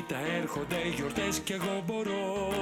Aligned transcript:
Κοίτα 0.00 0.18
έρχονται 0.40 0.80
γιορτές 0.94 1.38
και 1.38 1.54
εγώ 1.54 1.82
μπορώ. 1.86 2.52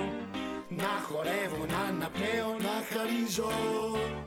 Να 0.69 0.93
χορεύω, 1.07 1.65
να 1.73 1.81
αναπνέω, 1.89 2.51
να 2.67 2.77
χαρίζω. 2.91 3.51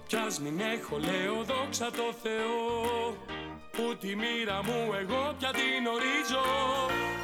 Κι 0.08 0.16
ας 0.16 0.40
μην 0.40 0.60
έχω 0.60 0.98
λέω 0.98 1.44
δόξα 1.44 1.92
τω 1.98 2.08
Θεώ. 2.24 2.58
Που 3.72 3.96
τη 4.00 4.16
μοίρα 4.16 4.60
μου 4.64 4.80
εγώ 5.02 5.36
πια 5.38 5.52
την 5.60 5.84
ορίζω. 5.96 6.46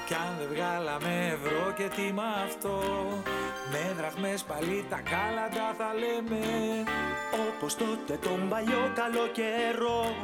Κι 0.08 0.14
αν 0.14 0.32
δεν 0.40 0.48
βγάλαμε 0.54 1.14
ευρώ 1.36 1.74
και 1.78 1.88
τι 1.96 2.14
με 2.14 2.28
αυτό. 2.46 2.76
Με 3.72 3.94
δραχμές 3.98 4.44
πάλι 4.44 4.86
τα 4.90 5.00
κάλαντα 5.12 5.68
θα 5.78 5.90
λέμε. 6.02 6.44
Όπως 7.48 7.76
τότε 7.76 8.14
τον 8.22 8.50
παλιό 8.50 8.92
καλό 8.96 9.28
καιρό 9.38 10.16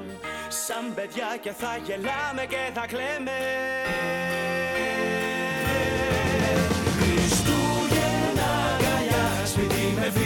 Σαν 0.47 0.93
παιδιά 0.95 1.37
και 1.41 1.51
θα 1.51 1.77
γελάμε 1.85 2.45
και 2.45 2.71
θα 2.73 2.85
κλαίμε 2.87 3.37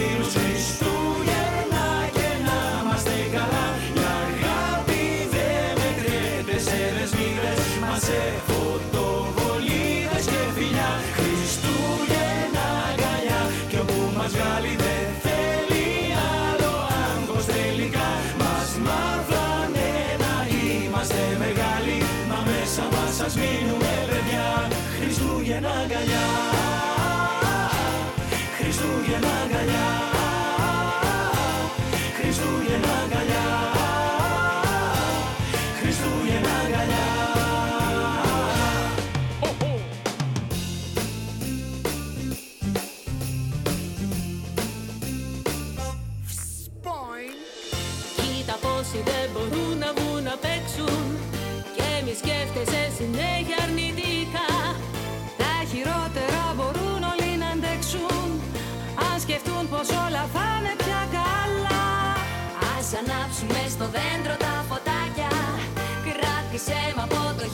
Σπίτι 0.08 0.97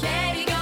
χέρι 0.00 0.53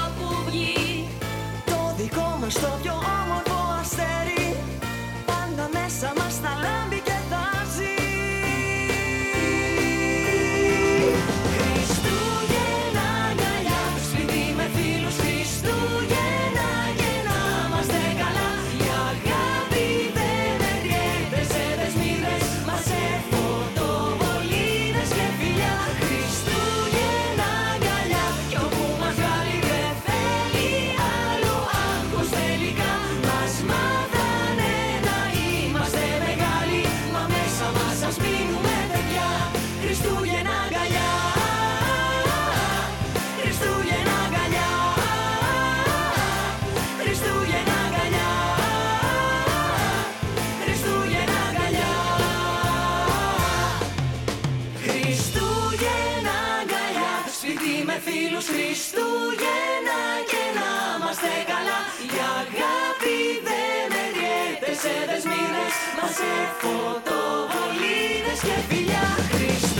μετριέται 64.82 65.06
σε 65.06 65.06
δεσμίδες 65.12 65.74
Μα 65.96 66.08
σε 66.16 66.30
φωτοβολίδες 66.60 68.40
και 68.46 68.56
φιλιά 68.68 69.04
Χριστούγεννα 69.30 69.71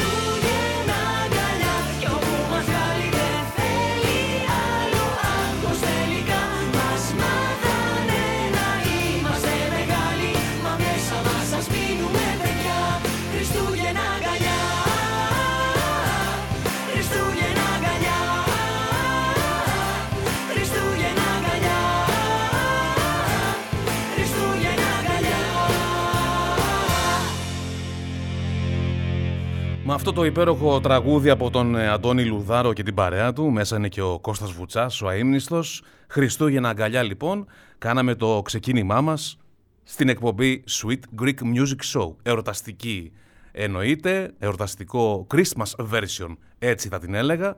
Με 29.92 29.98
αυτό 29.98 30.12
το 30.12 30.25
υπέροχο 30.25 30.80
τραγούδι 30.80 31.30
από 31.30 31.50
τον 31.50 31.76
ε, 31.76 31.88
Αντώνη 31.88 32.25
Λουδάρο 32.25 32.72
και 32.72 32.82
την 32.82 32.94
παρέα 32.94 33.32
του, 33.32 33.50
μέσα 33.50 33.76
είναι 33.76 33.88
και 33.88 34.00
ο 34.03 34.19
Κώστας 34.19 34.53
Βουτσάς, 34.53 35.03
ο 35.03 35.08
αείμνηστος. 35.08 35.82
Χριστούγεννα 36.08 36.69
αγκαλιά 36.69 37.03
λοιπόν, 37.03 37.47
κάναμε 37.78 38.14
το 38.14 38.42
ξεκίνημά 38.44 39.00
μας 39.00 39.38
στην 39.82 40.08
εκπομπή 40.08 40.64
Sweet 40.70 41.22
Greek 41.22 41.34
Music 41.34 42.00
Show. 42.00 42.14
Εορταστική 42.22 43.12
εννοείται, 43.52 44.34
εορταστικό 44.38 45.26
Christmas 45.34 45.86
version, 45.92 46.36
έτσι 46.58 46.88
θα 46.88 46.98
την 46.98 47.14
έλεγα. 47.14 47.56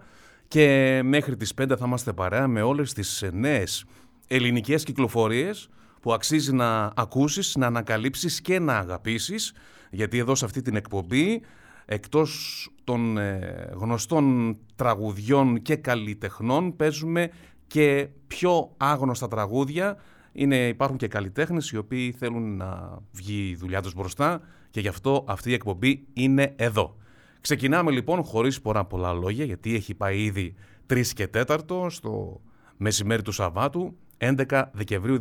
Και 0.48 1.00
μέχρι 1.04 1.36
τις 1.36 1.54
5 1.60 1.66
θα 1.68 1.84
είμαστε 1.86 2.12
παρέα 2.12 2.48
με 2.48 2.62
όλες 2.62 2.92
τις 2.92 3.22
ε, 3.22 3.30
νέες 3.32 3.84
ελληνικές 4.26 4.82
κυκλοφορίες 4.82 5.68
που 6.00 6.12
αξίζει 6.12 6.52
να 6.52 6.92
ακούσεις, 6.96 7.56
να 7.56 7.66
ανακαλύψεις 7.66 8.40
και 8.40 8.58
να 8.58 8.78
αγαπήσεις. 8.78 9.52
Γιατί 9.90 10.18
εδώ 10.18 10.34
σε 10.34 10.44
αυτή 10.44 10.62
την 10.62 10.76
εκπομπή 10.76 11.42
εκτός 11.86 12.68
των 12.84 13.18
ε, 13.18 13.70
γνωστών 13.74 14.56
τραγουδιών 14.76 15.62
και 15.62 15.76
καλλιτεχνών 15.76 16.76
παίζουμε 16.76 17.30
και 17.66 18.08
πιο 18.26 18.74
άγνωστα 18.76 19.28
τραγούδια. 19.28 19.96
Είναι, 20.32 20.68
υπάρχουν 20.68 20.96
και 20.96 21.08
καλλιτέχνες 21.08 21.70
οι 21.70 21.76
οποίοι 21.76 22.12
θέλουν 22.12 22.56
να 22.56 22.98
βγει 23.12 23.48
η 23.48 23.54
δουλειά 23.54 23.82
τους 23.82 23.94
μπροστά 23.94 24.40
και 24.70 24.80
γι' 24.80 24.88
αυτό 24.88 25.24
αυτή 25.28 25.50
η 25.50 25.54
εκπομπή 25.54 26.06
είναι 26.12 26.52
εδώ. 26.56 26.96
Ξεκινάμε 27.40 27.90
λοιπόν 27.90 28.22
χωρίς 28.24 28.60
πολλά 28.60 28.84
πολλά 28.84 29.12
λόγια 29.12 29.44
γιατί 29.44 29.74
έχει 29.74 29.94
πάει 29.94 30.22
ήδη 30.22 30.54
3 30.90 31.06
και 31.06 31.28
4 31.68 31.86
στο 31.88 32.40
μεσημέρι 32.76 33.22
του 33.22 33.32
Σαββάτου 33.32 33.96
11 34.18 34.64
Δεκεμβρίου 34.72 35.18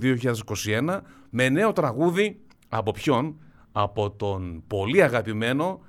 2021 0.65 0.99
με 1.29 1.49
νέο 1.49 1.71
τραγούδι 1.71 2.39
από 2.69 2.91
ποιον; 2.91 3.39
Από 3.71 4.11
τον 4.11 4.63
πολύ 4.67 5.03
αγαπημένο 5.03 5.79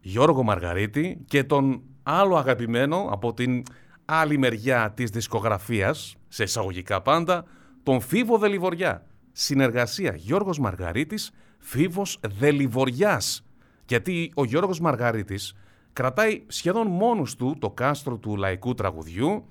Γιώργο 0.00 0.42
Μαργαρίτη 0.42 1.24
και 1.26 1.44
τον 1.44 1.82
άλλο 2.02 2.36
αγαπημένο 2.36 3.08
από 3.10 3.34
την 3.34 3.62
άλλη 4.04 4.38
μεριά 4.38 4.92
της 4.96 5.10
δισκογραφίας, 5.10 6.16
σε 6.28 6.42
εισαγωγικά 6.42 7.02
πάντα, 7.02 7.44
τον 7.82 8.00
Φίβο 8.00 8.38
Δελιβοριά. 8.38 9.06
Συνεργασία 9.32 10.14
Γιώργος 10.16 10.58
Μαργαρίτης, 10.58 11.30
Φίβος 11.58 12.20
Δελιβοριάς. 12.38 13.44
Γιατί 13.88 14.32
ο 14.34 14.44
Γιώργος 14.44 14.80
Μαργαρίτης 14.80 15.54
κρατάει 15.92 16.42
σχεδόν 16.46 16.86
μόνος 16.86 17.36
του 17.36 17.56
το 17.58 17.70
κάστρο 17.70 18.16
του 18.16 18.36
λαϊκού 18.36 18.74
τραγουδιού, 18.74 19.44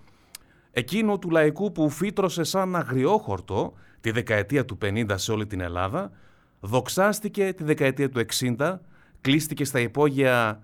εκείνο 0.71 1.19
του 1.19 1.29
λαϊκού 1.29 1.71
που 1.71 1.89
φύτρωσε 1.89 2.43
σαν 2.43 2.75
αγριόχορτο 2.75 3.73
τη 4.01 4.11
δεκαετία 4.11 4.65
του 4.65 4.77
50 4.81 5.05
σε 5.15 5.31
όλη 5.31 5.47
την 5.47 5.59
Ελλάδα, 5.61 6.11
δοξάστηκε 6.59 7.53
τη 7.53 7.63
δεκαετία 7.63 8.09
του 8.09 8.25
60, 8.57 8.79
κλείστηκε 9.21 9.65
στα 9.65 9.79
υπόγεια 9.79 10.63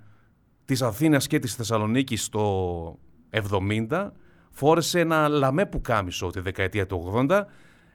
της 0.66 0.82
Αθήνας 0.82 1.28
και 1.28 1.40
της 1.40 1.56
Θεσσαλονίκης 1.56 2.30
το 2.30 3.00
70, 3.90 4.12
φόρεσε 4.50 5.00
ένα 5.00 5.28
λαμέ 5.28 5.66
πουκάμισο 5.66 6.30
τη 6.30 6.40
δεκαετία 6.40 6.86
του 6.86 7.26
80, 7.30 7.42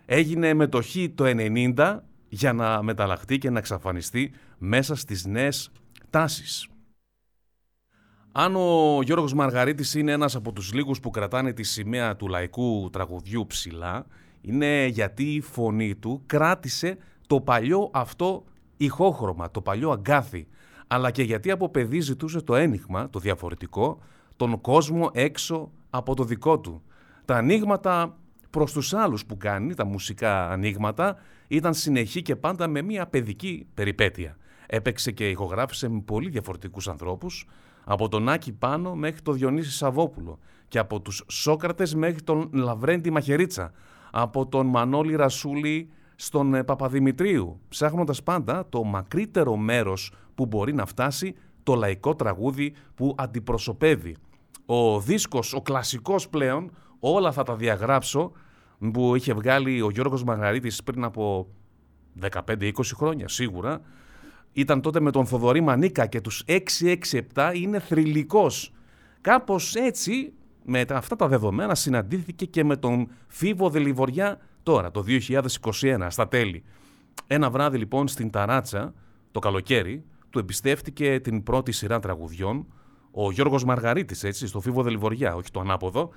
έγινε 0.06 0.54
μετοχή 0.54 1.10
το 1.10 1.24
90 1.26 1.98
για 2.28 2.52
να 2.52 2.82
μεταλλαχτεί 2.82 3.38
και 3.38 3.50
να 3.50 3.58
εξαφανιστεί 3.58 4.32
μέσα 4.58 4.94
στις 4.94 5.24
νέες 5.24 5.70
τάσεις. 6.10 6.68
Αν 8.32 8.56
ο 8.56 9.00
Γιώργος 9.02 9.34
Μαργαρίτης 9.34 9.94
είναι 9.94 10.12
ένας 10.12 10.34
από 10.34 10.52
τους 10.52 10.72
λίγους 10.72 11.00
που 11.00 11.10
κρατάνε 11.10 11.52
τη 11.52 11.62
σημαία 11.62 12.16
του 12.16 12.28
λαϊκού 12.28 12.90
τραγουδιού 12.92 13.46
ψηλά, 13.46 14.06
είναι 14.40 14.86
γιατί 14.86 15.34
η 15.34 15.40
φωνή 15.40 15.94
του 15.94 16.22
κράτησε 16.26 16.96
το 17.26 17.40
παλιό 17.40 17.90
αυτό 17.92 18.44
ηχόχρωμα, 18.84 19.50
το 19.50 19.60
παλιό 19.60 19.90
αγκάθι, 19.90 20.46
αλλά 20.86 21.10
και 21.10 21.22
γιατί 21.22 21.50
από 21.50 21.68
παιδί 21.68 22.00
ζητούσε 22.00 22.40
το 22.40 22.54
ένιγμα, 22.54 23.10
το 23.10 23.18
διαφορετικό, 23.18 23.98
τον 24.36 24.60
κόσμο 24.60 25.10
έξω 25.12 25.70
από 25.90 26.14
το 26.14 26.24
δικό 26.24 26.60
του. 26.60 26.82
Τα 27.24 27.36
ανοίγματα 27.36 28.18
προς 28.50 28.72
τους 28.72 28.94
άλλους 28.94 29.26
που 29.26 29.36
κάνει, 29.36 29.74
τα 29.74 29.84
μουσικά 29.84 30.50
ανοίγματα, 30.50 31.16
ήταν 31.48 31.74
συνεχή 31.74 32.22
και 32.22 32.36
πάντα 32.36 32.68
με 32.68 32.82
μια 32.82 33.06
παιδική 33.06 33.66
περιπέτεια. 33.74 34.36
Έπαιξε 34.66 35.10
και 35.10 35.28
ηχογράφησε 35.28 35.88
με 35.88 36.00
πολύ 36.00 36.30
διαφορετικούς 36.30 36.88
ανθρώπους, 36.88 37.46
από 37.84 38.08
τον 38.08 38.28
Άκη 38.28 38.52
Πάνο 38.52 38.94
μέχρι 38.94 39.20
τον 39.20 39.34
Διονύση 39.34 39.70
Σαββόπουλο 39.70 40.38
και 40.68 40.78
από 40.78 41.00
τους 41.00 41.24
Σόκρατες 41.28 41.94
μέχρι 41.94 42.22
τον 42.22 42.50
Λαβρέντη 42.52 43.10
Μαχαιρίτσα, 43.10 43.72
από 44.10 44.46
τον 44.46 44.66
Μανώλη 44.66 45.16
Ρασούλη 45.16 45.90
στον 46.22 46.54
ε, 46.54 46.64
Παπαδημητρίου, 46.64 47.60
ψάχνοντας 47.68 48.22
πάντα 48.22 48.68
το 48.68 48.84
μακρύτερο 48.84 49.56
μέρος 49.56 50.12
που 50.34 50.46
μπορεί 50.46 50.74
να 50.74 50.86
φτάσει 50.86 51.34
το 51.62 51.74
λαϊκό 51.74 52.14
τραγούδι 52.14 52.72
που 52.94 53.14
αντιπροσωπεύει. 53.18 54.16
Ο 54.66 55.00
δίσκος, 55.00 55.54
ο 55.54 55.60
κλασικός 55.60 56.28
πλέον, 56.28 56.70
όλα 56.98 57.32
θα 57.32 57.42
τα 57.42 57.56
διαγράψω, 57.56 58.32
που 58.92 59.14
είχε 59.14 59.32
βγάλει 59.32 59.82
ο 59.82 59.90
Γιώργος 59.90 60.24
Μαγαρίτης 60.24 60.82
πριν 60.82 61.04
από 61.04 61.46
15-20 62.20 62.70
χρόνια 62.94 63.28
σίγουρα, 63.28 63.80
ήταν 64.52 64.80
τότε 64.80 65.00
με 65.00 65.10
τον 65.10 65.26
Θοδωρή 65.26 65.60
Μανίκα 65.60 66.06
και 66.06 66.20
τους 66.20 66.44
667 67.34 67.52
είναι 67.54 67.78
θρηλυκός. 67.78 68.72
Κάπως 69.20 69.74
έτσι, 69.74 70.32
με 70.64 70.84
αυτά 70.88 71.16
τα 71.16 71.28
δεδομένα, 71.28 71.74
συναντήθηκε 71.74 72.44
και 72.44 72.64
με 72.64 72.76
τον 72.76 73.08
Φίβο 73.26 73.70
Δελιβοριά 73.70 74.38
τώρα, 74.62 74.90
το 74.90 75.04
2021, 75.06 76.06
στα 76.08 76.28
τέλη. 76.28 76.64
Ένα 77.26 77.50
βράδυ 77.50 77.78
λοιπόν 77.78 78.08
στην 78.08 78.30
Ταράτσα, 78.30 78.94
το 79.30 79.38
καλοκαίρι, 79.38 80.04
του 80.30 80.38
εμπιστεύτηκε 80.38 81.20
την 81.20 81.42
πρώτη 81.42 81.72
σειρά 81.72 81.98
τραγουδιών, 81.98 82.66
ο 83.10 83.30
Γιώργος 83.30 83.64
Μαργαρίτης, 83.64 84.24
έτσι, 84.24 84.46
στο 84.46 84.60
Φίβο 84.60 84.82
Δελιβοριά, 84.82 85.34
όχι 85.34 85.50
το 85.50 85.60
ανάποδο, 85.60 86.10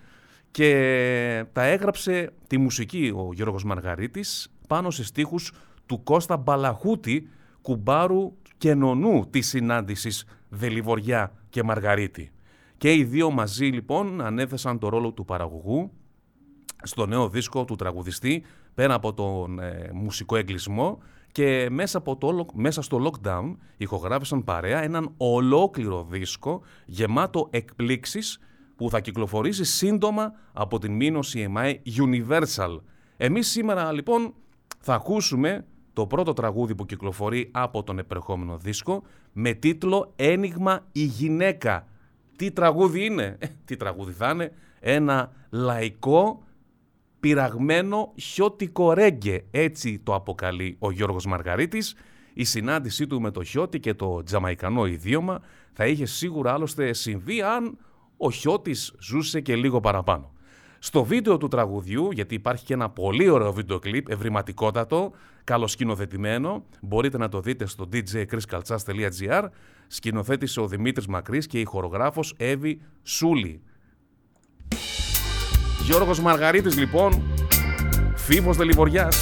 και 0.52 1.46
τα 1.52 1.64
έγραψε 1.64 2.34
τη 2.48 2.58
μουσική 2.58 3.14
ο 3.16 3.34
Γιώργος 3.34 3.64
Μαργαρίτης 3.64 4.54
πάνω 4.68 4.92
σε 4.92 5.04
στίχους 5.04 5.54
του 5.86 6.04
Κώστα 6.04 6.38
Μπαλαχούτη, 6.38 7.30
κουμπάρου 7.62 8.34
και 8.58 8.74
νονού 8.74 9.28
της 9.30 9.48
συνάντησης 9.48 10.26
Δελιβοριά 10.50 11.34
και 11.50 11.64
Μαργαρίτη. 11.64 12.32
Και 12.78 12.94
οι 12.94 13.04
δύο 13.04 13.32
μαζί 13.32 13.66
λοιπόν 13.66 14.22
ανέθεσαν 14.22 14.80
το 14.80 14.90
ρόλο 14.90 15.12
του 15.12 15.26
παραγωγού 15.26 15.92
στο 16.84 17.06
νέο 17.06 17.30
δίσκο 17.30 17.66
του 17.66 17.76
τραγουδιστή 17.76 18.44
πέρα 18.74 18.94
από 18.94 19.14
τον 19.14 19.60
ε, 19.60 19.90
μουσικό 19.94 20.36
εγκλισμό 20.36 20.98
και 21.32 21.68
μέσα, 21.72 21.98
από 21.98 22.18
το, 22.18 22.46
μέσα 22.54 22.82
στο 22.82 23.12
lockdown 23.12 23.56
ηχογράφησαν 23.78 24.44
παρέα 24.44 24.84
έναν 24.84 25.14
ολόκληρο 25.18 26.08
δίσκο 26.10 26.62
γεμάτο 26.86 27.48
εκπλήξεις 27.50 28.40
που 28.76 28.90
θα 28.90 29.00
κυκλοφορήσει 29.00 29.64
σύντομα 29.64 30.34
από 30.54 30.80
την 30.80 30.94
μήνωση 30.96 31.52
EMI 31.54 31.76
Universal. 31.98 32.80
Εμείς 33.18 33.48
σήμερα 33.48 33.92
λοιπόν 33.92 34.34
θα 34.80 34.94
ακούσουμε 34.94 35.66
το 35.94 36.08
πρώτο 36.08 36.34
τραγούδι 36.34 36.76
που 36.76 36.86
κυκλοφορεί 36.86 37.50
από 37.52 37.84
τον 37.84 38.00
επερχόμενο 38.00 38.58
δίσκο 38.58 39.04
με 39.34 39.54
τίτλο 39.54 40.14
«Ένιγμα 40.16 40.86
η 40.92 41.04
γυναίκα». 41.04 41.88
Τι 42.36 42.52
τραγούδι 42.52 43.06
είναι, 43.06 43.36
ε, 43.40 43.48
τι 43.66 43.76
τραγούδι 43.76 44.12
θα 44.12 44.30
είναι, 44.30 44.52
ένα 44.80 45.32
λαϊκό 45.50 46.44
πειραγμένο 47.24 48.14
χιώτικο 48.16 48.94
ρέγγε, 48.94 49.44
έτσι 49.52 50.00
το 50.00 50.16
αποκαλεί 50.16 50.76
ο 50.80 50.92
Γιώργος 50.92 51.26
Μαργαρίτης. 51.26 51.96
Η 52.34 52.44
συνάντησή 52.44 53.08
του 53.08 53.22
με 53.22 53.32
το 53.32 53.44
χιώτη 53.44 53.80
και 53.80 53.94
το 53.94 54.24
τζαμαϊκανό 54.24 54.86
ιδίωμα 54.86 55.42
θα 55.74 55.86
είχε 55.86 56.06
σίγουρα 56.06 56.54
άλλωστε 56.54 56.94
συμβεί 56.94 57.42
αν 57.42 57.78
ο 58.18 58.32
χιώτης 58.32 58.94
ζούσε 59.00 59.42
και 59.42 59.56
λίγο 59.56 59.80
παραπάνω. 59.80 60.32
Στο 60.80 61.04
βίντεο 61.04 61.38
του 61.38 61.48
τραγουδιού, 61.48 62.12
γιατί 62.12 62.36
υπάρχει 62.36 62.66
και 62.66 62.74
ένα 62.74 62.90
πολύ 62.90 63.30
ωραίο 63.30 63.54
βίντεο 63.54 63.80
κλιπ, 63.80 64.10
ευρηματικότατο, 64.10 65.12
καλοσκηνοθετημένο, 65.44 66.66
μπορείτε 66.82 67.18
να 67.18 67.30
το 67.30 67.40
δείτε 67.40 67.66
στο 67.66 67.90
djchriskaltsas.gr, 67.94 69.44
σκηνοθέτησε 69.88 70.60
ο 70.60 70.68
Δημήτρης 70.68 71.08
Μακρύς 71.08 71.48
και 71.48 71.60
η 71.60 71.64
χορογράφος 71.64 72.34
Εύη 72.38 72.82
Σούλη. 73.04 73.62
Γιώργος 75.84 76.20
Μαργαρίτης 76.20 76.78
λοιπόν, 76.78 77.22
Φίβος 78.16 78.58
Δελιβοριάς, 78.58 79.18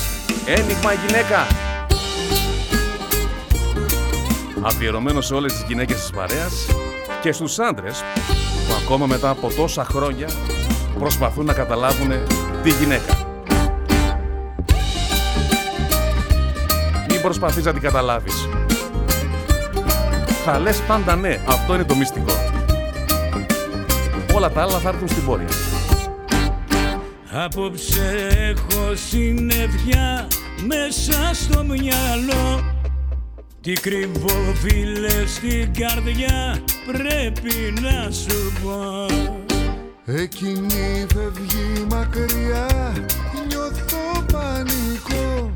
ένιγμα 0.46 0.94
γυναίκα. 0.94 1.48
Αφιερωμένο 4.62 5.22
σε 5.22 5.34
όλες 5.34 5.54
τις 5.54 5.64
γυναίκες 5.68 6.00
της 6.00 6.10
παρέας 6.10 6.66
και 7.22 7.32
στους 7.32 7.60
άντρες 7.60 8.04
που 8.68 8.74
ακόμα 8.84 9.06
μετά 9.06 9.30
από 9.30 9.52
τόσα 9.56 9.86
χρόνια 9.86 10.30
προσπαθούν 11.00 11.46
να 11.46 11.54
καταλάβουν 11.54 12.12
τη 12.64 12.70
γυναίκα. 12.70 13.18
Μην 17.10 17.22
προσπαθείς 17.22 17.66
να 17.66 17.72
την 17.72 17.82
καταλάβεις. 17.82 18.48
Θα 20.46 20.60
λες 20.60 20.82
πάντα 20.88 21.16
ναι, 21.16 21.40
αυτό 21.48 21.74
είναι 21.74 21.84
το 21.84 21.96
μυστικό. 21.96 22.34
Όλα 24.34 24.52
τα 24.52 24.62
άλλα 24.62 24.80
θα 24.80 24.90
έρθουν 24.90 25.08
στην 25.08 25.26
πορεία. 25.26 25.71
Απόψε 27.34 28.28
έχω 28.32 28.96
συννεφιά 28.96 30.28
μέσα 30.66 31.32
στο 31.34 31.64
μυαλό. 31.64 32.64
Τι 33.62 33.74
κρυβώ 33.74 34.54
φίλε 34.54 35.26
στην 35.26 35.74
καρδιά 35.74 36.64
πρέπει 36.86 37.82
να 37.82 38.12
σου 38.12 38.54
πω. 38.64 39.06
Εκείνη 40.06 41.06
φεύγει 41.14 41.86
μακριά, 41.90 42.94
νιώθω 43.48 44.26
πανικό. 44.32 45.52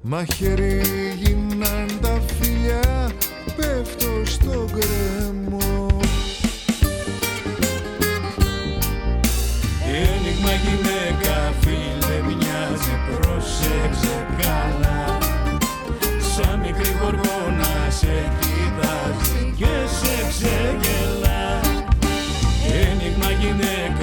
Μαχαίρι 0.00 0.82
γίναν 1.20 1.98
τα 2.00 2.20
φιλιά, 2.26 3.10
πέφτω 3.56 4.24
στο 4.24 4.66
γκρεμό 4.70 5.63
γυναίκα 10.64 11.36
φίλε 11.60 12.16
μοιάζει 12.26 12.94
πρόσεξε 13.06 14.16
καλά. 14.42 15.18
Σαν 16.32 16.58
μικρή 16.60 16.90
γοργόνα 17.00 17.74
σε 17.98 18.16
κοιτάζει 18.40 19.54
και 19.56 19.74
σε 19.98 20.14
ξεγελά. 20.28 21.44
Ένιγμα 22.82 23.30
γυναίκα 23.40 23.93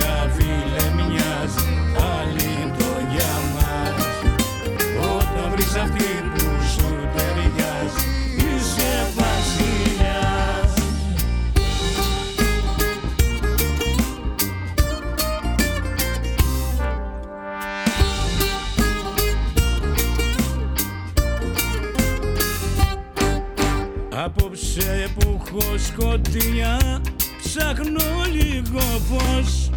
έχω 25.52 25.78
σκοτεινιά 25.78 27.02
ψάχνω 27.44 28.26
λίγο 28.32 28.80
φως 28.80 29.70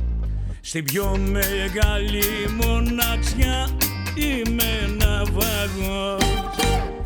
Στην 0.60 0.84
πιο 0.84 1.18
μεγάλη 1.18 2.24
μοναξιά 2.62 3.68
είμαι 4.14 4.96
ναυαγός 4.98 6.22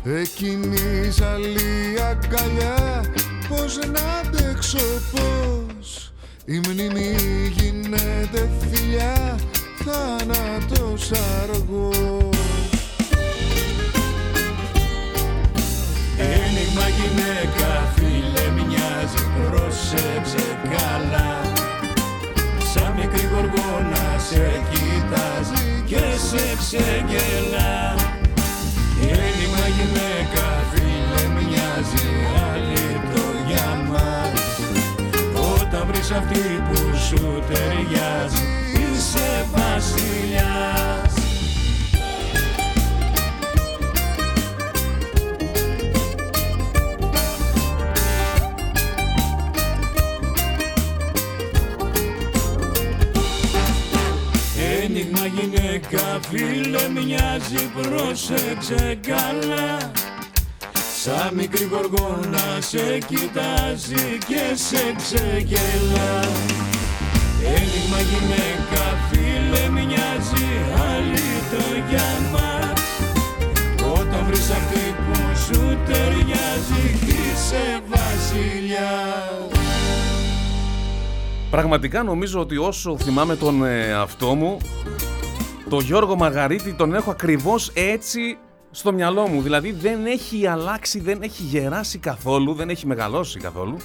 Εκείνη 0.03 1.09
ζαλή 1.09 1.97
αγκαλιά, 2.09 3.03
πως 3.49 3.77
να 3.77 4.19
αντέξω 4.19 4.77
πως 5.11 6.11
Η 6.45 6.61
μνήμη 6.67 7.15
γίνεται 7.57 8.49
φιλιά, 8.59 9.39
θάνατος 9.85 11.11
αργός. 11.41 12.37
Ένιγμα 16.17 16.87
γυναίκα 16.89 17.58
καλά 23.11 23.17
Σαν 23.17 23.17
μικρή 23.17 23.27
γοργόνα 23.33 24.19
σε 24.29 24.61
κοιτάζει 24.69 25.83
και 25.85 26.01
σε 26.27 26.55
ξεγελά. 26.57 27.95
Έλλημα 29.01 29.65
γυναίκα 29.77 30.63
φίλε 30.71 31.27
μοιάζει 31.33 32.07
αλήτω 32.51 33.25
για 33.47 33.77
μας. 33.89 34.59
Όταν 35.61 35.87
βρεις 35.87 36.11
αυτή 36.11 36.63
που 36.69 36.97
σου 37.07 37.43
ταιριάζει 37.47 38.47
είσαι 38.73 39.47
βασιλιάς 39.51 41.08
γυναίκα 55.39 56.19
φίλε 56.29 56.89
μοιάζει 56.89 57.71
πρόσεξε 57.81 58.99
καλά. 59.07 59.91
Σαν 61.01 61.33
μικρή 61.35 61.69
γοργόνα 61.71 62.47
σε 62.59 62.97
κοιτάζει 63.07 64.17
και 64.27 64.55
σε 64.55 64.93
ξεγελά. 64.97 66.19
Ένιγμα 67.43 67.99
γυναίκα 68.09 68.83
φίλε 69.09 69.69
μοιάζει 69.69 70.47
αλήτω 70.89 71.65
για 71.89 72.09
μας. 72.31 72.81
Όταν 73.99 74.25
βρεις 74.25 74.49
αυτή 74.49 74.95
που 74.95 75.19
σου 75.45 75.77
ταιριάζει 75.85 76.99
είσαι 77.05 77.81
βασιλιάς. 77.87 79.59
Πραγματικά 81.49 82.03
νομίζω 82.03 82.39
ότι 82.39 82.57
όσο 82.57 82.97
θυμάμαι 82.97 83.35
τον 83.35 83.65
ε, 83.65 83.93
αυτό 83.93 84.35
μου, 84.35 84.57
το 85.69 85.79
Γιώργο 85.79 86.15
Μαργαρίτη 86.15 86.73
τον 86.73 86.93
έχω 86.93 87.11
ακριβώς 87.11 87.71
έτσι 87.73 88.37
στο 88.71 88.93
μυαλό 88.93 89.27
μου. 89.27 89.41
Δηλαδή 89.41 89.71
δεν 89.71 90.05
έχει 90.05 90.47
αλλάξει, 90.47 90.99
δεν 90.99 91.21
έχει 91.21 91.43
γεράσει 91.43 91.97
καθόλου, 91.97 92.53
δεν 92.53 92.69
έχει 92.69 92.87
μεγαλώσει 92.87 93.39
καθόλου. 93.39 93.77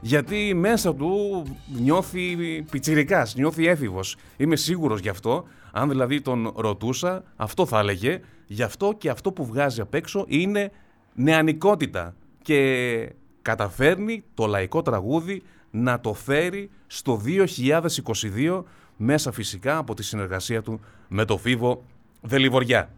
Γιατί 0.00 0.54
μέσα 0.54 0.94
του 0.94 1.42
νιώθει 1.66 2.36
πιτσιρικάς, 2.70 3.34
νιώθει 3.34 3.66
έφηβος. 3.66 4.16
Είμαι 4.36 4.56
σίγουρος 4.56 5.00
γι' 5.00 5.08
αυτό. 5.08 5.44
Αν 5.72 5.88
δηλαδή 5.88 6.20
τον 6.20 6.52
ρωτούσα, 6.56 7.24
αυτό 7.36 7.66
θα 7.66 7.78
έλεγε. 7.78 8.20
Γι' 8.46 8.62
αυτό 8.62 8.94
και 8.98 9.10
αυτό 9.10 9.32
που 9.32 9.46
βγάζει 9.46 9.80
απ' 9.80 9.94
έξω 9.94 10.24
είναι 10.28 10.70
νεανικότητα. 11.14 12.14
Και 12.42 13.12
καταφέρνει 13.42 14.24
το 14.34 14.46
λαϊκό 14.46 14.82
τραγούδι 14.82 15.42
να 15.70 16.00
το 16.00 16.14
φέρει 16.14 16.70
στο 16.86 17.20
2022 17.24 18.62
μέσα 18.96 19.32
φυσικά 19.32 19.76
από 19.76 19.94
τη 19.94 20.02
συνεργασία 20.02 20.62
του 20.62 20.80
με 21.08 21.24
το 21.24 21.36
Φίβο 21.36 21.82
Δελιβοριά. 22.20 22.90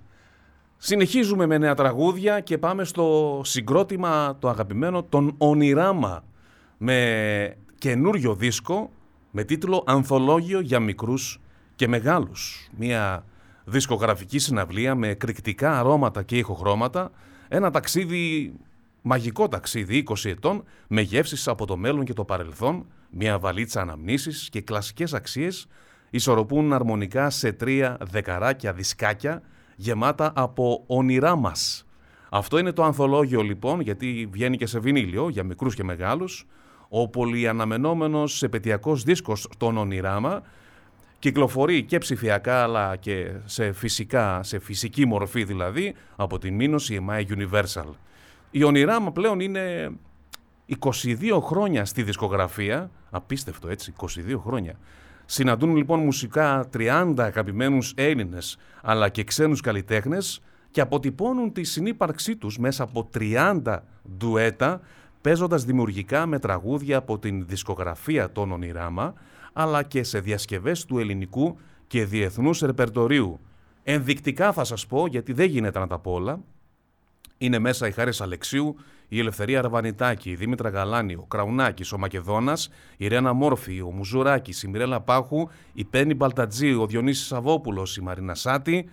Συνεχίζουμε 0.77 1.47
με 1.47 1.59
νέα 1.59 1.75
τραγούδια 1.75 2.41
και 2.41 2.59
πάμε 2.59 2.85
στο 2.85 3.41
συγκρότημα 3.45 4.37
το 4.39 4.49
αγαπημένο 4.49 5.03
των 5.03 5.35
Ονειράμα 5.39 6.25
με 6.79 7.57
καινούριο 7.79 8.35
δίσκο 8.35 8.91
με 9.31 9.45
τίτλο 9.45 9.83
«Ανθολόγιο 9.87 10.61
για 10.61 10.81
μικρούς 10.81 11.41
και 11.75 11.89
μεγάλους». 11.89 12.69
Μια 12.77 13.25
δισκογραφική 13.65 14.39
συναυλία 14.39 14.95
με 14.95 15.09
εκρηκτικά 15.09 15.79
αρώματα 15.79 16.23
και 16.23 16.37
ηχοχρώματα, 16.39 17.11
ένα 17.49 17.71
ταξίδι 17.71 18.53
μαγικό 19.03 19.49
ταξίδι 19.49 20.05
20 20.09 20.31
ετών 20.31 20.65
με 20.89 21.01
γεύσεις 21.01 21.49
από 21.49 21.67
το 21.67 21.77
μέλλον 21.77 22.05
και 22.05 22.13
το 22.13 22.25
παρελθόν, 22.25 22.87
μια 23.11 23.39
βαλίτσα 23.39 23.81
αναμνήσεις 23.81 24.49
και 24.49 24.61
κλασικές 24.61 25.15
αξίες 25.15 25.67
ισορροπούν 26.11 26.73
αρμονικά 26.73 27.31
σε 27.31 27.53
τρία 27.53 27.97
δεκαράκια 28.01 28.73
δισκάκια 28.73 29.43
γεμάτα 29.77 30.33
από 30.35 30.85
όνειρά 30.87 31.37
μας. 31.37 31.87
Αυτό 32.31 32.59
είναι 32.59 32.73
το 32.73 32.83
ανθολόγιο 32.85 33.43
λοιπόν 33.43 33.81
γιατί 33.81 34.29
βγαίνει 34.31 34.57
και 34.57 34.67
σε 34.67 34.79
βινίλιο 34.79 35.29
για 35.29 35.45
μικρούς 35.45 35.75
και 35.75 35.85
μεγάλους 35.85 36.47
ο 36.89 37.09
πολυαναμενόμενος 37.09 38.43
επαιτειακός 38.43 39.03
δίσκος 39.03 39.49
των 39.57 39.77
ονειράμα 39.77 40.43
κυκλοφορεί 41.19 41.83
και 41.85 41.99
ψηφιακά 41.99 42.63
αλλά 42.63 42.97
και 42.97 43.31
σε, 43.45 43.73
φυσικά, 43.73 44.43
σε 44.43 44.59
φυσική 44.59 45.07
μορφή 45.07 45.45
δηλαδή 45.45 45.95
από 46.17 46.39
την 46.39 46.55
Μήνωση 46.55 47.05
EMI 47.09 47.23
Universal. 47.37 47.91
Η 48.51 48.63
Ονειράμα 48.63 49.13
πλέον 49.13 49.41
είναι 49.41 49.91
22 50.79 51.39
χρόνια 51.43 51.85
στη 51.85 52.03
δισκογραφία, 52.03 52.91
απίστευτο 53.11 53.69
έτσι, 53.69 53.93
22 53.97 54.07
χρόνια. 54.45 54.79
Συναντούν 55.31 55.77
λοιπόν 55.77 56.01
μουσικά 56.01 56.69
30 56.77 57.15
αγαπημένους 57.19 57.93
Έλληνες 57.97 58.57
αλλά 58.83 59.09
και 59.09 59.25
ξένους 59.25 59.61
καλλιτέχνες 59.61 60.41
και 60.71 60.81
αποτυπώνουν 60.81 61.53
τη 61.53 61.65
συνύπαρξή 61.65 62.37
τους 62.37 62.59
μέσα 62.59 62.83
από 62.83 63.11
30 63.19 63.79
ντουέτα 64.17 64.81
παίζοντας 65.21 65.65
δημιουργικά 65.65 66.27
με 66.27 66.39
τραγούδια 66.39 66.97
από 66.97 67.19
την 67.19 67.47
δισκογραφία 67.47 68.33
των 68.33 68.53
Ονειράμα 68.53 69.15
αλλά 69.53 69.83
και 69.83 70.03
σε 70.03 70.21
διασκευές 70.21 70.85
του 70.85 70.99
ελληνικού 70.99 71.59
και 71.87 72.05
διεθνούς 72.05 72.61
ρεπερτορίου. 72.61 73.41
Ενδεικτικά 73.83 74.53
θα 74.53 74.65
σας 74.65 74.87
πω 74.87 75.07
γιατί 75.07 75.33
δεν 75.33 75.49
γίνεται 75.49 75.79
να 75.79 75.87
τα 75.87 75.99
πω 75.99 76.13
όλα, 76.13 76.41
είναι 77.39 77.59
μέσα 77.59 77.87
η 77.87 77.93
Χάρης 77.93 78.21
Αλεξίου, 78.21 78.77
η 79.09 79.19
Ελευθερία 79.19 79.59
Αρβανιτάκη, 79.59 80.31
η 80.31 80.35
Δήμητρα 80.35 80.69
Γαλάνη, 80.69 81.15
ο 81.15 81.27
Κραουνάκης, 81.29 81.93
ο 81.93 81.99
Μακεδόνας, 81.99 82.69
η 82.97 83.09
Ρένα 83.09 83.33
Μόρφη, 83.33 83.81
ο 83.81 83.91
Μουζουράκης, 83.91 84.63
η 84.63 84.69
Μιρέλα 84.69 85.01
Πάχου, 85.01 85.49
η 85.73 85.85
Πέννη 85.85 86.15
Μπαλτατζή, 86.15 86.75
ο 86.75 86.87
Διονύσης 86.87 87.27
Σαββόπουλο, 87.27 87.87
η 87.99 88.01
Μαρίνα 88.01 88.35
Σάτη, 88.35 88.89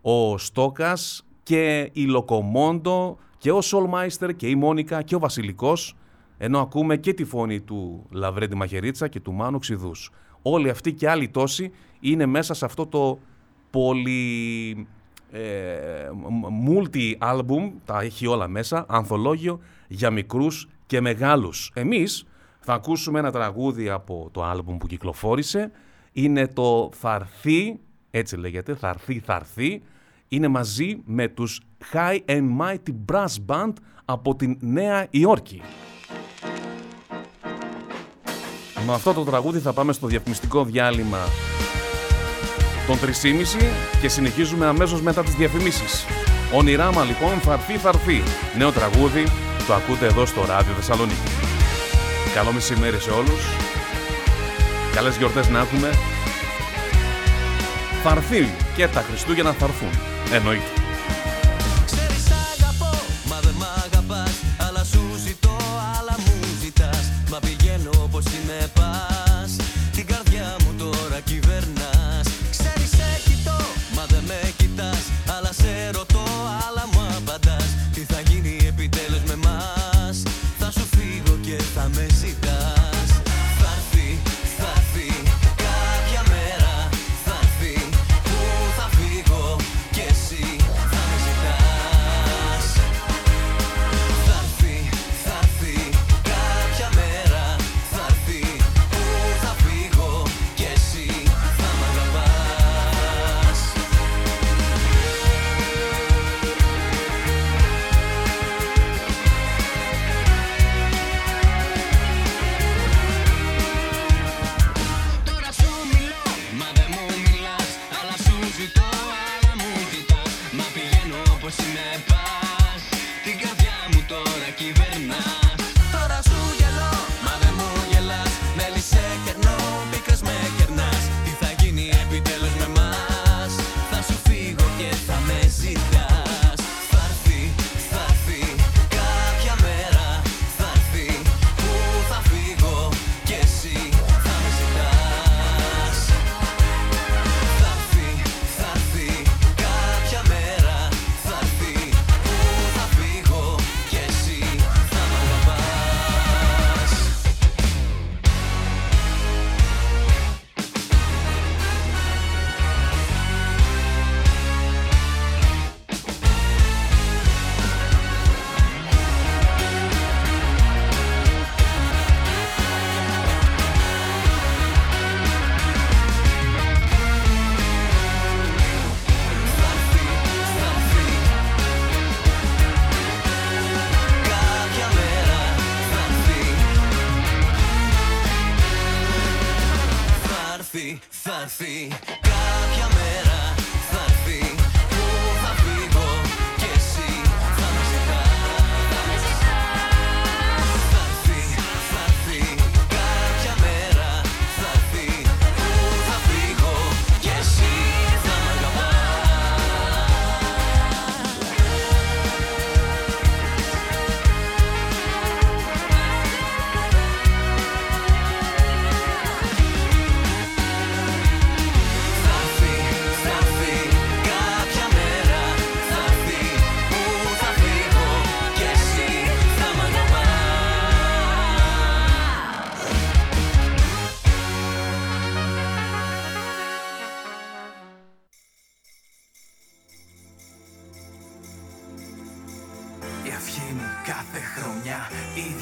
ο 0.00 0.38
Στόκας 0.38 1.26
και 1.42 1.90
η 1.92 2.04
Λοκομόντο 2.04 3.18
και 3.38 3.50
ο 3.50 3.60
Σολμάιστερ 3.60 4.34
και 4.34 4.48
η 4.48 4.54
Μόνικα 4.54 5.02
και 5.02 5.14
ο 5.14 5.18
Βασιλικός, 5.18 5.96
ενώ 6.38 6.58
ακούμε 6.60 6.96
και 6.96 7.12
τη 7.12 7.24
φωνή 7.24 7.60
του 7.60 8.06
Λαβρέντι 8.10 8.54
Μαχαιρίτσα 8.54 9.08
και 9.08 9.20
του 9.20 9.32
Μάνου 9.32 9.58
Ξιδού. 9.58 9.92
Όλοι 10.42 10.68
αυτοί 10.68 10.92
και 10.92 11.08
άλλοι 11.08 11.28
τόσοι 11.28 11.70
είναι 12.00 12.26
μέσα 12.26 12.54
σε 12.54 12.64
αυτό 12.64 12.86
το 12.86 13.18
πολύ 13.70 14.86
ε, 15.30 16.10
multi-album, 16.66 17.70
τα 17.84 18.00
έχει 18.00 18.26
όλα 18.26 18.48
μέσα, 18.48 18.84
ανθολόγιο 18.88 19.60
για 19.88 20.10
μικρούς 20.10 20.68
και 20.86 21.00
μεγάλους. 21.00 21.70
Εμείς 21.74 22.24
θα 22.60 22.72
ακούσουμε 22.72 23.18
ένα 23.18 23.30
τραγούδι 23.30 23.88
από 23.88 24.28
το 24.32 24.44
άλμπουμ 24.44 24.76
που 24.76 24.86
κυκλοφόρησε, 24.86 25.70
είναι 26.12 26.46
το 26.46 26.90
«Θαρθεί», 26.94 27.78
έτσι 28.10 28.36
λέγεται, 28.36 28.74
«Θαρθεί, 28.74 29.18
θαρθεί», 29.18 29.82
είναι 30.28 30.48
μαζί 30.48 31.00
με 31.04 31.28
τους 31.28 31.60
High 31.92 32.18
and 32.26 32.48
Mighty 32.60 32.94
Brass 33.12 33.34
Band 33.46 33.72
από 34.04 34.36
την 34.36 34.56
Νέα 34.60 35.06
Υόρκη. 35.10 35.62
Με 38.86 38.94
αυτό 38.94 39.12
το 39.12 39.24
τραγούδι 39.24 39.58
θα 39.58 39.72
πάμε 39.72 39.92
στο 39.92 40.06
διαφημιστικό 40.06 40.64
διάλειμμα 40.64 41.18
των 42.88 42.98
3,5 43.00 43.10
και 44.00 44.08
συνεχίζουμε 44.08 44.66
αμέσως 44.66 45.00
μετά 45.00 45.22
τις 45.22 45.34
διαφημίσεις. 45.34 46.04
Ονειράμα 46.52 47.04
λοιπόν 47.04 47.40
θα 47.40 47.52
έρθει 47.52 47.76
θα 47.76 47.88
έρθει. 47.88 48.22
Νέο 48.56 48.72
τραγούδι 48.72 49.24
το 49.66 49.74
ακούτε 49.74 50.06
εδώ 50.06 50.26
στο 50.26 50.44
ράδιο 50.44 50.74
Θεσσαλονίκη. 50.74 51.30
Καλό 52.34 52.52
μεσημέρι 52.52 53.00
σε 53.00 53.10
όλους. 53.10 53.42
Καλές 54.94 55.16
γιορτές 55.16 55.48
να 55.48 55.58
έχουμε. 55.58 55.90
Θα 58.02 58.10
έρθει 58.10 58.54
και 58.76 58.88
τα 58.88 59.00
Χριστούγεννα 59.00 59.52
θα 59.52 59.64
έρθουν. 59.64 59.90
Εννοείται. 60.32 60.87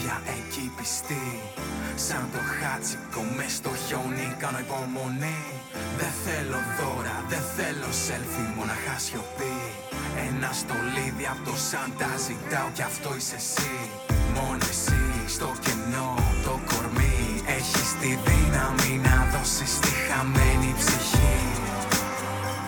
Πια 0.06 0.22
εκεί 0.38 0.70
Σαν 2.06 2.28
το 2.32 2.40
χάτσικο 2.58 3.22
μες 3.36 3.52
στο 3.58 3.72
χιόνι 3.84 4.28
Κάνω 4.42 4.58
υπομονή. 4.66 5.42
Δεν 5.98 6.12
θέλω 6.24 6.60
δώρα, 6.78 7.16
δεν 7.30 7.44
θέλω 7.56 7.90
σέλφι, 8.04 8.44
Μοναχά 8.56 8.96
σιωπή. 9.04 9.58
Ένα 10.26 10.50
στολίδι 10.60 11.26
από 11.32 11.42
το 11.48 11.54
Σάντα 11.68 12.10
Ζητάω 12.26 12.68
κι 12.76 12.84
αυτό 12.90 13.10
είσαι 13.18 13.38
εσύ. 13.42 13.76
Μόνο 14.36 14.64
εσύ 14.72 15.02
στο 15.34 15.48
κενό 15.64 16.12
το 16.44 16.54
κορμί. 16.70 17.18
Έχεις 17.58 17.90
τη 18.00 18.10
δύναμη 18.26 18.92
να 19.06 19.16
δώσεις 19.32 19.72
τη 19.82 19.92
χαμένη 20.06 20.70
ψυχή. 20.80 21.38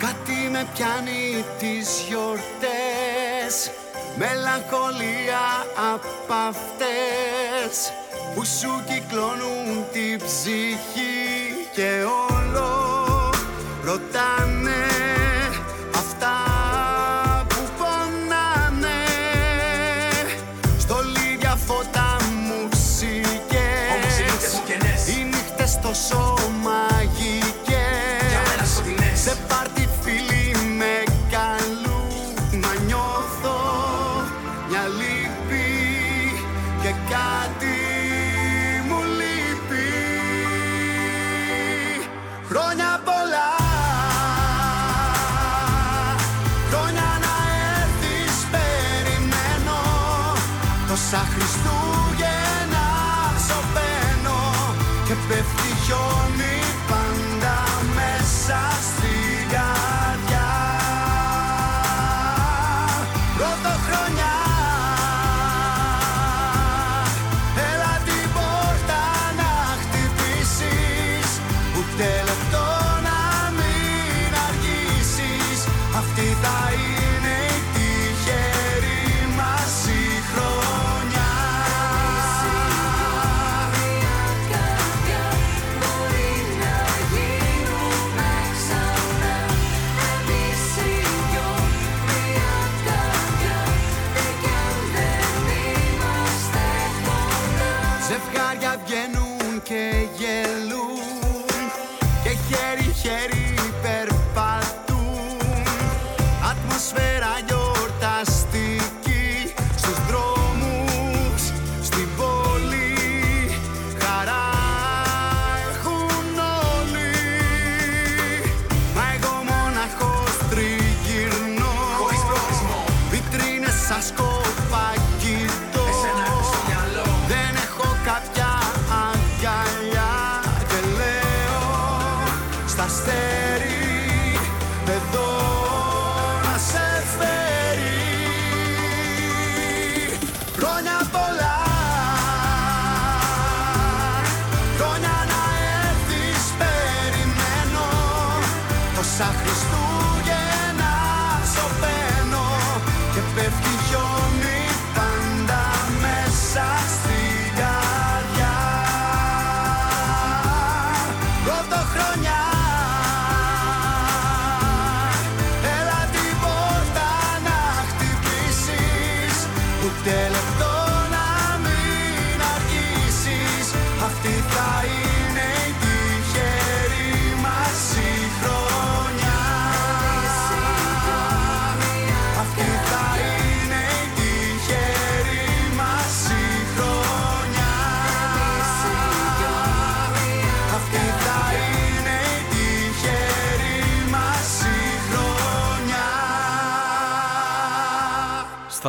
Κάτι 0.03 0.37
με 0.53 0.61
πιάνει 0.73 1.23
τις 1.59 1.87
γιορτές. 2.07 3.78
Μελαγχολία 4.19 5.45
απ' 5.93 6.31
αυτές 6.49 7.93
που 8.35 8.45
σου 8.45 8.83
κυκλώνουν 8.87 9.85
την 9.91 10.17
ψυχή 10.25 11.67
και 11.75 12.03
όλο 12.29 12.69
ρωτάνε 13.83 14.58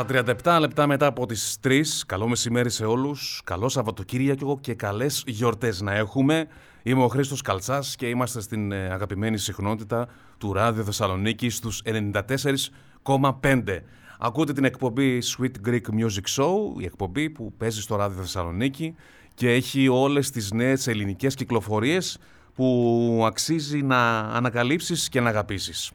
Στα 0.00 0.24
37 0.44 0.58
λεπτά 0.60 0.86
μετά 0.86 1.06
από 1.06 1.26
τις 1.26 1.58
3, 1.62 1.82
καλό 2.06 2.28
μεσημέρι 2.28 2.70
σε 2.70 2.84
όλους, 2.84 3.40
καλό 3.44 3.68
Σαββατοκύριακο 3.68 4.58
και 4.60 4.74
καλές 4.74 5.22
γιορτές 5.26 5.80
να 5.80 5.94
έχουμε. 5.94 6.46
Είμαι 6.82 7.02
ο 7.02 7.08
Χρήστος 7.08 7.42
Καλτσάς 7.42 7.96
και 7.96 8.08
είμαστε 8.08 8.40
στην 8.40 8.72
ε, 8.72 8.90
αγαπημένη 8.90 9.38
συχνότητα 9.38 10.08
του 10.38 10.52
Ράδιο 10.52 10.84
Θεσσαλονίκη 10.84 11.50
στους 11.50 11.82
94,5. 11.84 13.62
Ακούτε 14.18 14.52
την 14.52 14.64
εκπομπή 14.64 15.18
Sweet 15.36 15.68
Greek 15.68 15.84
Music 15.98 16.36
Show, 16.36 16.80
η 16.80 16.84
εκπομπή 16.84 17.30
που 17.30 17.52
παίζει 17.56 17.80
στο 17.80 17.96
Ράδιο 17.96 18.20
Θεσσαλονίκη 18.20 18.94
και 19.34 19.50
έχει 19.50 19.88
όλες 19.88 20.30
τις 20.30 20.52
νέες 20.52 20.86
ελληνικές 20.86 21.34
κυκλοφορίες 21.34 22.18
που 22.54 23.22
αξίζει 23.26 23.82
να 23.82 24.18
ανακαλύψεις 24.18 25.08
και 25.08 25.20
να 25.20 25.28
αγαπήσεις. 25.28 25.92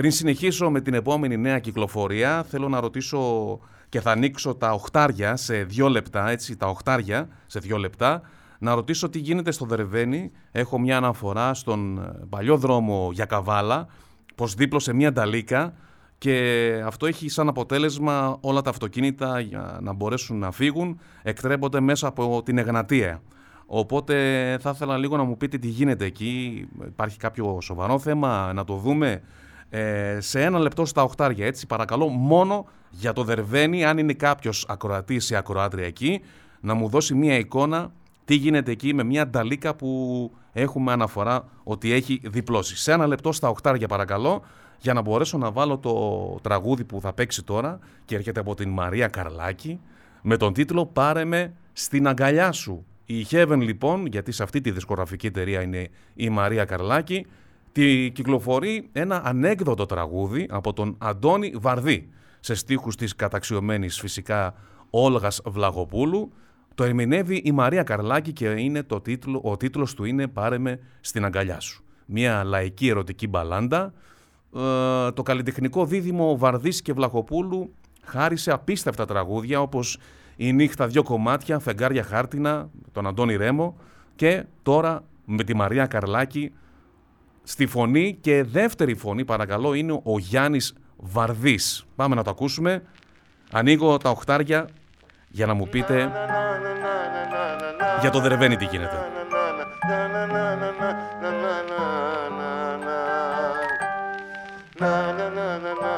Πριν 0.00 0.12
συνεχίσω 0.12 0.70
με 0.70 0.80
την 0.80 0.94
επόμενη 0.94 1.36
νέα 1.36 1.58
κυκλοφορία, 1.58 2.44
θέλω 2.48 2.68
να 2.68 2.80
ρωτήσω 2.80 3.20
και 3.88 4.00
θα 4.00 4.10
ανοίξω 4.10 4.54
τα 4.54 4.72
οχτάρια 4.72 5.36
σε 5.36 5.64
δύο 5.64 5.88
λεπτά, 5.88 6.30
έτσι, 6.30 6.56
τα 6.56 6.66
οχτάρια 6.66 7.28
σε 7.46 7.58
δύο 7.58 7.76
λεπτά, 7.76 8.22
να 8.58 8.74
ρωτήσω 8.74 9.08
τι 9.08 9.18
γίνεται 9.18 9.50
στο 9.50 9.64
Δερβένι. 9.64 10.30
Έχω 10.50 10.78
μια 10.78 10.96
αναφορά 10.96 11.54
στον 11.54 11.98
ε, 11.98 12.26
παλιό 12.28 12.56
δρόμο 12.56 13.10
για 13.12 13.24
Καβάλα, 13.24 13.86
πως 14.34 14.54
δίπλωσε 14.54 14.92
μια 14.92 15.12
νταλίκα 15.12 15.74
και 16.18 16.82
αυτό 16.86 17.06
έχει 17.06 17.28
σαν 17.28 17.48
αποτέλεσμα 17.48 18.38
όλα 18.40 18.62
τα 18.62 18.70
αυτοκίνητα 18.70 19.40
για 19.40 19.78
να 19.82 19.92
μπορέσουν 19.92 20.38
να 20.38 20.50
φύγουν, 20.50 21.00
εκτρέπονται 21.22 21.80
μέσα 21.80 22.06
από 22.06 22.42
την 22.42 22.58
Εγνατία. 22.58 23.22
Οπότε 23.66 24.14
θα 24.60 24.70
ήθελα 24.74 24.96
λίγο 24.96 25.16
να 25.16 25.22
μου 25.22 25.36
πείτε 25.36 25.58
τι 25.58 25.68
γίνεται 25.68 26.04
εκεί, 26.04 26.66
υπάρχει 26.86 27.18
κάποιο 27.18 27.58
σοβαρό 27.60 27.98
θέμα, 27.98 28.52
να 28.52 28.64
το 28.64 28.74
δούμε 28.74 29.22
ε, 29.70 30.20
σε 30.20 30.42
ένα 30.42 30.58
λεπτό 30.58 30.84
στα 30.84 31.02
οχτάρια, 31.02 31.46
έτσι 31.46 31.66
παρακαλώ, 31.66 32.08
μόνο 32.08 32.66
για 32.90 33.12
το 33.12 33.24
Δερβένι, 33.24 33.84
αν 33.84 33.98
είναι 33.98 34.12
κάποιος 34.12 34.66
ακροατής 34.68 35.30
ή 35.30 35.34
ακροάτρια 35.34 35.86
εκεί, 35.86 36.20
να 36.60 36.74
μου 36.74 36.88
δώσει 36.88 37.14
μία 37.14 37.36
εικόνα 37.36 37.92
τι 38.24 38.34
γίνεται 38.34 38.70
εκεί 38.70 38.94
με 38.94 39.02
μια 39.02 39.26
νταλίκα 39.26 39.74
που 39.74 40.30
έχουμε 40.52 40.92
αναφορά 40.92 41.48
ότι 41.62 41.92
έχει 41.92 42.20
διπλώσει. 42.24 42.76
Σε 42.76 42.92
ένα 42.92 43.06
λεπτό 43.06 43.32
στα 43.32 43.48
οχτάρια 43.48 43.88
παρακαλώ, 43.88 44.42
για 44.78 44.92
να 44.92 45.00
μπορέσω 45.00 45.38
να 45.38 45.50
βάλω 45.50 45.78
το 45.78 46.38
τραγούδι 46.42 46.84
που 46.84 47.00
θα 47.00 47.12
παίξει 47.12 47.42
τώρα 47.44 47.78
και 48.04 48.14
έρχεται 48.14 48.40
από 48.40 48.54
την 48.54 48.70
Μαρία 48.70 49.08
Καρλάκη 49.08 49.80
με 50.22 50.36
τον 50.36 50.52
τίτλο 50.52 50.86
«Πάρε 50.86 51.24
με 51.24 51.54
στην 51.72 52.08
αγκαλιά 52.08 52.52
σου». 52.52 52.84
Η 53.04 53.26
Heaven 53.30 53.58
λοιπόν, 53.58 54.06
γιατί 54.06 54.32
σε 54.32 54.42
αυτή 54.42 54.60
τη 54.60 54.70
δισκογραφική 54.70 55.26
εταιρεία 55.26 55.62
είναι 55.62 55.88
η 56.14 56.28
Μαρία 56.28 56.64
Καρλάκη, 56.64 57.26
τη 57.72 58.10
κυκλοφορεί 58.10 58.88
ένα 58.92 59.22
ανέκδοτο 59.24 59.86
τραγούδι 59.86 60.46
από 60.50 60.72
τον 60.72 60.96
Αντώνη 60.98 61.52
Βαρδί 61.60 62.08
σε 62.40 62.54
στίχους 62.54 62.96
της 62.96 63.16
καταξιωμένης 63.16 64.00
φυσικά 64.00 64.54
Όλγας 64.90 65.40
Βλαγοπούλου 65.46 66.32
το 66.74 66.84
ερμηνεύει 66.84 67.36
η 67.36 67.52
Μαρία 67.52 67.82
Καρλάκη 67.82 68.32
και 68.32 68.48
είναι 68.48 68.82
το 68.82 69.00
τίτλο, 69.00 69.40
ο 69.44 69.56
τίτλος 69.56 69.94
του 69.94 70.04
είναι 70.04 70.28
«Πάρε 70.28 70.58
με 70.58 70.80
στην 71.00 71.24
αγκαλιά 71.24 71.60
σου». 71.60 71.84
Μια 72.06 72.44
λαϊκή 72.44 72.88
ερωτική 72.88 73.28
μπαλάντα. 73.28 73.92
Ε, 74.56 75.12
το 75.12 75.22
καλλιτεχνικό 75.22 75.86
δίδυμο 75.86 76.38
Βαρδής 76.38 76.82
και 76.82 76.92
Βλαχοπούλου 76.92 77.74
χάρισε 78.02 78.52
απίστευτα 78.52 79.04
τραγούδια 79.04 79.60
όπως 79.60 79.98
«Η 80.36 80.52
νύχτα 80.52 80.86
δυο 80.86 81.02
κομμάτια», 81.02 81.58
«Φεγγάρια 81.58 82.02
χάρτινα», 82.02 82.70
τον 82.92 83.06
Αντώνη 83.06 83.36
Ρέμο 83.36 83.76
και 84.16 84.44
τώρα 84.62 85.04
με 85.24 85.44
τη 85.44 85.54
Μαρία 85.54 85.86
Καρλάκη 85.86 86.52
στη 87.42 87.66
φωνή 87.66 88.18
και 88.20 88.42
δεύτερη 88.42 88.94
φωνή 88.94 89.24
παρακαλώ 89.24 89.74
είναι 89.74 90.00
ο 90.02 90.18
Γιάννης 90.18 90.74
Βαρδής. 90.96 91.84
Πάμε 91.96 92.14
να 92.14 92.22
το 92.22 92.30
ακούσουμε. 92.30 92.82
Ανοίγω 93.52 93.96
τα 93.96 94.10
οχτάρια 94.10 94.68
για 95.28 95.46
να 95.46 95.54
μου 95.54 95.68
πείτε 95.68 96.12
για 98.00 98.10
το 98.10 98.20
Δερβένι 98.20 98.56
τι 98.56 98.64
γίνεται. 98.64 99.08
Με 105.62 105.89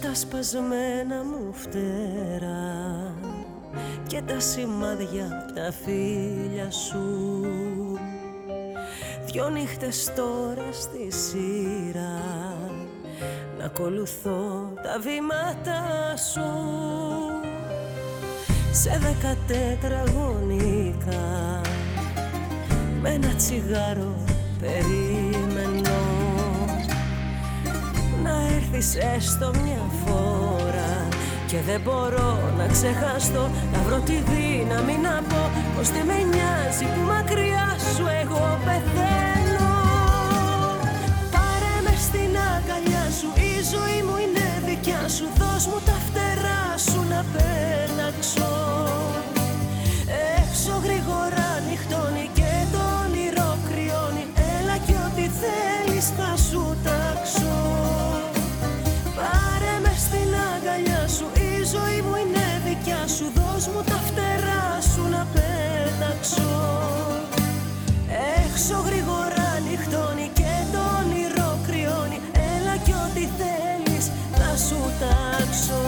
τα 0.00 0.14
σπασμένα 0.14 1.24
μου 1.24 1.52
φτερά 1.52 3.14
και 4.06 4.22
τα 4.26 4.40
σημάδια 4.40 5.24
από 5.24 5.52
τα 5.52 5.72
φίλια 5.72 6.70
σου. 6.70 6.98
Δυο 9.26 9.48
νύχτες 9.48 10.12
τώρα 10.16 10.72
στη 10.72 11.10
σειρά 11.10 12.22
Να 13.58 13.64
ακολουθώ 13.64 14.72
τα 14.82 14.98
βήματα 15.00 16.16
σου. 16.16 16.50
Σε 18.72 18.98
δέκα 19.00 19.36
τετραγωνικά 19.46 21.60
Με 23.00 23.10
ένα 23.10 23.34
τσιγάρο 23.34 24.14
περιμένω 24.60 25.27
Να 28.28 28.36
έρθεις 28.56 28.88
έστω 29.16 29.50
μια 29.64 29.84
φορά. 30.04 30.92
Και 31.50 31.60
δεν 31.66 31.80
μπορώ 31.84 32.30
να 32.58 32.66
ξεχαστώ 32.66 33.50
Να 33.72 33.78
βρω 33.86 33.98
τη 34.08 34.16
δύναμη 34.30 34.96
να 35.06 35.14
πω 35.28 35.42
Πως 35.74 35.88
δεν 35.94 36.04
με 36.10 36.18
νοιάζει 36.32 36.86
που 36.94 37.02
μακριά 37.12 37.68
σου 37.94 38.04
εγώ 38.22 38.44
πεθαίνω. 38.66 39.70
Πάρε 41.34 41.74
με 41.84 41.94
στην 42.06 42.32
αγκαλιά 42.52 43.04
σου 43.18 43.28
Η 43.50 43.52
ζωή 43.72 43.98
μου 44.06 44.16
είναι 44.24 44.46
δικιά 44.68 45.02
σου. 45.16 45.26
Δώσ' 45.38 45.66
μου 45.70 45.78
τα 45.88 45.96
φτερά 46.06 46.64
σου 46.88 47.00
να 47.12 47.20
πέταξω 47.34 48.50
Έξω 50.38 50.72
θα 74.98 75.36
σου 75.52 75.72
τάξω 75.74 75.82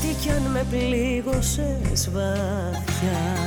Τι 0.00 0.14
κι 0.22 0.30
αν 0.30 0.42
με 0.52 0.66
πλήγωσες 0.70 2.10
βαθιά 2.10 3.46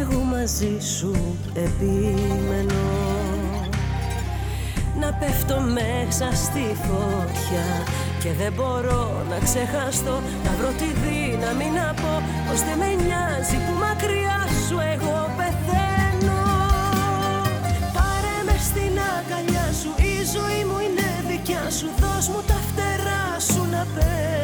Εγώ 0.00 0.20
μαζί 0.20 0.80
σου 0.80 1.36
επιμένω. 1.54 2.72
Να 3.08 3.13
πέφτω 5.24 5.60
μέσα 5.60 6.28
στη 6.44 6.64
φωτιά 6.86 7.68
Και 8.22 8.30
δεν 8.40 8.52
μπορώ 8.52 9.24
να 9.30 9.38
ξεχαστώ. 9.46 10.16
Να 10.44 10.50
βρω 10.58 10.70
τη 10.80 10.88
δύναμη 11.04 11.68
να 11.78 11.94
πω 12.00 12.12
Πως 12.46 12.60
δεν 12.66 12.76
με 12.78 12.90
νοιάζει 13.04 13.56
που 13.64 13.74
μακριά 13.84 14.40
σου 14.66 14.76
εγώ 14.94 15.18
πεθαίνω. 15.38 16.42
Πάρε 17.96 18.36
μες 18.46 18.64
στην 18.70 18.94
αγκαλιά 19.14 19.66
σου 19.80 19.90
Η 20.12 20.14
ζωή 20.34 20.60
μου 20.68 20.78
είναι 20.86 21.08
δικιά 21.30 21.64
σου. 21.78 21.88
Δώσ' 22.02 22.28
μου 22.28 22.40
τα 22.50 22.58
φτερά 22.68 23.26
σου 23.50 23.62
να 23.74 23.82
πέταξω 23.94 24.43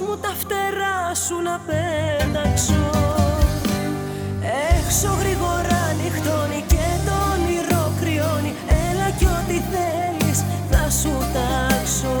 Μου 0.00 0.16
τα 0.16 0.28
φτερά 0.28 1.14
σου 1.14 1.42
να 1.42 1.60
πέταξω. 1.66 2.90
Έξω 4.78 5.08
γρήγορα 5.20 5.92
νυχτώνει 6.02 6.64
και 6.66 6.86
τον 7.06 7.32
όνειρο 7.32 7.92
κρυώνει. 8.00 8.52
Έλα 8.68 9.10
κι 9.18 9.24
ό,τι 9.24 9.58
θέλεις 9.60 10.44
θα 10.70 10.90
σου 10.90 11.08
τάξω. 11.08 12.16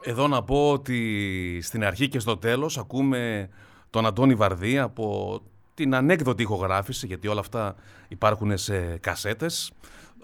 Εδώ 0.00 0.28
να 0.28 0.42
πω 0.42 0.70
ότι 0.70 1.60
στην 1.62 1.84
αρχή 1.84 2.08
και 2.08 2.18
στο 2.18 2.36
τέλος 2.36 2.78
ακούμε 2.78 3.48
τον 3.90 4.06
Αντώνη 4.06 4.34
Βαρδί 4.34 4.78
από 4.78 5.40
την 5.74 5.94
ανέκδοτη 5.94 6.42
ηχογράφηση, 6.42 7.06
γιατί 7.06 7.28
όλα 7.28 7.40
αυτά 7.40 7.74
υπάρχουν 8.08 8.56
σε 8.58 8.96
κασέτες, 8.98 9.72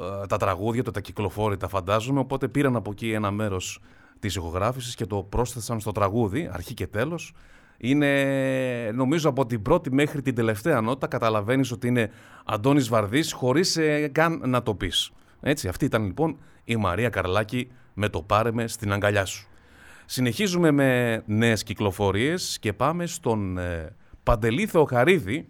ε, 0.00 0.26
τα 0.26 0.36
τραγούδια, 0.36 0.82
τα 0.82 1.00
κυκλοφόρητα 1.00 1.68
φαντάζομαι, 1.68 2.18
οπότε 2.20 2.48
πήραν 2.48 2.76
από 2.76 2.90
εκεί 2.90 3.12
ένα 3.12 3.30
μέρος 3.30 3.80
της 4.18 4.34
ηχογράφησης 4.34 4.94
και 4.94 5.06
το 5.06 5.22
πρόσθεσαν 5.22 5.80
στο 5.80 5.92
τραγούδι, 5.92 6.50
αρχή 6.52 6.74
και 6.74 6.86
τέλος. 6.86 7.32
Είναι, 7.78 8.90
νομίζω, 8.94 9.28
από 9.28 9.46
την 9.46 9.62
πρώτη 9.62 9.92
μέχρι 9.92 10.22
την 10.22 10.34
τελευταία 10.34 10.80
νότα 10.80 11.06
καταλαβαίνεις 11.06 11.70
ότι 11.70 11.86
είναι 11.86 12.10
Αντώνης 12.44 12.88
Βαρδής 12.88 13.32
χωρίς 13.32 13.76
ε, 13.76 14.08
καν 14.08 14.42
να 14.46 14.62
το 14.62 14.74
πεις. 14.74 15.10
Έτσι, 15.40 15.68
αυτή 15.68 15.84
ήταν 15.84 16.04
λοιπόν 16.04 16.38
η 16.64 16.76
Μαρία 16.76 17.08
Καρλάκη 17.08 17.70
με 17.94 18.08
το 18.08 18.22
«Πάρε 18.22 18.66
στην 18.66 18.92
αγκαλιά 18.92 19.24
σου». 19.24 19.48
Συνεχίζουμε 20.06 20.70
με 20.70 21.22
νέες 21.26 21.62
κυκλοφορίες 21.62 22.58
και 22.60 22.72
πάμε 22.72 23.06
στον 23.06 23.58
ε, 23.58 23.94
Παντελή 24.28 24.66
Θεοχαρίδη 24.66 25.48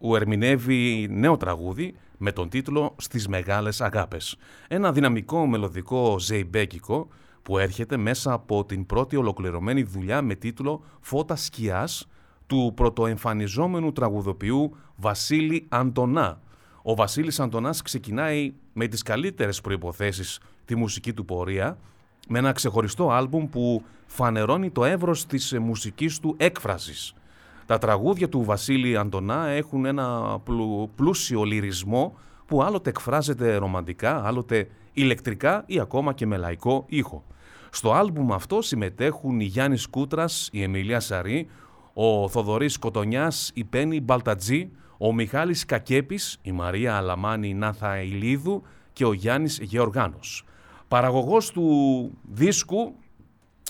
που 0.00 0.16
ερμηνεύει 0.16 1.08
νέο 1.10 1.36
τραγούδι 1.36 1.94
με 2.18 2.32
τον 2.32 2.48
τίτλο 2.48 2.94
«Στις 2.96 3.28
μεγάλες 3.28 3.80
αγάπες». 3.80 4.36
Ένα 4.68 4.92
δυναμικό 4.92 5.46
μελωδικό 5.46 6.18
ζεϊμπέκικο 6.18 7.08
που 7.42 7.58
έρχεται 7.58 7.96
μέσα 7.96 8.32
από 8.32 8.64
την 8.64 8.86
πρώτη 8.86 9.16
ολοκληρωμένη 9.16 9.82
δουλειά 9.82 10.22
με 10.22 10.34
τίτλο 10.34 10.82
«Φώτα 11.00 11.36
σκιάς» 11.36 12.08
του 12.46 12.72
πρωτοεμφανιζόμενου 12.76 13.92
τραγουδοποιού 13.92 14.76
Βασίλη 14.96 15.66
Αντωνά. 15.68 16.40
Ο 16.82 16.94
Βασίλης 16.94 17.40
Αντωνάς 17.40 17.82
ξεκινάει 17.82 18.52
με 18.72 18.86
τις 18.86 19.02
καλύτερες 19.02 19.60
προϋποθέσεις 19.60 20.40
τη 20.64 20.76
μουσική 20.76 21.12
του 21.12 21.24
πορεία 21.24 21.78
με 22.28 22.38
ένα 22.38 22.52
ξεχωριστό 22.52 23.10
άλμπουμ 23.10 23.48
που 23.48 23.82
φανερώνει 24.06 24.70
το 24.70 24.84
εύρος 24.84 25.26
της 25.26 25.58
μουσικής 25.58 26.20
του 26.20 26.34
έκφρασης. 26.38 27.14
Τα 27.72 27.78
τραγούδια 27.78 28.28
του 28.28 28.42
Βασίλη 28.44 28.96
Αντωνά 28.96 29.46
έχουν 29.46 29.84
ένα 29.84 30.38
πλούσιο 30.94 31.42
λυρισμό 31.42 32.18
που 32.46 32.62
άλλοτε 32.62 32.90
εκφράζεται 32.90 33.56
ρομαντικά, 33.56 34.26
άλλοτε 34.26 34.68
ηλεκτρικά 34.92 35.62
ή 35.66 35.80
ακόμα 35.80 36.12
και 36.12 36.26
με 36.26 36.36
λαϊκό 36.36 36.84
ήχο. 36.88 37.24
Στο 37.70 37.92
άλμπουμ 37.92 38.32
αυτό 38.32 38.62
συμμετέχουν 38.62 39.40
η 39.40 39.44
Γιάννης 39.44 39.86
Κούτρας, 39.86 40.48
η 40.52 40.62
Εμιλία 40.62 41.00
Σαρή, 41.00 41.46
ο 41.92 42.28
Θοδωρής 42.28 42.78
Κοτονιάς, 42.78 43.50
η 43.54 43.64
Πέννη 43.64 44.00
Μπαλτατζή, 44.00 44.70
ο 44.98 45.12
Μιχάλης 45.12 45.64
Κακέπης, 45.64 46.38
η 46.42 46.52
Μαρία 46.52 46.96
Αλαμάνη 46.96 47.54
Νάθα 47.54 48.02
Ηλίδου 48.02 48.62
και 48.92 49.04
ο 49.04 49.12
Γιάννης 49.12 49.58
Γεωργάνος. 49.62 50.44
Παραγωγός 50.88 51.50
του 51.50 52.10
δίσκου, 52.22 52.94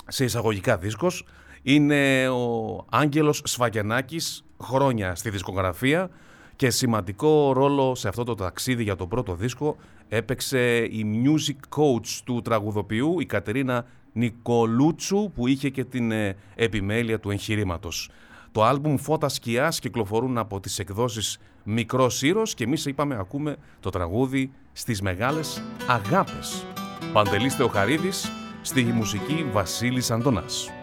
σε 0.07 0.23
εισαγωγικά 0.23 0.77
δίσκος, 0.77 1.25
είναι 1.63 2.27
ο 2.27 2.85
Άγγελος 2.89 3.41
Σφαγενάκης, 3.45 4.43
χρόνια 4.61 5.15
στη 5.15 5.29
δισκογραφία 5.29 6.09
και 6.55 6.69
σημαντικό 6.69 7.53
ρόλο 7.53 7.95
σε 7.95 8.07
αυτό 8.07 8.23
το 8.23 8.35
ταξίδι 8.35 8.83
για 8.83 8.95
το 8.95 9.07
πρώτο 9.07 9.35
δίσκο 9.35 9.75
έπαιξε 10.09 10.77
η 10.77 11.23
music 11.25 11.79
coach 11.79 12.21
του 12.25 12.41
τραγουδοποιού, 12.41 13.19
η 13.19 13.25
Κατερίνα 13.25 13.85
Νικολούτσου, 14.13 15.31
που 15.35 15.47
είχε 15.47 15.69
και 15.69 15.83
την 15.83 16.11
ε, 16.11 16.35
επιμέλεια 16.55 17.19
του 17.19 17.31
εγχειρήματος. 17.31 18.09
Το 18.51 18.63
άλμπουμ 18.63 18.97
«Φώτα 18.97 19.29
σκιάς» 19.29 19.79
κυκλοφορούν 19.79 20.37
από 20.37 20.59
τις 20.59 20.79
εκδόσεις 20.79 21.37
Μικρός 21.63 22.21
Ήρος 22.21 22.53
και 22.53 22.63
εμείς 22.63 22.85
είπαμε 22.85 23.15
ακούμε 23.19 23.55
το 23.79 23.89
τραγούδι 23.89 24.51
«Στις 24.71 25.01
μεγάλες 25.01 25.63
αγάπες». 25.87 26.65
Παντελής 27.13 27.55
Θεοχαρίδης, 27.55 28.31
στη 28.61 28.83
μουσική 28.83 29.45
Βασίλης 29.51 30.11
Αντωνάς. 30.11 30.82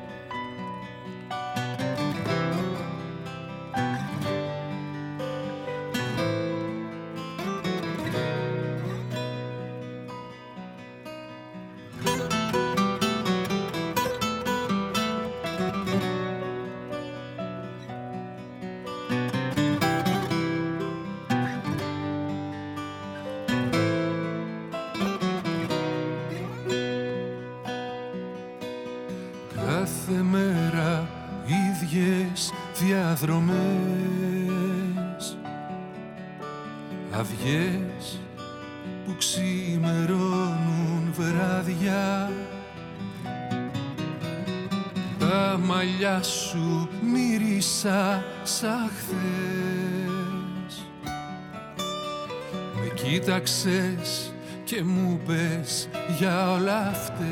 Και 54.70 54.82
μου 54.82 55.20
πες 55.26 55.88
για 56.18 56.50
όλα 56.50 56.88
αυτές. 56.88 57.26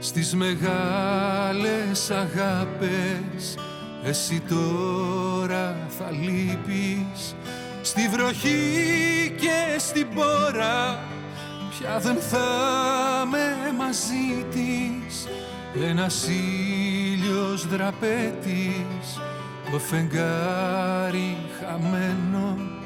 Στις 0.00 0.34
μεγάλες 0.34 2.10
αγάπες 2.10 3.58
εσύ 4.04 4.42
τώρα 4.48 5.76
θα 5.98 6.10
λείπεις. 6.10 7.34
Στη 7.82 8.08
βροχή 8.08 9.34
και 9.40 9.78
στην 9.78 10.06
πόρα 10.14 10.98
πια 11.70 11.98
δεν 11.98 12.16
θα 12.16 12.46
με 13.30 13.72
μαζί 13.78 14.46
της. 14.50 15.28
Ένας 15.88 16.28
ήλιος 16.28 17.66
δραπέτης 17.66 19.20
το 19.70 19.78
φεγγάρι 19.78 21.36
χαμένο 21.60 22.80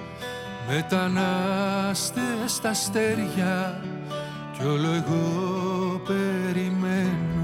Μετανάστες 0.68 2.22
στα 2.46 2.68
αστέρια 2.68 3.80
κι 4.58 4.64
όλο 4.64 4.88
εγώ 4.88 6.00
περιμένω. 6.06 7.34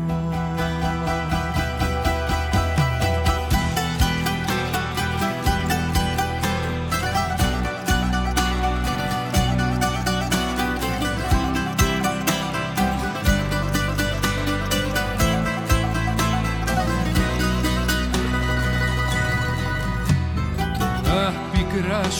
Τα 21.05 21.33
πικρά 21.53 22.11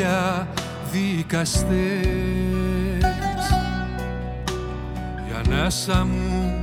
σου 0.00 0.06
για 0.06 0.48
δικαστές. 0.92 1.60
Η 5.28 5.32
ανάσα 5.44 6.04
μου 6.04 6.60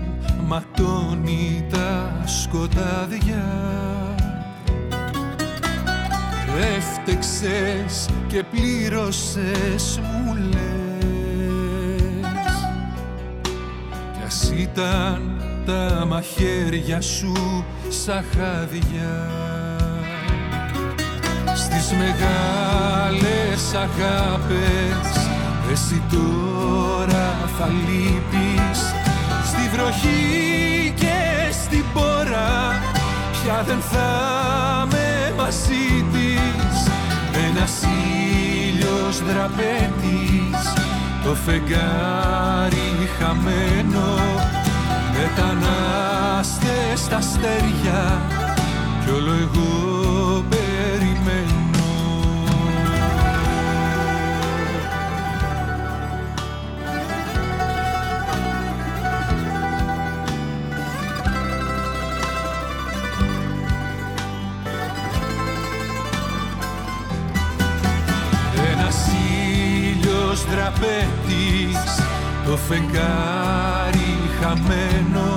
ματώνει 0.48 1.66
τα 1.70 2.22
σκοτάδια. 2.26 3.46
Έφτεξες 6.78 8.10
και 8.28 8.44
πλήρωσες 8.52 10.00
μου 10.04 10.36
λες. 10.36 10.66
Κι 14.14 14.24
ας 14.26 14.52
ήταν 14.56 15.42
τα 15.66 16.06
μαχαίρια 16.08 17.02
σου 17.02 17.66
σαν 17.90 18.24
χάδια 18.36 19.57
στις 21.58 21.92
μεγάλες 21.98 23.62
αγάπες 23.74 25.28
εσύ 25.72 26.02
τώρα 26.12 27.50
θα 27.58 27.68
λείπεις. 27.68 28.80
Στη 29.46 29.70
βροχή 29.74 30.94
και 30.96 31.18
στην 31.52 31.84
πόρα 31.94 32.82
πια 33.32 33.64
δεν 33.68 33.80
θα 33.92 34.10
με 34.92 35.34
μαζί 35.38 36.06
της. 36.12 36.92
Ένας 37.50 37.74
ήλιος 37.82 39.22
δραπέτης 39.24 40.74
το 41.24 41.36
φεγγάρι 41.46 43.10
χαμένο. 43.20 44.10
Μετανάστες 45.14 47.00
στα 47.00 47.18
αστέρια 47.18 48.22
κι 49.04 49.10
όλο 49.14 49.32
εγώ 49.32 49.68
τραπέτης. 70.52 71.80
Το 72.46 72.58
φεγγάρι 72.68 74.14
χαμένο 74.42 75.30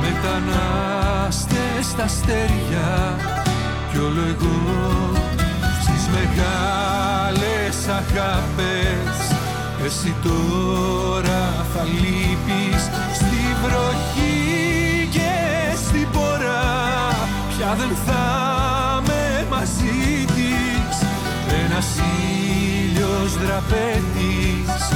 μετανάστες 0.00 1.84
στα 1.90 2.04
αστέρια. 2.04 3.16
Κι 3.90 3.98
όλο 3.98 4.22
εγώ 4.34 4.58
στις 5.82 6.08
μεγάλες 6.14 7.76
αγάπες. 7.88 9.16
Εσύ 9.84 10.14
τώρα 10.22 11.42
θα 11.74 11.82
λείπεις 11.84 12.82
στη 13.14 13.42
βροχή 13.62 15.08
και 15.10 15.32
στη 15.86 16.08
πορά. 16.12 16.66
Πια 17.48 17.74
δεν 17.78 17.96
θα 18.06 18.24
με 19.06 19.46
μαζί 19.50 20.24
της. 20.34 20.96
Ένας 21.64 21.86
ήλιος 23.34 23.46
δραπέτης 23.46 24.88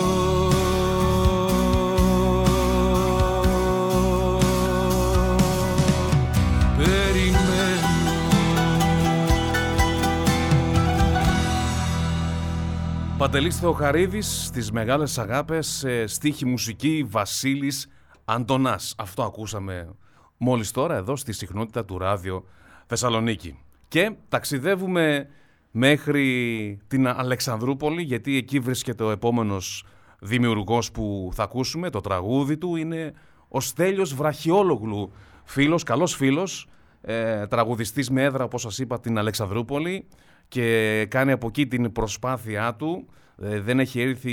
Παντελής 13.18 13.56
Θεοχαρίδης 13.56 14.44
στις 14.44 14.70
μεγάλες 14.70 15.18
αγάπες, 15.18 15.84
στίχη 16.06 16.46
μουσική 16.46 17.06
Βασίλης 17.10 17.88
Αντωνάς. 18.30 18.94
Αυτό 18.98 19.22
ακούσαμε 19.22 19.94
μόλις 20.36 20.70
τώρα 20.70 20.96
εδώ 20.96 21.16
στη 21.16 21.32
συχνότητα 21.32 21.84
του 21.84 21.98
ράδιο 21.98 22.44
Θεσσαλονίκη. 22.86 23.58
Και 23.88 24.12
ταξιδεύουμε 24.28 25.28
μέχρι 25.70 26.78
την 26.86 27.06
Αλεξανδρούπολη 27.06 28.02
γιατί 28.02 28.36
εκεί 28.36 28.58
βρίσκεται 28.58 29.04
ο 29.04 29.10
επόμενος 29.10 29.84
δημιουργός 30.18 30.90
που 30.90 31.30
θα 31.34 31.42
ακούσουμε. 31.42 31.90
Το 31.90 32.00
τραγούδι 32.00 32.56
του 32.56 32.76
είναι 32.76 33.12
ο 33.48 33.60
Στέλιος 33.60 34.14
Βραχιόλογλου, 34.14 35.12
φίλος, 35.44 35.82
καλός 35.82 36.14
φίλος, 36.14 36.68
ε, 37.00 37.46
τραγουδιστής 37.46 38.10
με 38.10 38.22
έδρα 38.22 38.44
όπως 38.44 38.60
σας 38.60 38.78
είπα 38.78 39.00
την 39.00 39.18
Αλεξανδρούπολη 39.18 40.06
και 40.48 41.06
κάνει 41.10 41.32
από 41.32 41.46
εκεί 41.46 41.66
την 41.66 41.92
προσπάθειά 41.92 42.74
του. 42.74 43.08
Ε, 43.42 43.60
δεν 43.60 43.80
έχει 43.80 44.00
έρθει 44.00 44.32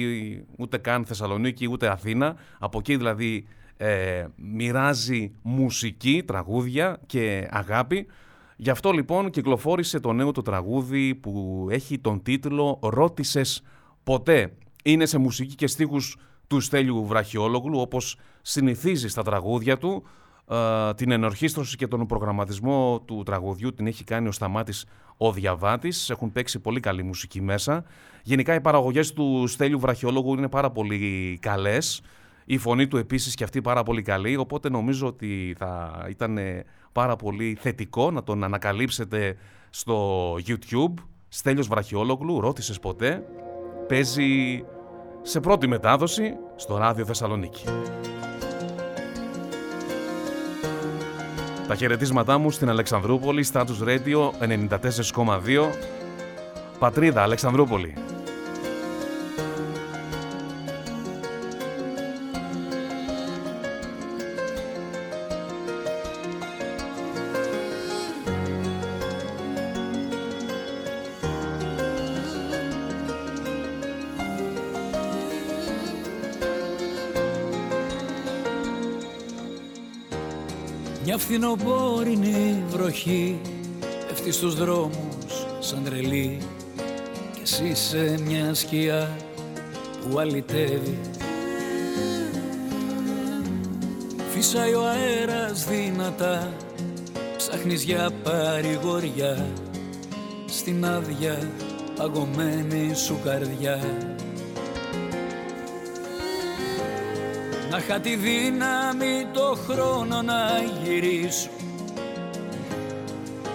ούτε 0.58 0.77
καν 0.77 1.05
Θεσσαλονίκη 1.05 1.67
ούτε 1.71 1.88
Αθήνα. 1.88 2.36
Από 2.60 2.77
εκεί 2.77 2.97
δηλαδή 2.97 3.47
ε, 3.77 4.25
μοιράζει 4.35 5.31
μουσική, 5.41 6.23
τραγούδια 6.25 6.99
και 7.05 7.47
αγάπη. 7.51 8.07
Γι' 8.55 8.69
αυτό 8.69 8.91
λοιπόν 8.91 9.29
κυκλοφόρησε 9.29 9.99
το 9.99 10.13
νέο 10.13 10.31
του 10.31 10.41
τραγούδι 10.41 11.15
που 11.15 11.67
έχει 11.69 11.99
τον 11.99 12.21
τίτλο 12.21 12.79
«Ρώτησες 12.81 13.63
ποτέ». 14.03 14.53
Είναι 14.83 15.05
σε 15.05 15.17
μουσική 15.17 15.55
και 15.55 15.67
στίχους 15.67 16.17
του 16.47 16.59
Στέλιου 16.59 17.05
Βραχιόλογλου 17.05 17.79
όπως 17.79 18.17
συνηθίζει 18.41 19.07
στα 19.07 19.23
τραγούδια 19.23 19.77
του. 19.77 20.03
Ε, 20.49 20.93
την 20.93 21.11
ενορχίστρωση 21.11 21.75
και 21.75 21.88
τον 21.88 22.05
προγραμματισμό 22.05 23.01
του 23.05 23.23
τραγουδιού 23.25 23.73
την 23.73 23.88
έχει 23.88 24.03
κάνει 24.03 24.27
ο 24.27 24.31
Σταμάτης 24.31 24.85
ο 25.17 25.31
Διαβάτης. 25.31 26.09
Έχουν 26.09 26.31
παίξει 26.31 26.59
πολύ 26.59 26.79
καλή 26.79 27.03
μουσική 27.03 27.41
μέσα. 27.41 27.83
Γενικά 28.23 28.53
οι 28.53 28.61
παραγωγές 28.61 29.13
του 29.13 29.47
Στέλιου 29.47 29.79
Βραχιόλογου 29.79 30.33
είναι 30.33 30.49
πάρα 30.49 30.71
πολύ 30.71 31.38
καλές. 31.41 32.01
Η 32.45 32.58
φωνή 32.58 32.88
του 32.88 32.97
επίσης 32.97 33.36
και 33.36 33.43
αυτή 33.43 33.62
πάρα 33.62 33.84
πολύ 33.84 34.01
καλή, 34.01 34.36
οπότε 34.38 34.69
νομίζω 34.69 35.08
ότι 35.08 35.55
θα 35.58 36.05
ήταν 36.10 36.39
πάρα 36.91 37.15
πολύ 37.15 37.58
θετικό 37.60 38.12
να 38.12 38.23
τον 38.23 38.43
ανακαλύψετε 38.43 39.38
στο 39.69 40.34
YouTube. 40.47 40.93
Στέλιος 41.27 41.67
Βραχιόλογλου, 41.67 42.39
ρώτησες 42.39 42.79
ποτέ, 42.79 43.23
παίζει 43.88 44.63
σε 45.21 45.39
πρώτη 45.39 45.67
μετάδοση 45.67 46.34
στο 46.55 46.77
Ράδιο 46.77 47.05
Θεσσαλονίκη. 47.05 47.63
Τα 51.67 51.75
χαιρετίσματά 51.75 52.38
μου 52.38 52.51
στην 52.51 52.69
Αλεξανδρούπολη, 52.69 53.45
Status 53.53 53.88
Radio 53.88 54.31
94,2. 54.39 55.69
Πατρίδα, 56.79 57.21
Αλεξανδρούπολη. 57.21 57.93
Μια 81.08 81.18
φθινοπόρινη 81.18 82.64
βροχή 82.70 83.39
πέφτει 84.08 84.32
στους 84.32 84.56
δρόμους 84.56 85.45
σαν 85.60 85.84
τρελή. 85.84 86.38
Και 87.34 87.41
εσύ 87.41 87.76
σε 87.76 88.20
μια 88.22 88.53
σκιά 88.53 89.18
που 90.01 90.20
αλυτεύει. 90.20 90.99
Φύσαει 94.30 94.74
ο 94.74 94.84
αέρας 94.88 95.66
δυνατά 95.66 96.53
ψάχνεις 97.38 97.84
για 97.84 98.10
παρηγοριά. 98.24 99.45
Στην 100.45 100.86
άδεια 100.86 101.49
παγωμένη 101.95 102.95
σου 102.95 103.20
καρδιά 103.24 103.80
είχα 107.88 107.99
τη 107.99 108.15
δύναμη 108.15 109.27
το 109.33 109.57
χρόνο 109.67 110.21
να 110.21 110.41
γυρίσω. 110.83 111.49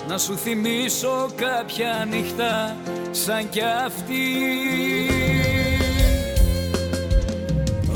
Να 0.09 0.19
σου 0.19 0.37
θυμίσω 0.37 1.29
κάποια 1.35 2.07
νύχτα 2.11 2.77
σαν 3.11 3.49
κι 3.49 3.61
αυτή. 3.87 4.25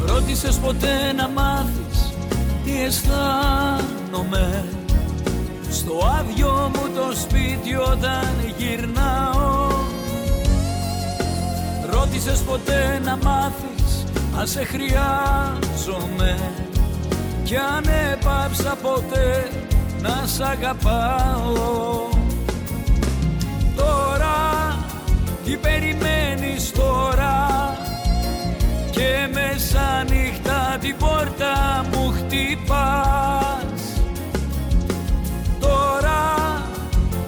Ρώτησες 0.07 0.57
ποτέ 0.57 1.12
να 1.12 1.28
μάθεις 1.28 2.12
τι 2.64 2.82
αισθάνομαι. 2.82 4.64
Στο 5.70 5.93
άδειο 6.18 6.70
μου 6.74 6.95
το 6.95 7.16
σπίτι 7.16 7.74
όταν 7.74 8.55
γυρνάω. 8.57 9.68
Ρώτησες 11.91 12.41
ποτέ 12.41 13.01
να 13.05 13.16
μάθεις 13.16 13.74
αν 14.39 14.47
σε 14.47 14.64
χρειάζομαι 14.64 16.39
κι 17.45 17.57
αν 17.57 17.85
έπαψα 18.12 18.76
ποτέ 18.82 19.51
να 20.01 20.26
σ' 20.26 20.41
αγαπάω. 20.41 22.09
Τώρα 23.76 24.76
τι 25.45 25.57
περιμένεις 25.57 26.72
τώρα; 26.72 27.49
Και 28.91 29.28
μέσα 29.32 30.05
νύχτα 30.09 30.76
την 30.80 30.97
πόρτα 30.97 31.85
μου 31.93 32.12
χτυπάς. 32.12 33.82
Τώρα 35.61 36.62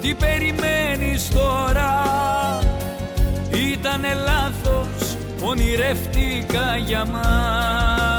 τι 0.00 0.14
περιμένεις 0.14 1.28
τώρα; 1.28 1.65
Ονειρεύτηκα 5.46 6.76
για 6.76 7.04
μας 7.04 8.15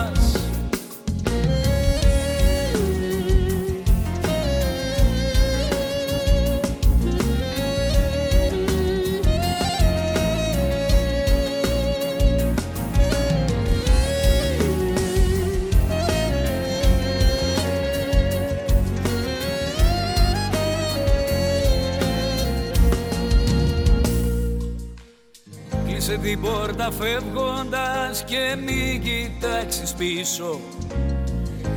την 26.28 26.42
πόρτα 26.42 26.92
φεύγοντας 26.92 28.24
και 28.24 28.56
μην 28.66 29.02
κοιτάξεις 29.02 29.94
πίσω. 29.94 30.60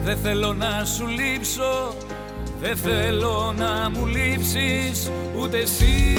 Δεν 0.05 0.17
θέλω 0.17 0.53
να 0.53 0.85
σου 0.85 1.07
λείψω, 1.07 1.95
δεν 2.61 2.77
θέλω 2.77 3.55
να 3.57 3.91
μου 3.91 4.07
λείψεις 4.07 5.11
ούτε 5.41 5.59
εσύ. 5.59 6.17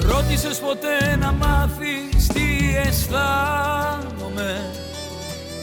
Ρώτησες 0.00 0.58
ποτέ 0.58 1.16
να 1.16 1.32
μάθεις 1.32 2.26
τι 2.26 2.76
αισθάνομαι. 2.86 4.70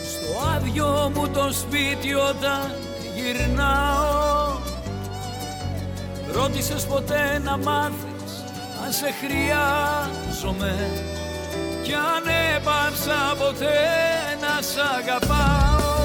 Στο 0.10 0.50
άδειο 0.56 1.12
μου 1.16 1.28
το 1.28 1.52
σπίτι 1.52 2.14
όταν 2.14 2.72
γυρνάω. 3.16 4.58
Ρώτησες 6.34 6.86
ποτέ 6.86 7.40
να 7.44 7.58
μάθεις 7.58 8.13
αν 8.86 8.92
σε 8.92 9.14
χρειάζομαι. 9.22 10.90
Κι 11.84 11.94
αν 11.94 12.24
έπαψα 12.56 13.36
ποτέ 13.38 13.80
να 14.42 14.62
σ' 14.62 14.78
αγαπάω 14.98 16.03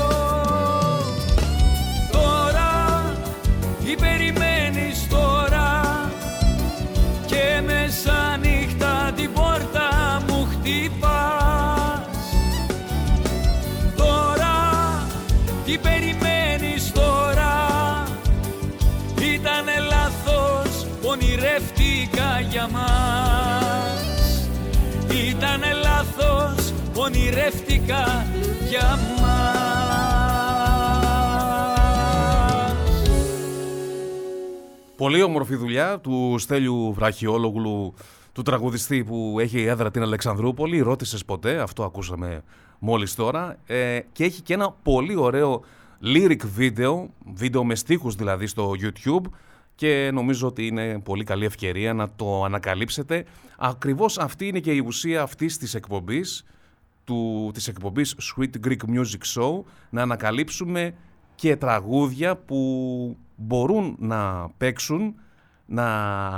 ονειρεύτηκα 26.98 28.26
για 28.68 28.98
μας 29.20 29.68
Πολύ 34.96 35.22
όμορφη 35.22 35.56
δουλειά 35.56 35.98
του 35.98 36.36
Στέλιου 36.38 36.92
Βραχιόλογλου, 36.92 37.94
του 38.32 38.42
τραγουδιστή 38.42 39.04
που 39.04 39.36
έχει 39.40 39.62
έδρα 39.62 39.90
την 39.90 40.02
Αλεξανδρούπολη. 40.02 40.80
Ρώτησες 40.80 41.24
ποτέ, 41.24 41.60
αυτό 41.60 41.84
ακούσαμε 41.84 42.42
μόλις 42.78 43.14
τώρα. 43.14 43.56
Ε, 43.66 44.00
και 44.12 44.24
έχει 44.24 44.42
και 44.42 44.54
ένα 44.54 44.70
πολύ 44.82 45.16
ωραίο 45.16 45.62
lyric 46.04 46.40
video, 46.58 47.06
βίντεο 47.34 47.64
με 47.64 47.74
στίχους 47.74 48.14
δηλαδή 48.14 48.46
στο 48.46 48.72
YouTube 48.82 49.30
και 49.74 50.10
νομίζω 50.12 50.46
ότι 50.46 50.66
είναι 50.66 51.00
πολύ 51.04 51.24
καλή 51.24 51.44
ευκαιρία 51.44 51.94
να 51.94 52.10
το 52.16 52.44
ανακαλύψετε. 52.44 53.24
Ακριβώς 53.58 54.18
αυτή 54.18 54.46
είναι 54.46 54.60
και 54.60 54.72
η 54.72 54.82
ουσία 54.86 55.22
αυτής 55.22 55.58
της 55.58 55.74
εκπομπής, 55.74 56.44
του, 57.08 57.50
της 57.54 57.68
εκπομπής 57.68 58.16
Sweet 58.20 58.66
Greek 58.66 58.76
Music 58.76 59.40
Show, 59.40 59.62
να 59.90 60.02
ανακαλύψουμε 60.02 60.94
και 61.34 61.56
τραγούδια 61.56 62.36
που 62.36 63.16
μπορούν 63.36 63.96
να 63.98 64.50
παίξουν, 64.56 65.14
να 65.66 65.86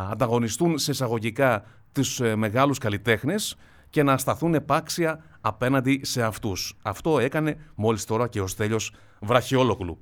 ανταγωνιστούν 0.01 0.79
σε 0.79 0.91
εισαγωγικά 0.91 1.64
τους 1.93 2.21
ε, 2.21 2.37
μεγάλους 2.37 2.79
καλλιτέχνες 2.79 3.57
και 3.91 4.03
να 4.03 4.18
σταθούν 4.18 4.55
επάξια 4.55 5.25
απέναντι 5.41 6.01
σε 6.03 6.23
αυτούς. 6.23 6.77
Αυτό 6.83 7.18
έκανε 7.18 7.57
μόλις 7.75 8.05
τώρα 8.05 8.29
και 8.29 8.41
ο 8.41 8.47
Στέλιος 8.47 8.93
Βραχιόλογλου. 9.21 10.01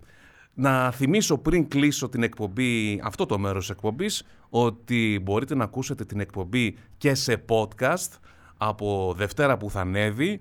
Να 0.55 0.91
θυμίσω 0.91 1.39
πριν 1.39 1.69
κλείσω 1.69 2.09
την 2.09 2.23
εκπομπή, 2.23 3.01
αυτό 3.05 3.27
το 3.27 3.39
μέρος 3.39 3.66
της 3.66 3.71
εκπομπής, 3.71 4.23
ότι 4.49 5.21
μπορείτε 5.23 5.55
να 5.55 5.64
ακούσετε 5.64 6.05
την 6.05 6.21
εκπομπή 6.21 6.77
και 6.97 7.14
σε 7.14 7.45
podcast 7.49 8.19
από 8.59 9.14
Δευτέρα 9.16 9.57
που 9.57 9.71
θα 9.71 9.81
ανέβει. 9.81 10.41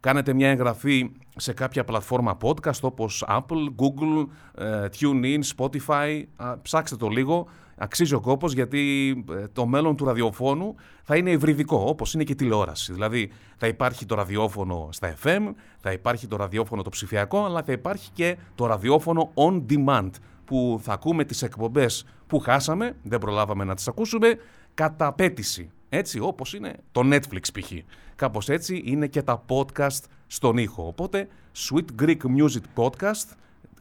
Κάνετε 0.00 0.32
μια 0.32 0.48
εγγραφή 0.48 1.10
σε 1.36 1.52
κάποια 1.52 1.84
πλατφόρμα 1.84 2.36
podcast 2.42 2.80
όπως 2.80 3.24
Apple, 3.28 3.66
Google, 3.76 4.26
ε, 4.54 4.86
TuneIn, 5.00 5.40
Spotify. 5.56 6.22
Α, 6.36 6.58
Ψάξτε 6.58 6.96
το 6.96 7.08
λίγο. 7.08 7.48
Αξίζει 7.76 8.14
ο 8.14 8.20
κόπος 8.20 8.52
γιατί 8.52 9.14
ε, 9.30 9.48
το 9.52 9.66
μέλλον 9.66 9.96
του 9.96 10.04
ραδιοφώνου 10.04 10.74
θα 11.02 11.16
είναι 11.16 11.30
υβριδικό 11.30 11.84
όπως 11.86 12.14
είναι 12.14 12.24
και 12.24 12.32
η 12.32 12.34
τηλεόραση. 12.34 12.92
Δηλαδή 12.92 13.30
θα 13.56 13.66
υπάρχει 13.66 14.06
το 14.06 14.14
ραδιόφωνο 14.14 14.88
στα 14.92 15.14
FM, 15.22 15.40
θα 15.80 15.92
υπάρχει 15.92 16.26
το 16.26 16.36
ραδιόφωνο 16.36 16.82
το 16.82 16.90
ψηφιακό, 16.90 17.44
αλλά 17.44 17.62
θα 17.62 17.72
υπάρχει 17.72 18.10
και 18.12 18.36
το 18.54 18.66
ραδιόφωνο 18.66 19.32
on 19.34 19.62
demand 19.70 20.10
που 20.44 20.80
θα 20.82 20.92
ακούμε 20.92 21.24
τις 21.24 21.42
εκπομπές 21.42 22.06
που 22.26 22.38
χάσαμε, 22.38 22.96
δεν 23.02 23.18
προλάβαμε 23.18 23.64
να 23.64 23.74
τις 23.74 23.88
ακούσουμε, 23.88 24.34
κατά 24.74 25.06
απέτηση. 25.06 25.70
Έτσι 25.92 26.20
όπως 26.20 26.54
είναι 26.54 26.76
το 26.92 27.00
Netflix 27.04 27.60
π.χ. 27.60 27.72
Κάπως 28.16 28.48
έτσι 28.48 28.82
είναι 28.84 29.06
και 29.06 29.22
τα 29.22 29.44
podcast 29.48 30.04
στον 30.26 30.56
ήχο. 30.58 30.86
Οπότε 30.86 31.28
Sweet 31.56 32.02
Greek 32.02 32.16
Music 32.16 32.84
Podcast, 32.84 33.28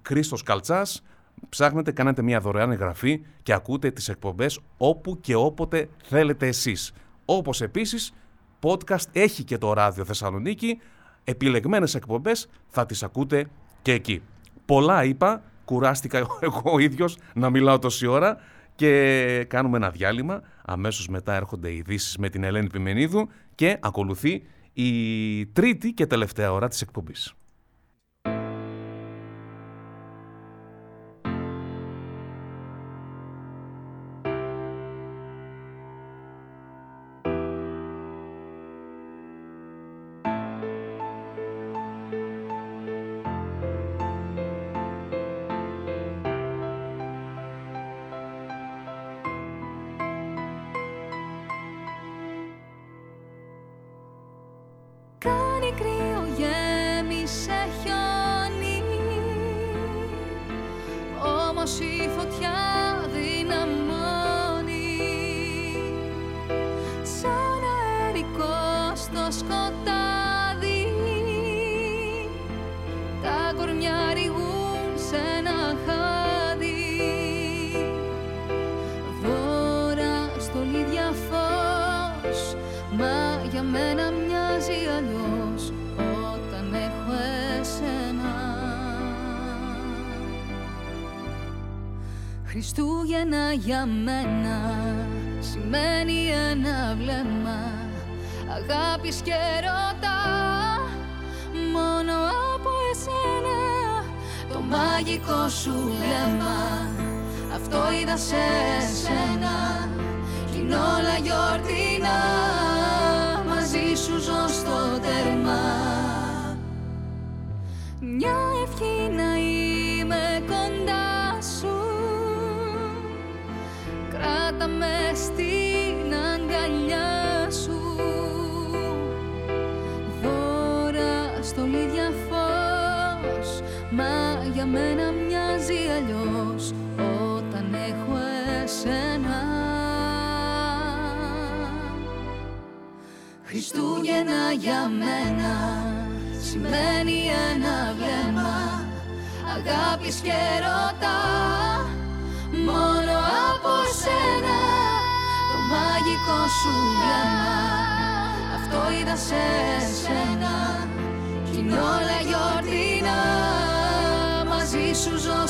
Χρήστος 0.01 0.43
Καλτσάς, 0.43 1.03
ψάχνετε, 1.49 1.91
κάνετε 1.91 2.21
μια 2.21 2.39
δωρεάν 2.39 2.71
εγγραφή 2.71 3.21
και 3.43 3.53
ακούτε 3.53 3.91
τις 3.91 4.09
εκπομπές 4.09 4.59
όπου 4.77 5.19
και 5.19 5.35
όποτε 5.35 5.89
θέλετε 6.03 6.47
εσείς. 6.47 6.91
Όπως 7.25 7.61
επίσης, 7.61 8.13
podcast 8.61 9.05
έχει 9.11 9.43
και 9.43 9.57
το 9.57 9.73
Ράδιο 9.73 10.05
Θεσσαλονίκη, 10.05 10.79
επιλεγμένες 11.23 11.95
εκπομπές 11.95 12.47
θα 12.67 12.85
τις 12.85 13.03
ακούτε 13.03 13.47
και 13.81 13.91
εκεί. 13.91 14.21
Πολλά 14.65 15.03
είπα, 15.03 15.43
κουράστηκα 15.65 16.17
εγώ 16.39 16.61
ο 16.63 16.79
ίδιος 16.79 17.17
να 17.33 17.49
μιλάω 17.49 17.79
τόση 17.79 18.07
ώρα 18.07 18.37
και 18.79 19.45
κάνουμε 19.47 19.77
ένα 19.77 19.89
διάλειμμα. 19.89 20.41
Αμέσως 20.65 21.07
μετά 21.07 21.33
έρχονται 21.33 21.69
οι 21.69 21.77
ειδήσεις 21.77 22.17
με 22.17 22.29
την 22.29 22.43
Ελένη 22.43 22.67
Πιμενίδου 22.67 23.29
και 23.55 23.77
ακολουθεί 23.81 24.43
η 24.73 25.45
τρίτη 25.45 25.93
και 25.93 26.05
τελευταία 26.05 26.51
ώρα 26.51 26.67
της 26.67 26.81
εκπομπής. 26.81 27.33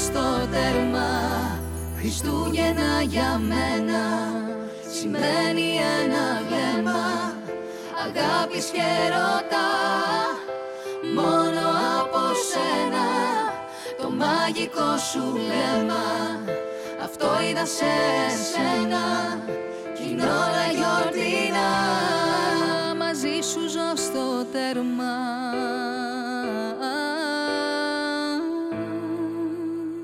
Στο 0.10 0.47
τέρμα. 0.51 1.10
Χριστούγεννα 1.97 3.01
για 3.01 3.41
μένα 3.47 4.03
Σημαίνει 4.91 5.70
ένα 6.01 6.41
βλέμμα 6.47 7.34
Αγάπης 8.05 8.66
και 8.66 8.89
ρωτά 9.14 9.72
Μόνο 11.16 11.68
από 11.99 12.22
σένα 12.49 13.07
Το 14.01 14.10
μαγικό 14.10 14.97
σου 15.12 15.32
βλέμμα. 15.32 16.05
Αυτό 17.03 17.28
είδα 17.49 17.66
σε 17.66 17.93
σένα 18.51 19.05
Κι 19.95 20.10
είναι 20.12 20.24
όλα 20.24 20.66
γιορτινά. 20.78 21.70
Μαζί 22.97 23.39
σου 23.51 23.70
ζω 23.70 23.95
στο 23.95 24.45
τέρμα 24.51 25.14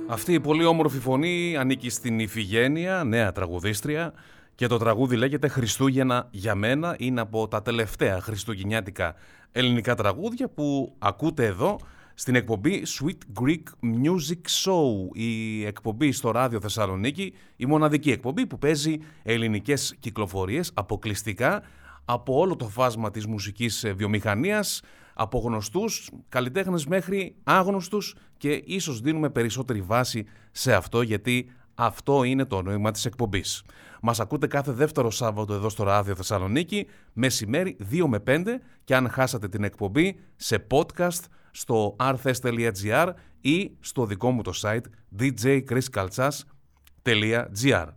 Αυτή 0.08 0.34
η 0.34 0.40
πολύ 0.40 0.66
όμορφη 0.66 1.00
φωνή 1.00 1.58
ανήκει 1.58 1.90
στην 1.90 2.20
Ιφηγένεια, 2.20 3.04
νέα 3.04 3.32
τραγουδίστρια 3.32 4.14
και 4.56 4.68
το 4.68 4.78
τραγούδι 4.78 5.16
λέγεται 5.16 5.48
«Χριστούγεννα 5.48 6.28
για 6.32 6.56
μένα». 6.56 6.96
Είναι 7.00 7.22
από 7.22 7.48
τα 7.48 7.62
τελευταία 7.62 8.22
χριστουγεννιάτικα 8.22 9.16
ελληνικά 9.52 9.96
τραγούδια 9.96 10.50
που 10.50 10.96
ακούτε 11.00 11.46
εδώ 11.46 11.80
στην 12.14 12.36
εκπομπή 12.36 12.84
Sweet 12.88 13.42
Greek 13.42 13.64
Music 14.04 14.42
Show, 14.64 15.16
η 15.16 15.66
εκπομπή 15.66 16.12
στο 16.12 16.32
ράδιο 16.32 16.62
Θεσσαλονίκη, 16.62 17.34
η 17.56 17.66
μοναδική 17.66 18.12
εκπομπή 18.12 18.46
που 18.46 18.58
παίζει 18.58 19.00
ελληνικές 19.24 19.96
κυκλοφορίες 20.00 20.72
αποκλειστικά 20.74 21.64
από 22.06 22.40
όλο 22.40 22.56
το 22.56 22.68
φάσμα 22.68 23.12
της 23.12 23.26
μουσικής 23.26 23.86
βιομηχανίας, 23.96 24.82
από 25.18 25.40
γνωστούς 25.40 26.10
καλλιτέχνες 26.30 26.86
μέχρι 26.86 27.36
άγνωστους 27.44 28.16
και 28.38 28.64
ίσως 28.66 29.02
δίνουμε 29.02 29.30
περισσότερη 29.30 29.82
βάση 29.82 30.26
σε 30.52 30.74
αυτό 30.74 31.02
γιατί 31.02 31.52
αυτό 31.76 32.24
είναι 32.24 32.46
το 32.46 32.62
νόημα 32.62 32.92
της 32.92 33.06
εκπομπής. 33.06 33.64
Μας 34.02 34.20
ακούτε 34.20 34.48
κάθε 34.48 34.72
δεύτερο 34.72 35.12
Σάββατο 35.12 35.54
εδώ 35.54 35.70
στο 35.70 35.84
Ράδιο 35.84 36.16
Θεσσαλονίκη, 36.16 36.88
μεσημέρι 37.14 37.78
2 37.92 38.06
με 38.08 38.24
5 38.28 38.44
και 38.84 38.96
αν 38.96 39.10
χάσατε 39.10 39.48
την 39.48 39.64
εκπομπή 39.64 40.20
σε 40.36 40.68
podcast 40.72 41.24
στο 41.52 41.96
rthes.gr 42.00 43.12
ή 43.42 43.72
στο 43.80 44.06
δικό 44.06 44.32
μου 44.32 44.42
το 44.42 44.52
site 44.62 44.84
djchriskaltsas.gr. 45.20 47.88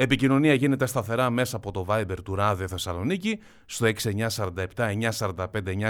Επικοινωνία 0.00 0.54
γίνεται 0.54 0.86
σταθερά 0.86 1.30
μέσα 1.30 1.56
από 1.56 1.70
το 1.70 1.86
Viber 1.88 2.16
του 2.24 2.34
Ράδιο 2.34 2.68
Θεσσαλονίκη 2.68 3.38
στο 3.66 3.86
6947 4.04 4.54
945 5.18 5.46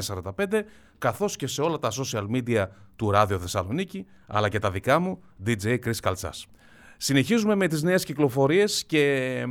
945 0.06 0.62
καθώς 0.98 1.36
και 1.36 1.46
σε 1.46 1.62
όλα 1.62 1.78
τα 1.78 1.90
social 1.90 2.26
media 2.30 2.66
του 2.96 3.11
Ράδιο 3.11 3.38
Θεσσαλονίκη 3.38 4.06
αλλά 4.26 4.48
και 4.48 4.59
τα 4.59 4.70
δικά 4.70 4.98
μου 4.98 5.20
DJ 5.46 5.78
Chris 5.84 5.96
Καλτσάς. 6.02 6.46
Συνεχίζουμε 6.96 7.54
με 7.54 7.66
τις 7.66 7.82
νέες 7.82 8.04
κυκλοφορίες 8.04 8.84
και 8.84 9.44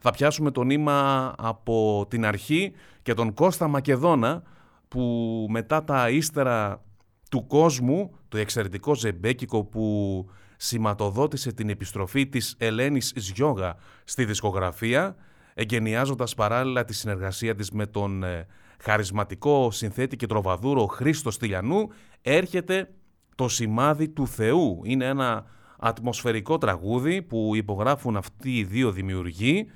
θα 0.00 0.10
πιάσουμε 0.10 0.50
το 0.50 0.62
νήμα 0.62 1.32
από 1.38 2.06
την 2.10 2.24
αρχή 2.24 2.72
και 3.02 3.14
τον 3.14 3.34
Κώστα 3.34 3.68
Μακεδόνα 3.68 4.42
που 4.88 5.46
μετά 5.50 5.84
τα 5.84 6.10
ύστερα 6.10 6.82
του 7.30 7.46
κόσμου, 7.46 8.10
το 8.28 8.38
εξαιρετικό 8.38 8.94
ζεμπέκικο 8.94 9.64
που 9.64 10.26
σηματοδότησε 10.56 11.52
την 11.52 11.68
επιστροφή 11.68 12.26
της 12.26 12.54
Ελένης 12.58 13.12
Ζιόγα 13.16 13.76
στη 14.04 14.24
δισκογραφία, 14.24 15.16
εγκαινιάζοντας 15.54 16.34
παράλληλα 16.34 16.84
τη 16.84 16.94
συνεργασία 16.94 17.54
της 17.54 17.70
με 17.70 17.86
τον 17.86 18.22
ε, 18.22 18.46
χαρισματικό 18.78 19.70
συνθέτη 19.70 20.16
και 20.16 20.26
τροβαδούρο 20.26 20.86
Χρήστο 20.86 21.30
Στυλιανού, 21.30 21.88
έρχεται 22.22 22.90
το 23.34 23.48
σημάδι 23.48 24.08
του 24.08 24.26
Θεού. 24.26 24.80
Είναι 24.84 25.04
ένα 25.04 25.44
ατμοσφαιρικό 25.78 26.58
τραγούδι 26.58 27.22
που 27.22 27.52
υπογράφουν 27.54 28.16
αυτοί 28.16 28.58
οι 28.58 28.64
δύο 28.64 28.90
δημιουργοί 28.90 29.66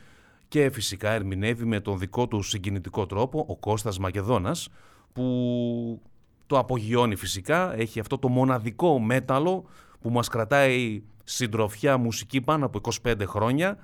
και 0.49 0.71
φυσικά 0.71 1.11
ερμηνεύει 1.11 1.65
με 1.65 1.81
τον 1.81 1.99
δικό 1.99 2.29
του 2.29 2.43
συγκινητικό 2.43 3.07
τρόπο 3.07 3.45
ο 3.49 3.57
Κώστας 3.57 3.99
Μακεδόνας 3.99 4.69
που 5.13 6.03
το 6.47 6.59
απογειώνει 6.59 7.17
φυσικά, 7.17 7.75
έχει 7.77 8.01
αυτό 8.01 8.19
το 8.19 8.29
μοναδικό 8.29 8.99
μέταλλο 8.99 9.65
που 10.01 10.11
μας 10.11 10.29
κρατάει 10.29 11.03
συντροφιά 11.25 11.97
μουσική 11.97 12.41
πάνω 12.41 12.67
από 12.67 12.81
25 13.05 13.15
χρόνια 13.27 13.79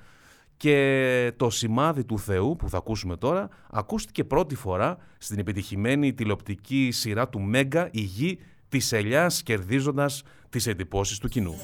και 0.57 1.33
το 1.37 1.49
σημάδι 1.49 2.03
του 2.03 2.19
Θεού 2.19 2.55
που 2.55 2.69
θα 2.69 2.77
ακούσουμε 2.77 3.17
τώρα 3.17 3.49
ακούστηκε 3.71 4.23
πρώτη 4.23 4.55
φορά 4.55 4.97
στην 5.17 5.39
επιτυχημένη 5.39 6.13
τηλεοπτική 6.13 6.89
σειρά 6.91 7.29
του 7.29 7.41
Μέγκα 7.41 7.89
«Η 7.91 8.01
γη 8.01 8.39
της 8.69 8.91
ελιάς» 8.91 9.43
κερδίζοντας 9.43 10.23
τις 10.49 10.67
εντυπώσεις 10.67 11.17
του 11.17 11.27
κοινού. 11.27 11.55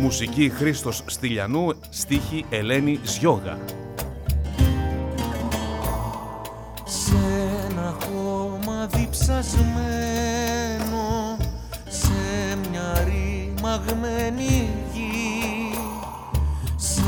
Μουσική 0.00 0.48
Χρήστος 0.48 1.02
Στυλιανού, 1.06 1.68
στίχη 1.88 2.44
Ελένη 2.50 3.00
Ζιόγα. 3.02 3.58
Σε 6.84 7.16
ένα 7.70 7.96
χώμα 8.00 8.86
διψασμένο 8.86 10.37
ρημαγμένη 13.86 14.68
γη. 14.92 15.72
Σε 16.76 17.02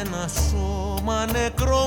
ένα 0.00 0.28
σώμα 0.28 1.26
νεκρωμένο 1.32 1.84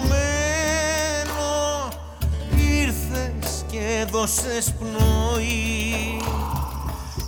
ήρθες 2.80 3.66
και 3.72 4.06
δώσες 4.12 4.74
πνοή. 4.80 6.22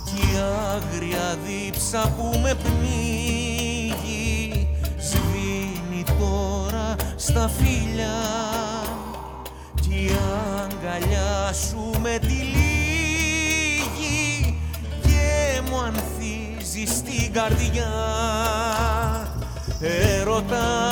Κι 0.04 0.16
η 0.16 0.38
άγρια 0.74 1.38
δίψα 1.46 2.12
που 2.16 2.38
με 2.42 2.54
πνίγει 2.54 3.08
σβήνει 4.98 6.04
τώρα 6.18 6.94
στα 7.16 7.50
φιλιά 7.58 8.20
κι 9.80 9.94
η 9.94 10.10
αγκαλιά 10.62 11.52
σου 11.52 12.00
με 12.00 12.18
τυλίγει 12.18 12.50
και 15.02 15.60
μου 15.70 15.78
ανθίζει 15.80 16.19
στην 16.86 17.32
καρδιά. 17.32 17.92
Έρωτα 19.80 20.90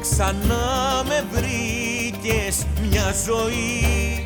ξανά 0.00 1.02
με 1.06 1.24
βρήκες 1.32 2.66
μια 2.90 3.14
ζωή. 3.26 4.22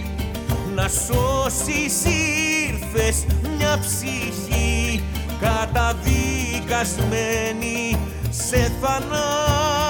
Να 0.75 0.89
σώσεις 0.89 2.05
ήρθες 2.05 3.27
μια 3.57 3.79
ψυχή 3.81 5.03
καταδικασμένη. 5.41 7.99
Σε 8.31 8.73
θανάτου 8.81 9.82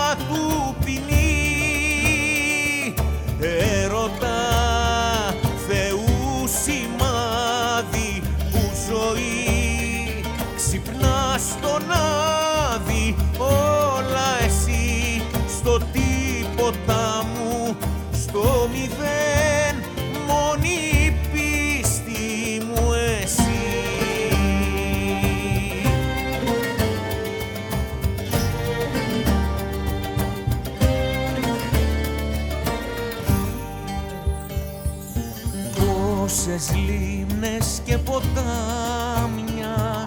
ποτάμια 38.23 40.07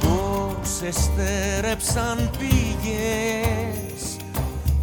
Πόσες 0.00 0.94
στέρεψαν 0.94 2.30
πηγές. 2.38 4.16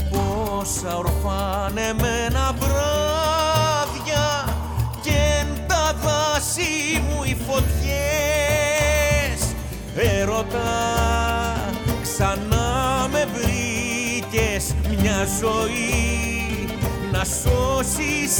Πόσα 0.09 0.97
ορφανεμένα 0.97 2.55
βράδια 2.59 4.55
Κι 5.01 5.09
εν 5.09 5.47
τα 5.67 5.95
δάση 6.03 7.03
μου 7.09 7.23
οι 7.23 7.37
φωτιές. 7.47 7.79
Έρωτα 9.95 10.71
ξανά 12.01 13.07
με 13.11 13.27
βρήκες 13.33 14.75
μια 14.89 15.27
ζωή 15.39 16.30
να 17.21 17.27
σώσεις 17.27 18.37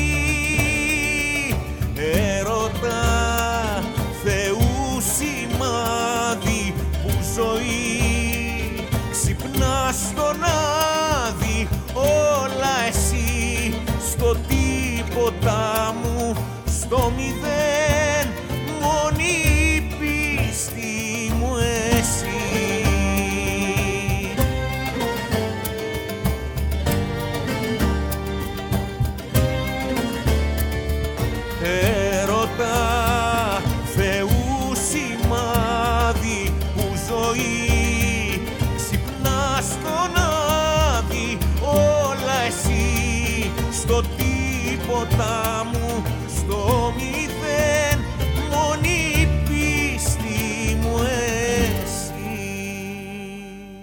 Έρωτα 1.95 3.04
Θεού 4.24 5.02
σημάδι 5.16 6.74
που 7.04 7.12
ζωή 7.36 8.86
ξυπνάς 9.12 9.95
στον 9.95 10.30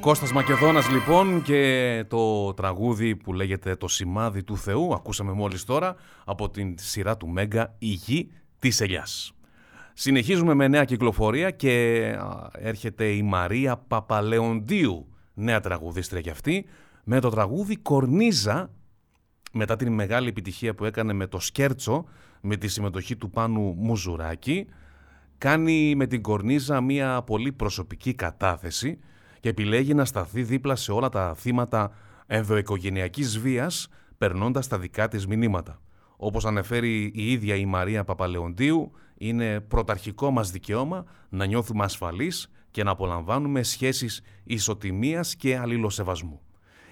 Κώστας 0.08 0.32
Μακεδόνας 0.32 0.90
λοιπόν 0.90 1.42
και 1.42 2.04
το 2.08 2.54
τραγούδι 2.54 3.16
που 3.16 3.32
λέγεται 3.32 3.76
«Το 3.76 3.88
σημάδι 3.88 4.42
του 4.42 4.56
Θεού» 4.56 4.94
ακούσαμε 4.94 5.32
μόλις 5.32 5.64
τώρα 5.64 5.96
από 6.24 6.50
την 6.50 6.74
σειρά 6.78 7.16
του 7.16 7.28
Μέγκα 7.28 7.74
«Η 7.78 7.86
γη 7.86 8.30
της 8.58 8.80
ελιάς». 8.80 9.32
Συνεχίζουμε 9.94 10.54
με 10.54 10.68
νέα 10.68 10.84
κυκλοφορία 10.84 11.50
και 11.50 12.02
έρχεται 12.52 13.08
η 13.08 13.22
Μαρία 13.22 13.76
Παπαλεοντίου, 13.76 15.08
νέα 15.34 15.60
τραγουδίστρια 15.60 16.20
κι 16.20 16.30
αυτή, 16.30 16.64
με 17.04 17.20
το 17.20 17.28
τραγούδι 17.28 17.76
«Κορνίζα» 17.76 18.70
μετά 19.52 19.76
την 19.76 19.92
μεγάλη 19.92 20.28
επιτυχία 20.28 20.74
που 20.74 20.84
έκανε 20.84 21.12
με 21.12 21.26
το 21.26 21.40
Σκέρτσο, 21.40 22.04
με 22.40 22.56
τη 22.56 22.68
συμμετοχή 22.68 23.16
του 23.16 23.30
Πάνου 23.30 23.74
Μουζουράκη, 23.78 24.66
κάνει 25.38 25.94
με 25.94 26.06
την 26.06 26.22
Κορνίζα 26.22 26.80
μια 26.80 27.22
πολύ 27.22 27.52
προσωπική 27.52 28.14
κατάθεση 28.14 28.98
και 29.40 29.48
επιλέγει 29.48 29.94
να 29.94 30.04
σταθεί 30.04 30.42
δίπλα 30.42 30.76
σε 30.76 30.92
όλα 30.92 31.08
τα 31.08 31.34
θύματα 31.34 31.90
ενδοοικογενειακής 32.26 33.38
βίας, 33.38 33.88
περνώντας 34.18 34.68
τα 34.68 34.78
δικά 34.78 35.08
της 35.08 35.26
μηνύματα. 35.26 35.80
Όπως 36.16 36.44
αναφέρει 36.44 37.12
η 37.14 37.32
ίδια 37.32 37.54
η 37.54 37.66
Μαρία 37.66 38.04
Παπαλεοντίου, 38.04 38.92
είναι 39.18 39.60
πρωταρχικό 39.60 40.30
μας 40.30 40.50
δικαίωμα 40.50 41.04
να 41.28 41.44
νιώθουμε 41.44 41.84
ασφαλείς 41.84 42.50
και 42.70 42.82
να 42.82 42.90
απολαμβάνουμε 42.90 43.62
σχέσεις 43.62 44.22
ισοτιμίας 44.44 45.36
και 45.36 45.58
αλληλοσεβασμού. 45.58 46.40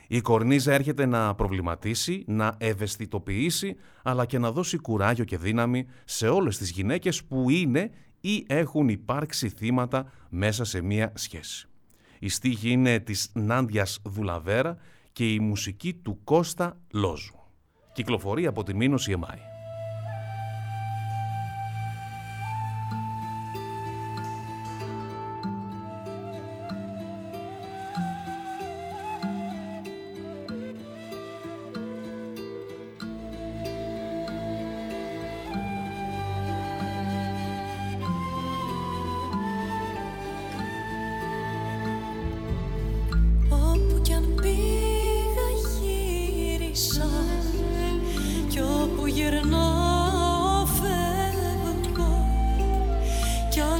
Η 0.08 0.20
Κορνίζα 0.20 0.72
έρχεται 0.72 1.06
να 1.06 1.34
προβληματίσει, 1.34 2.24
να 2.26 2.54
ευαισθητοποιήσει, 2.58 3.76
αλλά 4.02 4.26
και 4.26 4.38
να 4.38 4.52
δώσει 4.52 4.78
κουράγιο 4.78 5.24
και 5.24 5.38
δύναμη 5.38 5.86
σε 6.04 6.28
όλες 6.28 6.58
τις 6.58 6.70
γυναίκες 6.70 7.24
που 7.24 7.50
είναι 7.50 7.90
ή 8.20 8.44
έχουν 8.48 8.88
υπάρξει 8.88 9.48
θύματα 9.48 10.12
μέσα 10.28 10.64
σε 10.64 10.82
μία 10.82 11.12
σχέση. 11.14 11.68
Η 12.26 12.28
στίχη 12.28 12.70
είναι 12.70 12.98
της 12.98 13.30
Νάντιας 13.34 13.98
Δουλαβέρα 14.04 14.76
και 15.12 15.32
η 15.32 15.40
μουσική 15.40 15.94
του 15.94 16.20
Κώστα 16.24 16.80
Λόζου. 16.92 17.34
Κυκλοφορεί 17.92 18.46
από 18.46 18.62
τη 18.62 18.74
Μήνωση 18.74 19.12
Εμάη. 19.12 19.55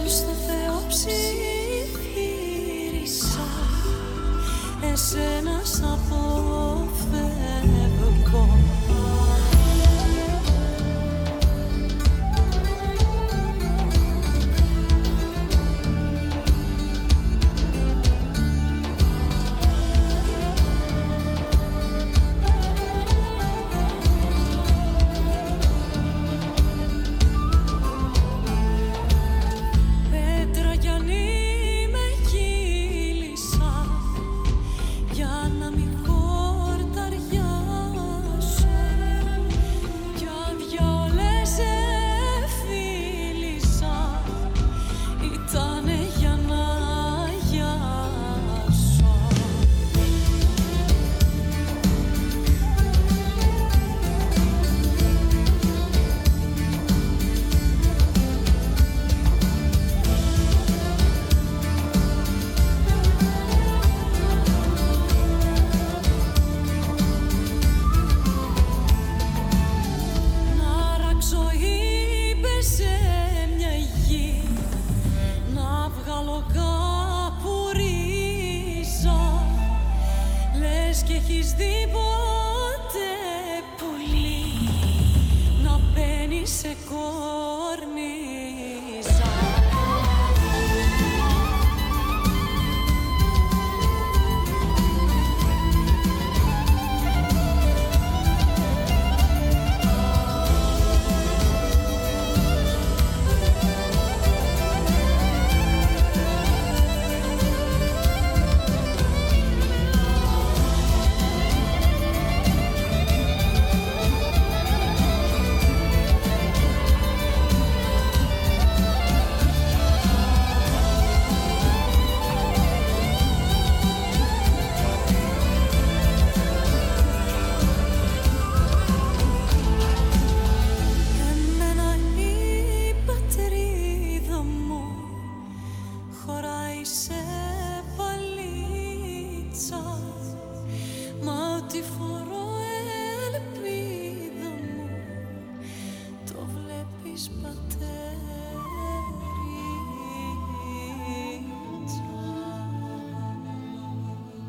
στο 0.08 0.32
Θεό 0.46 0.84
ψήφισα 0.88 1.16
Εσένα 4.92 5.60
σ' 5.64 5.82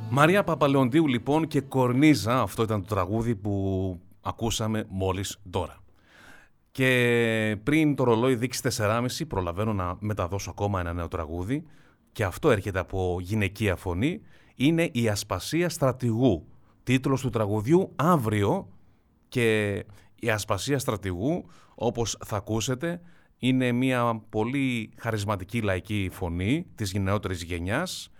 Μαρία 0.09 0.43
Παπαλεοντίου 0.43 1.07
λοιπόν 1.07 1.47
και 1.47 1.61
Κορνίζα, 1.61 2.41
αυτό 2.41 2.63
ήταν 2.63 2.81
το 2.81 2.95
τραγούδι 2.95 3.35
που 3.35 3.99
ακούσαμε 4.21 4.85
μόλις 4.89 5.39
τώρα. 5.49 5.77
Και 6.71 7.57
πριν 7.63 7.95
το 7.95 8.03
ρολόι 8.03 8.35
δείξεις 8.35 8.79
4.30 8.81 9.07
προλαβαίνω 9.27 9.73
να 9.73 9.97
μεταδώσω 9.99 10.49
ακόμα 10.49 10.79
ένα 10.79 10.93
νέο 10.93 11.07
τραγούδι 11.07 11.63
και 12.11 12.23
αυτό 12.23 12.51
έρχεται 12.51 12.79
από 12.79 13.17
γυναικεία 13.21 13.75
φωνή, 13.75 14.21
είναι 14.55 14.89
η 14.91 15.09
Ασπασία 15.09 15.69
Στρατηγού. 15.69 16.47
Τίτλος 16.83 17.21
του 17.21 17.29
τραγουδιού 17.29 17.91
«Αύριο» 17.95 18.67
και 19.27 19.85
η 20.19 20.29
Ασπασία 20.29 20.79
Στρατηγού, 20.79 21.45
όπως 21.75 22.17
θα 22.25 22.35
ακούσετε, 22.35 23.01
είναι 23.37 23.71
μια 23.71 24.21
πολύ 24.29 24.91
χαρισματική 24.97 25.61
λαϊκή 25.61 26.09
φωνή 26.11 26.65
της 26.75 26.91
γενναιότερης 26.91 27.43
γενιάς 27.43 28.11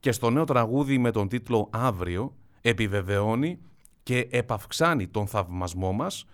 και 0.00 0.12
στο 0.12 0.30
νέο 0.30 0.44
τραγούδι 0.44 0.98
με 0.98 1.10
τον 1.10 1.28
τίτλο 1.28 1.68
«Αύριο» 1.72 2.34
επιβεβαιώνει 2.60 3.58
και 4.02 4.28
επαυξάνει 4.30 5.08
τον 5.08 5.26
θαυμασμό 5.26 5.92
μας 5.92 6.24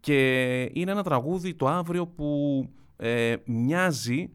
και 0.00 0.60
είναι 0.72 0.90
ένα 0.90 1.02
τραγούδι 1.02 1.54
το 1.54 1.68
αύριο 1.68 2.06
που 2.06 2.68
ε, 2.96 3.34
μοιάζει 3.44 4.30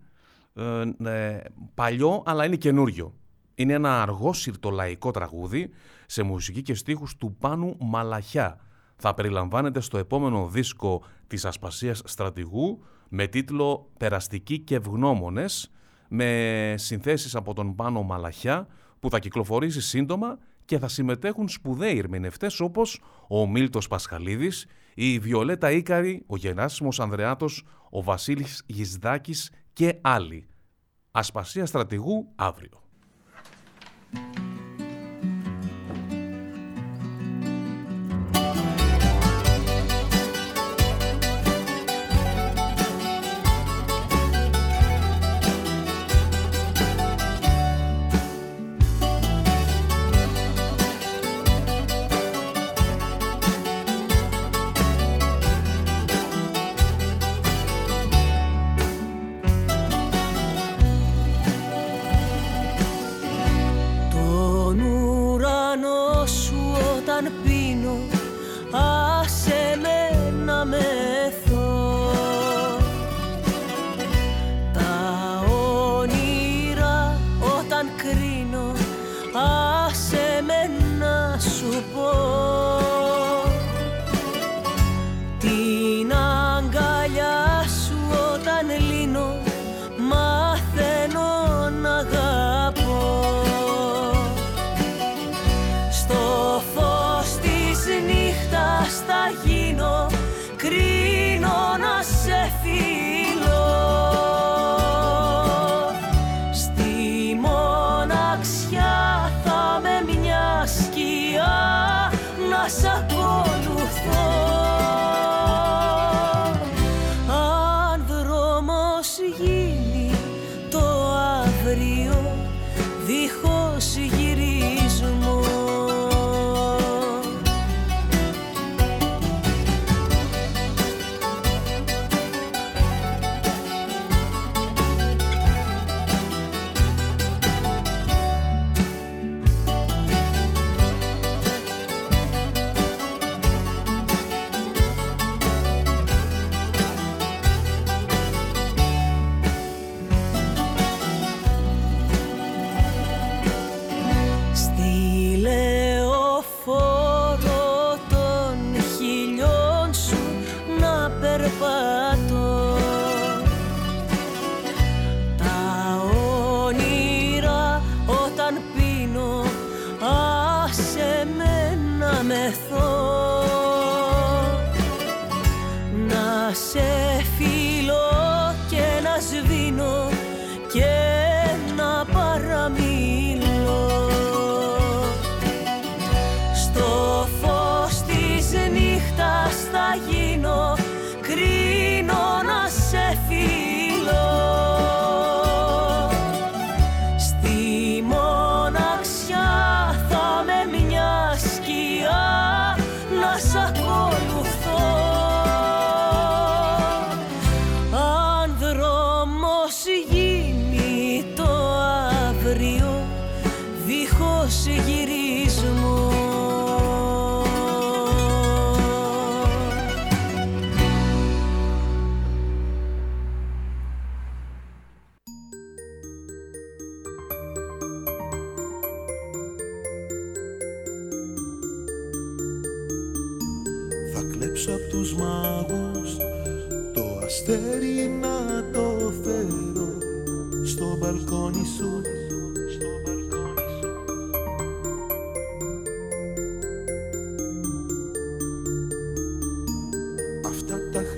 ε, 1.03 1.39
παλιό 1.73 2.23
αλλά 2.25 2.45
είναι 2.45 2.55
καινούριο. 2.55 3.13
Είναι 3.55 3.73
ένα 3.73 4.01
αργό 4.01 4.33
συρτολαϊκό 4.33 5.11
τραγούδι 5.11 5.69
σε 6.05 6.23
μουσική 6.23 6.61
και 6.61 6.73
στίχους 6.73 7.15
του 7.15 7.35
Πάνου 7.39 7.75
Μαλαχιά. 7.79 8.59
Θα 9.01 9.13
περιλαμβάνεται 9.13 9.79
στο 9.79 9.97
επόμενο 9.97 10.47
δίσκο 10.47 11.03
της 11.27 11.45
Ασπασίας 11.45 12.01
Στρατηγού 12.05 12.83
με 13.09 13.27
τίτλο 13.27 13.89
«Περαστικοί 13.97 14.59
και 14.59 14.75
ευγνώμονες» 14.75 15.71
με 16.09 16.73
συνθέσεις 16.77 17.35
από 17.35 17.53
τον 17.53 17.75
Πάνο 17.75 18.03
Μαλαχιά 18.03 18.67
που 18.99 19.09
θα 19.09 19.19
κυκλοφορήσει 19.19 19.81
σύντομα 19.81 20.37
και 20.65 20.79
θα 20.79 20.87
συμμετέχουν 20.87 21.49
σπουδαίοι 21.49 21.97
ερμηνευτές 21.97 22.59
όπως 22.59 23.01
ο 23.27 23.47
Μίλτος 23.47 23.87
Πασχαλίδης, 23.87 24.65
η 24.93 25.19
Βιολέτα 25.19 25.71
Ίκαρη, 25.71 26.23
ο 26.27 26.37
Γενάσιμος 26.37 26.99
Ανδρεάτος, 26.99 27.63
ο 27.89 28.03
Βασίλης 28.03 28.63
Γισδάκης 28.65 29.51
και 29.73 29.97
άλλοι. 30.01 30.47
Ασπασία 31.11 31.65
στρατηγού 31.65 32.31
αύριο. 32.35 32.88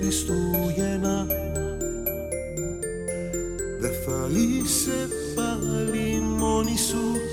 Χριστούγεννα. 0.02 1.26
Δε 3.80 3.88
θα 3.88 4.28
είσαι 4.32 5.08
πάλι 5.34 6.20
μόνη 6.20 6.76
σου. 6.76 7.31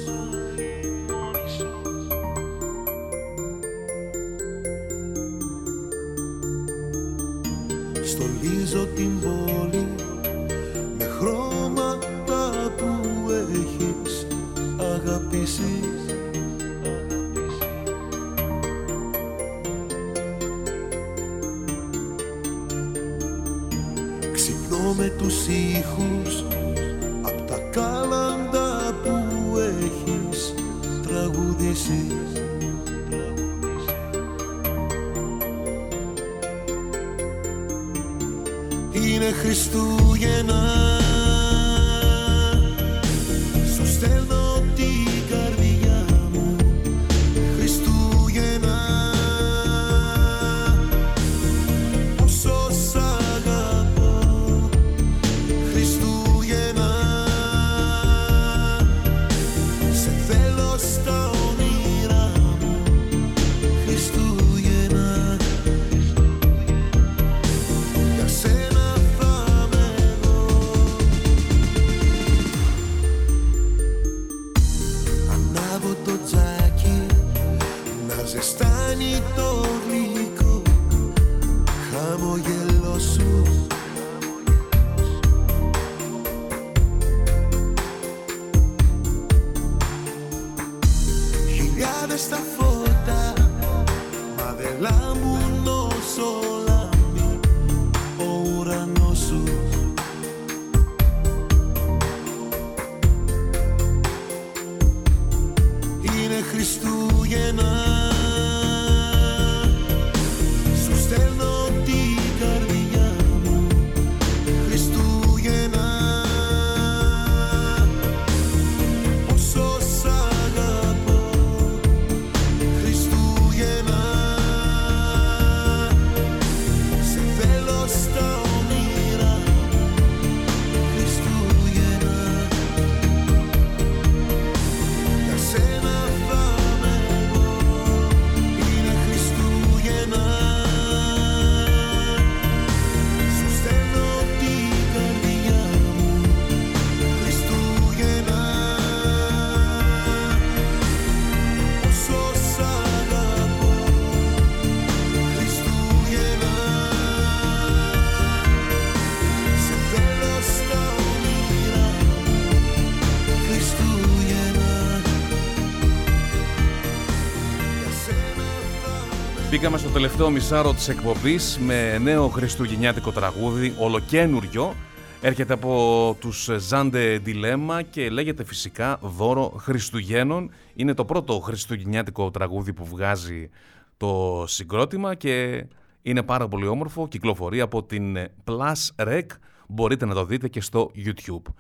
Μπήκαμε 169.60 169.78
στο 169.78 169.90
τελευταίο 169.90 170.30
μισάρο 170.30 170.74
της 170.74 170.88
εκπομπής 170.88 171.60
με 171.60 171.98
νέο 171.98 172.28
χριστουγεννιάτικο 172.28 173.12
τραγούδι, 173.12 173.76
ολοκένουριο. 173.80 174.74
Έρχεται 175.22 175.54
από 175.54 176.16
τους 176.20 176.50
Ζάντε 176.58 177.20
Ντιλέμα 177.20 177.82
και 177.82 178.10
λέγεται 178.10 178.44
φυσικά 178.44 179.00
Δώρο 179.02 179.50
Χριστουγέννων. 179.58 180.52
Είναι 180.74 180.94
το 180.94 181.06
πρώτο 181.06 181.40
χριστουγεννιάτικο 181.40 182.32
τραγούδι 182.32 182.74
που 182.74 182.86
βγάζει 182.86 183.50
το 183.98 184.44
συγκρότημα 184.48 185.16
και 185.16 185.66
είναι 186.02 186.24
πάρα 186.24 186.48
πολύ 186.48 186.68
όμορφο. 186.68 187.08
Κυκλοφορεί 187.08 187.62
από 187.62 187.84
την 187.84 188.18
Plus 188.46 189.06
Rec. 189.08 189.26
Μπορείτε 189.68 190.06
να 190.06 190.14
το 190.14 190.26
δείτε 190.26 190.48
και 190.48 190.62
στο 190.62 190.92
YouTube. 190.96 191.54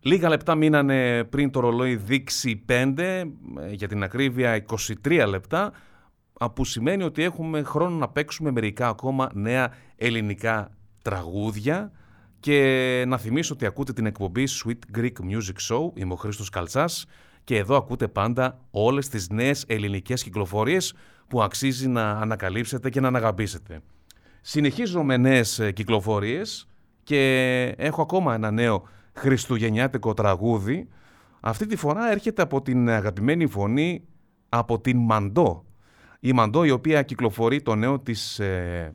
Λίγα 0.00 0.28
λεπτά 0.28 0.54
μείνανε 0.54 1.24
πριν 1.24 1.50
το 1.50 1.60
ρολόι 1.60 1.96
δείξει 1.96 2.64
5, 2.68 3.22
για 3.70 3.88
την 3.88 4.02
ακρίβεια 4.02 4.64
23 5.04 5.24
λεπτά 5.28 5.72
που 6.54 6.64
σημαίνει 6.64 7.02
ότι 7.02 7.22
έχουμε 7.22 7.62
χρόνο 7.62 7.96
να 7.96 8.08
παίξουμε 8.08 8.50
μερικά 8.50 8.88
ακόμα 8.88 9.30
νέα 9.32 9.72
ελληνικά 9.96 10.70
τραγούδια 11.02 11.92
και 12.40 13.04
να 13.06 13.18
θυμίσω 13.18 13.54
ότι 13.54 13.66
ακούτε 13.66 13.92
την 13.92 14.06
εκπομπή 14.06 14.44
Sweet 14.48 14.98
Greek 14.98 15.12
Music 15.30 15.68
Show, 15.68 15.90
είμαι 15.94 16.12
ο 16.12 16.16
Χρήστος 16.16 16.48
Καλτσάς 16.48 17.06
και 17.44 17.56
εδώ 17.56 17.76
ακούτε 17.76 18.08
πάντα 18.08 18.58
όλες 18.70 19.08
τις 19.08 19.28
νέες 19.30 19.64
ελληνικές 19.66 20.22
κυκλοφορίες 20.22 20.94
που 21.28 21.42
αξίζει 21.42 21.88
να 21.88 22.10
ανακαλύψετε 22.10 22.90
και 22.90 23.00
να 23.00 23.08
αναγαπήσετε. 23.08 23.80
Συνεχίζω 24.40 25.02
με 25.02 25.16
νέες 25.16 25.58
ε, 25.58 25.72
κυκλοφορίες 25.72 26.68
και 27.02 27.62
έχω 27.76 28.02
ακόμα 28.02 28.34
ένα 28.34 28.50
νέο 28.50 28.88
χριστουγεννιάτικο 29.12 30.14
τραγούδι. 30.14 30.88
Αυτή 31.40 31.66
τη 31.66 31.76
φορά 31.76 32.10
έρχεται 32.10 32.42
από 32.42 32.62
την 32.62 32.88
αγαπημένη 32.88 33.46
φωνή 33.46 34.04
από 34.48 34.80
την 34.80 34.98
Μαντό 34.98 35.65
η 36.26 36.32
Μαντό 36.32 36.64
η 36.64 36.70
οποία 36.70 37.02
κυκλοφορεί 37.02 37.62
το 37.62 37.74
νέο 37.74 37.98
της 37.98 38.38
ε, 38.38 38.94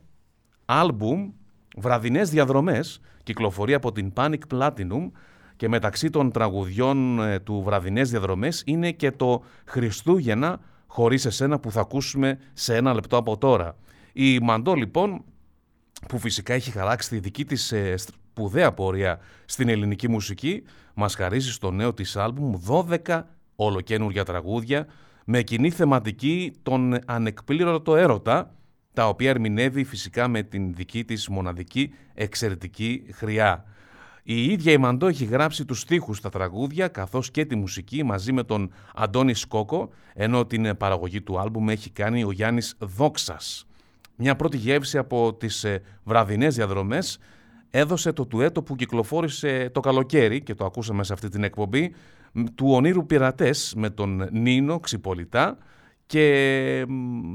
άλμπουμ 0.64 1.32
«Βραδινές 1.76 2.30
διαδρομές» 2.30 3.00
κυκλοφορεί 3.22 3.74
από 3.74 3.92
την 3.92 4.12
Panic 4.16 4.38
Platinum 4.50 5.10
και 5.56 5.68
μεταξύ 5.68 6.10
των 6.10 6.30
τραγουδιών 6.30 7.20
ε, 7.20 7.38
του 7.38 7.62
«Βραδινές 7.62 8.10
διαδρομές» 8.10 8.62
είναι 8.66 8.90
και 8.92 9.10
το 9.10 9.42
«Χριστούγεννα 9.64 10.60
χωρίς 10.86 11.24
εσένα» 11.24 11.58
που 11.58 11.70
θα 11.70 11.80
ακούσουμε 11.80 12.38
σε 12.52 12.76
ένα 12.76 12.94
λεπτό 12.94 13.16
από 13.16 13.38
τώρα. 13.38 13.76
Η 14.12 14.38
Μαντό 14.38 14.74
λοιπόν 14.74 15.24
που 16.08 16.18
φυσικά 16.18 16.54
έχει 16.54 16.70
χαράξει 16.70 17.08
τη 17.08 17.18
δική 17.18 17.44
της 17.44 17.72
ε, 17.72 17.94
σπουδαία 17.96 18.72
πορεία 18.72 19.18
στην 19.44 19.68
ελληνική 19.68 20.08
μουσική 20.08 20.62
μας 20.94 21.14
χαρίζει 21.14 21.52
στο 21.52 21.70
νέο 21.70 21.94
της 21.94 22.16
άλμπουμ 22.16 22.54
12 23.06 23.22
ολοκένουργια 23.56 24.24
τραγούδια 24.24 24.86
με 25.24 25.42
κοινή 25.42 25.70
θεματική 25.70 26.52
τον 26.62 26.98
ανεκπλήρωτο 27.06 27.96
έρωτα, 27.96 28.54
τα 28.92 29.08
οποία 29.08 29.30
ερμηνεύει 29.30 29.84
φυσικά 29.84 30.28
με 30.28 30.42
την 30.42 30.74
δική 30.74 31.04
της 31.04 31.28
μοναδική 31.28 31.94
εξαιρετική 32.14 33.06
χρειά. 33.12 33.64
Η 34.22 34.44
ίδια 34.44 34.72
η 34.72 34.78
Μαντό 34.78 35.06
έχει 35.06 35.24
γράψει 35.24 35.64
τους 35.64 35.80
στίχους 35.80 36.18
στα 36.18 36.28
τραγούδια 36.28 36.88
καθώς 36.88 37.30
και 37.30 37.44
τη 37.44 37.56
μουσική 37.56 38.02
μαζί 38.02 38.32
με 38.32 38.42
τον 38.42 38.72
Αντώνη 38.94 39.34
Σκόκο, 39.34 39.90
ενώ 40.14 40.46
την 40.46 40.76
παραγωγή 40.76 41.22
του 41.22 41.38
άλμπουμ 41.38 41.68
έχει 41.68 41.90
κάνει 41.90 42.24
ο 42.24 42.30
Γιάννης 42.32 42.74
Δόξας. 42.78 43.66
Μια 44.16 44.36
πρώτη 44.36 44.56
γεύση 44.56 44.98
από 44.98 45.34
τις 45.34 45.64
ε, 45.64 45.82
βραδινές 46.04 46.54
διαδρομές 46.54 47.18
έδωσε 47.74 48.12
το 48.12 48.26
τουέτο 48.26 48.62
που 48.62 48.76
κυκλοφόρησε 48.76 49.70
το 49.72 49.80
καλοκαίρι 49.80 50.42
και 50.42 50.54
το 50.54 50.64
ακούσαμε 50.64 51.04
σε 51.04 51.12
αυτή 51.12 51.28
την 51.28 51.44
εκπομπή 51.44 51.94
του 52.54 52.66
Ονείρου 52.70 53.06
Πειρατές 53.06 53.74
με 53.76 53.90
τον 53.90 54.28
Νίνο 54.32 54.80
Ξυπολιτά 54.80 55.58
και 56.06 56.84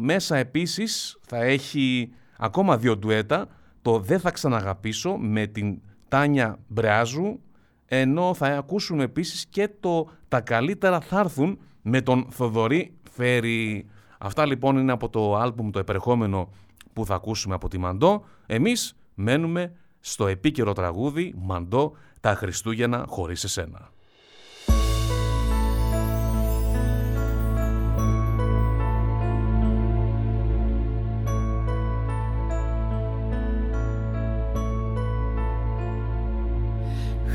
μέσα 0.02 0.38
επίσης 0.38 1.18
θα 1.22 1.44
έχει 1.44 2.12
ακόμα 2.38 2.78
δύο 2.78 2.98
ντουέτα 2.98 3.48
το 3.82 4.00
«Δεν 4.00 4.20
θα 4.20 4.32
ξαναγαπήσω» 4.32 5.18
με 5.18 5.48
την 5.48 5.82
Τάνια 6.08 6.60
Μπρεάζου 6.68 7.40
ενώ 7.86 8.34
θα 8.34 8.48
ακούσουμε 8.48 9.04
επίσης 9.04 9.46
και 9.46 9.70
το 9.80 10.10
«Τα 10.28 10.42
καλύτερα 10.42 11.00
θα 11.00 11.20
έρθουν» 11.20 11.60
με 11.82 12.02
τον 12.02 12.28
Θοδωρή 12.30 12.94
Φέρι. 13.12 13.86
Αυτά 14.20 14.46
λοιπόν 14.46 14.78
είναι 14.78 14.92
από 14.92 15.10
το 15.10 15.36
άλμπουμ 15.36 15.70
το 15.70 15.80
επερχόμενο 15.80 16.50
που 16.94 17.06
θα 17.06 17.16
ακούσουμε 17.16 17.56
από 17.56 17.68
τη 17.68 17.78
Μαντό. 17.78 18.24
Εμείς 18.46 18.96
μένουμε 19.14 19.74
στο 20.10 20.28
επίκαιρο 20.28 20.74
τραγούδι 20.74 21.34
«Μαντό 21.38 21.94
τα 22.22 22.36
Χριστούγεννα 22.36 23.06
χωρίς 23.08 23.44
εσένα». 23.44 23.92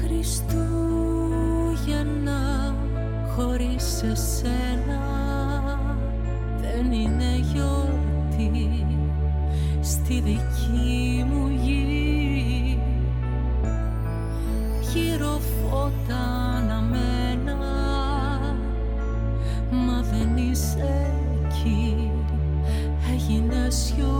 Χριστούγεννα 0.04 1.14
χωρίς 3.36 4.02
εσένα 4.02 5.00
δεν 6.60 6.92
είναι 6.92 7.36
γιορτή 7.52 8.86
στη 9.80 10.20
δική 10.20 10.81
όταν 15.84 16.70
αμένα 16.70 17.56
Μα 19.70 20.02
δεν 20.02 20.36
είσαι 20.36 21.14
εκεί, 21.44 22.10
έγινες 23.12 23.74
σιωπή 23.74 24.11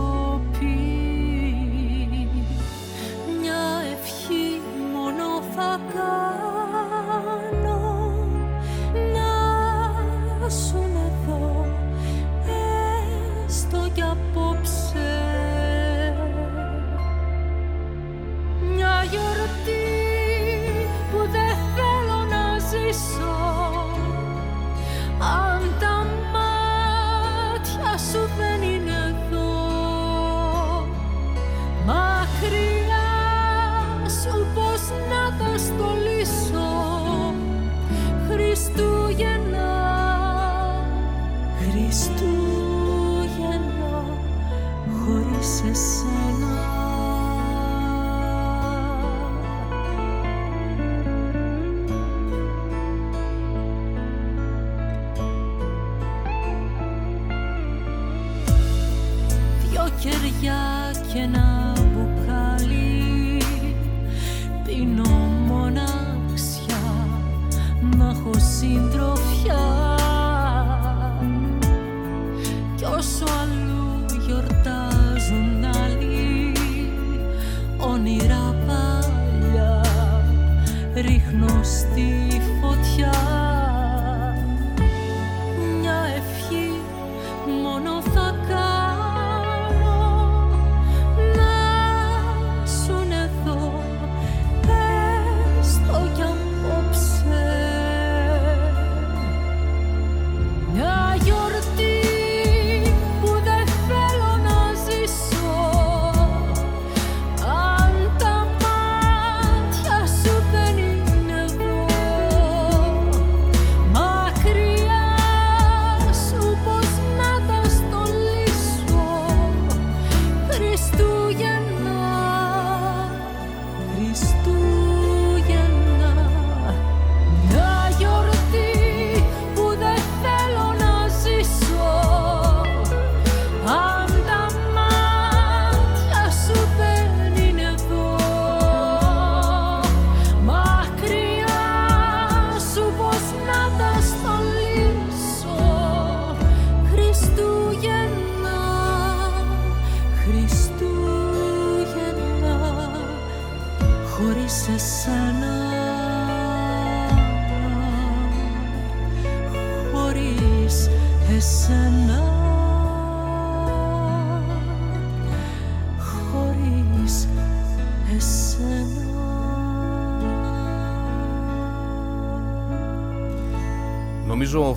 Νομίζω 81.03 81.13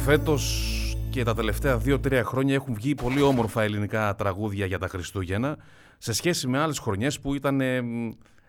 φέτος 0.07 0.97
και 1.11 1.23
τα 1.23 1.35
τελευταία 1.35 1.79
δύο-τρία 1.79 2.25
χρόνια 2.25 2.55
έχουν 2.55 2.75
βγει 2.75 2.95
πολύ 2.95 3.21
όμορφα 3.21 3.63
ελληνικά 3.63 4.15
τραγούδια 4.15 4.67
για 4.67 4.79
τα 4.79 4.89
Χριστούγεννα 4.89 5.57
σε 5.99 6.13
σχέση 6.13 6.49
με 6.49 6.59
άλλες 6.59 6.79
χρονιές 6.79 7.21
που 7.21 7.35
ήταν 7.35 7.61
ε, 7.61 7.77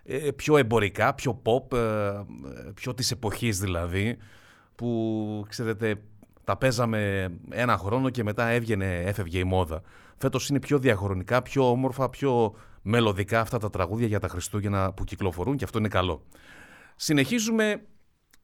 ε, 0.03 0.31
πιο 0.35 0.57
εμπορικά, 0.57 1.13
πιο 1.13 1.41
pop, 1.43 1.77
ε, 1.77 2.11
πιο 2.73 2.93
της 2.93 3.11
εποχής 3.11 3.59
δηλαδή 3.59 4.17
που 4.75 5.45
ξέρετε 5.49 6.01
τα 6.43 6.57
παίζαμε 6.57 7.29
ένα 7.49 7.77
χρόνο 7.77 8.09
και 8.09 8.23
μετά 8.23 8.47
έβγαινε, 8.47 8.95
έφευγε 8.95 9.39
η 9.39 9.43
μόδα. 9.43 9.81
Φέτος 10.17 10.49
είναι 10.49 10.59
πιο 10.59 10.79
διαχρονικά, 10.79 11.41
πιο 11.41 11.69
όμορφα, 11.69 12.09
πιο 12.09 12.55
μελωδικά 12.81 13.39
αυτά 13.39 13.57
τα 13.57 13.69
τραγούδια 13.69 14.07
για 14.07 14.19
τα 14.19 14.27
Χριστούγεννα 14.27 14.93
που 14.93 15.03
κυκλοφορούν 15.03 15.57
και 15.57 15.63
αυτό 15.63 15.77
είναι 15.77 15.87
καλό. 15.87 16.23
Συνεχίζουμε 16.95 17.81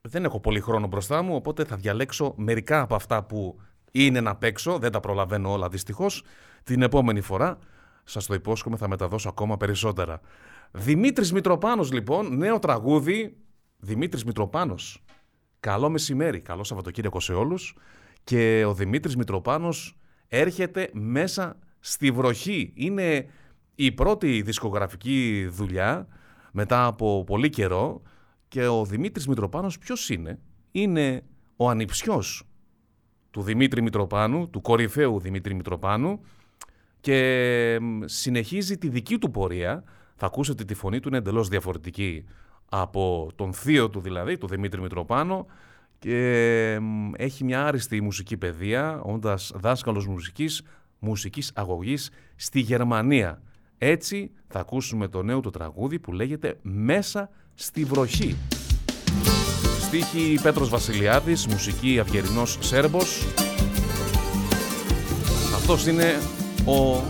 δεν 0.08 0.24
έχω 0.24 0.40
πολύ 0.40 0.60
χρόνο 0.60 0.86
μπροστά 0.86 1.22
μου, 1.22 1.34
οπότε 1.34 1.64
θα 1.64 1.76
διαλέξω 1.76 2.34
μερικά 2.36 2.80
από 2.80 2.94
αυτά 2.94 3.22
που 3.24 3.60
είναι 3.90 4.20
να 4.20 4.36
παίξω. 4.36 4.78
Δεν 4.78 4.92
τα 4.92 5.00
προλαβαίνω 5.00 5.52
όλα 5.52 5.68
δυστυχώς. 5.68 6.24
Την 6.64 6.82
επόμενη 6.82 7.20
φορά, 7.20 7.58
σας 8.04 8.26
το 8.26 8.34
υπόσχομαι, 8.34 8.76
θα 8.76 8.88
μεταδώσω 8.88 9.28
ακόμα 9.28 9.56
περισσότερα. 9.56 10.20
Δημήτρης 10.70 11.32
Μητροπάνος 11.32 11.92
λοιπόν, 11.92 12.36
νέο 12.36 12.58
τραγούδι. 12.58 13.36
Δημήτρης 13.76 14.24
Μητροπάνος. 14.24 15.04
Καλό 15.60 15.88
μεσημέρι, 15.88 16.40
καλό 16.40 16.64
Σαββατοκύριακο 16.64 17.20
σε 17.20 17.32
όλους. 17.32 17.76
Και 18.24 18.64
ο 18.66 18.74
Δημήτρης 18.74 19.16
Μητροπάνος 19.16 19.98
έρχεται 20.28 20.90
μέσα 20.92 21.56
στη 21.80 22.10
βροχή. 22.10 22.72
Είναι 22.74 23.26
η 23.74 23.92
πρώτη 23.92 24.42
δισκογραφική 24.42 25.46
δουλειά 25.50 26.06
μετά 26.52 26.86
από 26.86 27.24
πολύ 27.24 27.50
καιρό 27.50 28.02
και 28.54 28.66
ο 28.66 28.84
Δημήτρης 28.84 29.26
Μητροπάνος 29.26 29.78
ποιος 29.78 30.10
είναι; 30.10 30.38
Είναι 30.70 31.22
ο 31.56 31.68
ανιψιός 31.68 32.42
του 33.30 33.42
Δημήτρη 33.42 33.82
Μητροπάνου, 33.82 34.50
του 34.50 34.60
κορυφαίου 34.60 35.20
Δημήτρη 35.20 35.54
Μητροπάνου 35.54 36.20
και 37.00 37.78
συνεχίζει 38.04 38.78
τη 38.78 38.88
δική 38.88 39.18
του 39.18 39.30
πορεία. 39.30 39.84
Θα 40.16 40.26
ακούσετε 40.26 40.64
τη 40.64 40.74
φωνή 40.74 41.00
του 41.00 41.08
είναι 41.08 41.16
εντελώς 41.16 41.48
διαφορετική 41.48 42.24
από 42.68 43.30
τον 43.34 43.52
θείο 43.52 43.90
του 43.90 44.00
δηλαδή, 44.00 44.38
του 44.38 44.46
Δημήτρη 44.46 44.80
Μητροπάνου 44.80 45.46
και 45.98 46.80
έχει 47.16 47.44
μια 47.44 47.66
άριστη 47.66 48.00
μουσική 48.00 48.36
παιδεία, 48.36 49.00
όντας 49.00 49.52
δάσκαλος 49.54 50.06
μουσικής, 50.06 50.62
μουσικής 50.98 51.52
αγωγής 51.54 52.10
στη 52.36 52.60
Γερμανία. 52.60 53.42
Έτσι 53.78 54.30
θα 54.46 54.60
ακούσουμε 54.60 55.08
το 55.08 55.22
νέο 55.22 55.40
του 55.40 55.50
τραγούδι 55.50 55.98
που 55.98 56.12
λέγεται 56.12 56.58
«Μέσα 56.62 57.30
στη 57.54 57.84
βροχή». 57.84 58.36
Στίχη 59.80 60.38
Πέτρος 60.42 60.68
Βασιλιάδης, 60.68 61.46
μουσική 61.46 61.98
Αυγερινός 62.00 62.58
Σέρμπος. 62.60 63.22
Αυτός 65.54 65.86
είναι 65.86 66.20
ο 66.64 67.02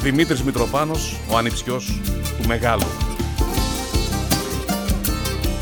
Δημήτρης 0.00 0.42
Μητροπάνος, 0.42 1.16
ο 1.30 1.36
ανιψιός 1.36 2.00
του 2.40 2.48
Μεγάλου. 2.48 2.86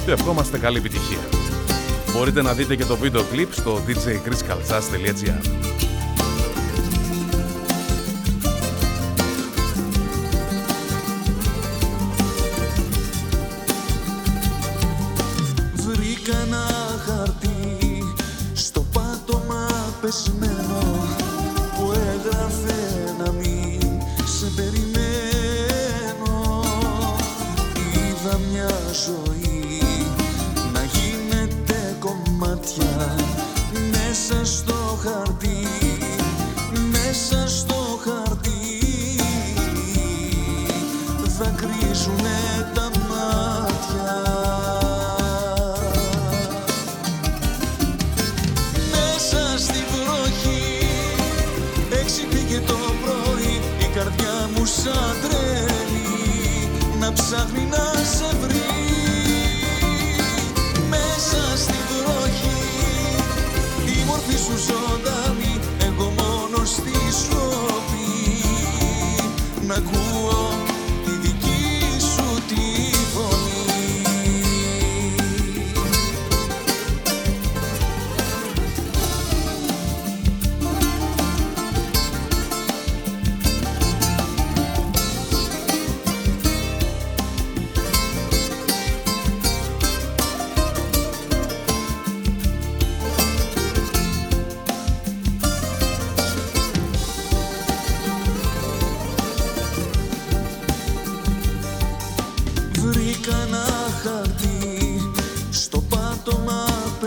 Του 0.04 0.10
ευχόμαστε 0.10 0.58
καλή 0.58 0.78
επιτυχία. 0.78 1.28
Μπορείτε 2.12 2.42
να 2.42 2.52
δείτε 2.52 2.76
και 2.76 2.84
το 2.84 2.96
βίντεο 2.96 3.22
κλιπ 3.22 3.52
στο 3.52 3.80
djchriscalzas.gr 3.86 5.71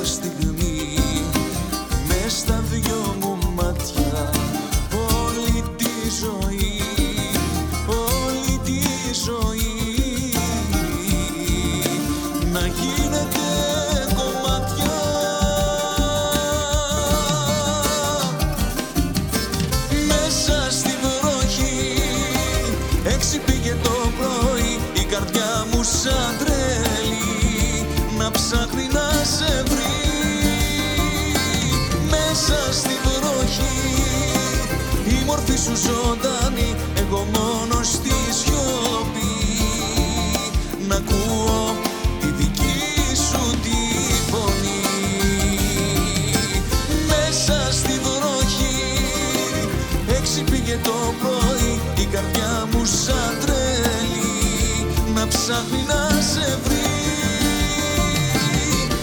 σου 35.69 35.75
ζωντανή 35.75 36.75
εγώ 36.95 37.27
μόνος 37.33 37.87
στη 37.87 38.13
σιωπή. 38.39 39.35
Να 40.87 40.95
ακούω 40.95 41.75
τη 42.19 42.27
δική 42.27 43.15
σου 43.15 43.59
τη 43.63 43.77
φωνή. 44.31 44.81
Μέσα 47.07 47.71
στη 47.71 47.99
βροχή 48.03 48.77
έξι 50.17 50.41
πήγε 50.41 50.79
το 50.83 51.13
πρωί 51.21 51.79
η 51.97 52.05
καρδιά 52.05 52.67
μου 52.71 52.85
σαν 52.85 53.37
τρέλη 53.45 54.85
να 55.15 55.27
ψάχνει 55.27 55.83
να 55.87 56.21
σε 56.21 56.57
βρει. 56.63 56.87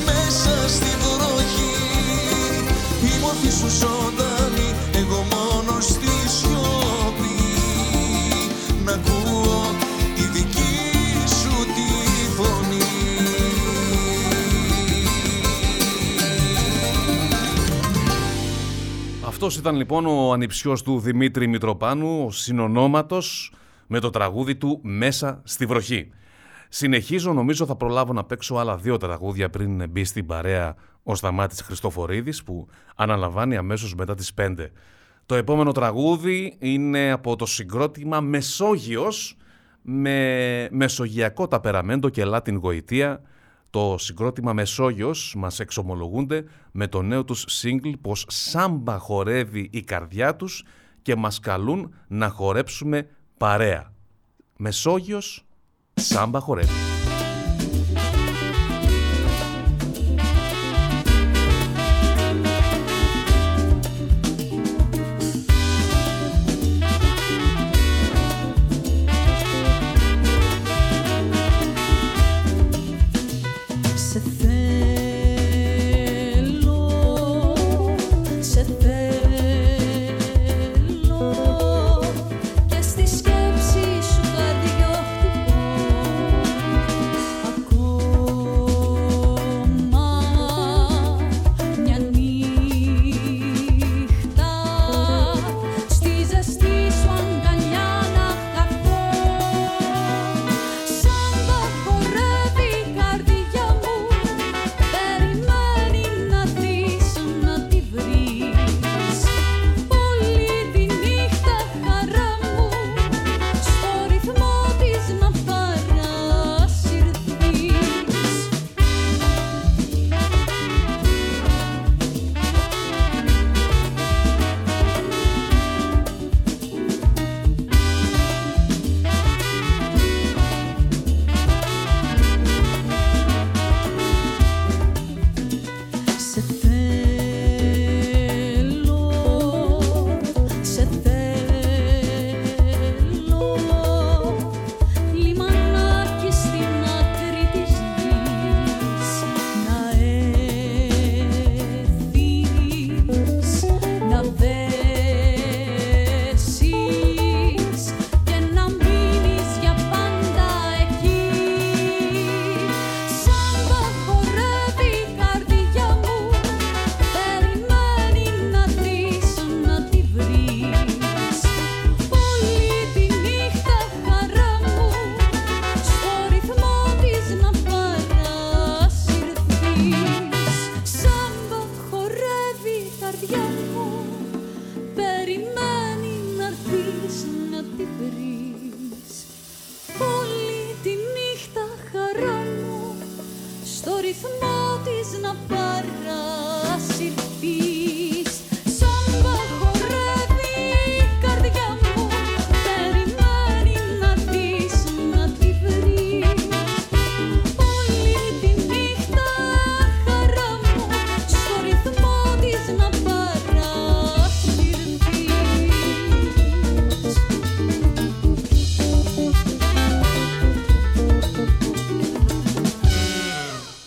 Μέσα 0.05 0.69
στη 0.69 0.91
βροχή 1.03 1.75
η 3.03 3.21
μορφή 3.21 3.51
σου 3.51 3.69
ζωντανή 3.69 4.16
Αυτός 19.37 19.57
ήταν 19.57 19.77
λοιπόν 19.77 20.07
ο 20.07 20.33
ανιψιός 20.33 20.83
του 20.83 20.99
Δημήτρη 20.99 21.47
Μητροπάνου, 21.47 22.25
ο 22.27 22.31
συνονόματος 22.31 23.53
με 23.87 24.01
το 24.01 24.11
τραγούδι 24.11 24.57
του 24.57 24.81
«Μέσα 24.83 25.41
στη 25.45 25.67
βροχή». 25.67 26.11
Συνεχίζω, 26.69 27.33
νομίζω 27.33 27.67
θα 27.67 27.77
προλάβω 27.77 28.13
να 28.13 28.25
παίξω 28.25 28.55
άλλα 28.55 28.77
δύο 28.77 28.97
τραγούδια 28.97 29.51
πριν 29.51 29.89
μπει 29.91 30.05
στην 30.05 30.27
παρέα 30.27 30.75
ο 31.03 31.15
Σταμάτης 31.15 31.61
Χριστοφορίδης 31.61 32.43
που 32.43 32.69
αναλαμβάνει 32.97 33.57
αμέσως 33.57 33.95
μετά 33.95 34.15
τις 34.15 34.33
5. 34.41 34.71
Το 35.27 35.35
επόμενο 35.35 35.73
τραγούδι 35.73 36.57
είναι 36.59 37.11
από 37.11 37.37
το 37.37 37.47
συγκρότημα 37.47 38.21
Μεσόγειος 38.21 39.37
με 39.83 40.69
μεσογειακό 40.71 41.49
ταπεραμέντο 41.49 42.09
και 42.09 42.23
Latin 42.27 42.59
γοητεία. 42.61 43.21
Το 43.77 43.97
συγκρότημα 43.99 44.53
Μεσόγειος 44.53 45.35
μας 45.37 45.61
εξομολογούνται 45.61 46.45
με 46.73 46.87
το 46.87 47.03
νέο 47.03 47.25
τους 47.25 47.47
single 47.63 47.93
πως 48.01 48.25
σάμπα 48.29 48.99
χορεύει 48.99 49.69
η 49.73 49.83
καρδιά 49.83 50.37
τους 50.37 50.65
και 51.03 51.17
μας 51.17 51.41
καλούν 51.41 51.95
να 52.09 52.29
χορέψουμε 52.29 53.09
παρέα. 53.37 53.93
Μεσόγειος, 54.57 55.45
σάμπα 55.95 56.41
χορεύει. 56.41 56.96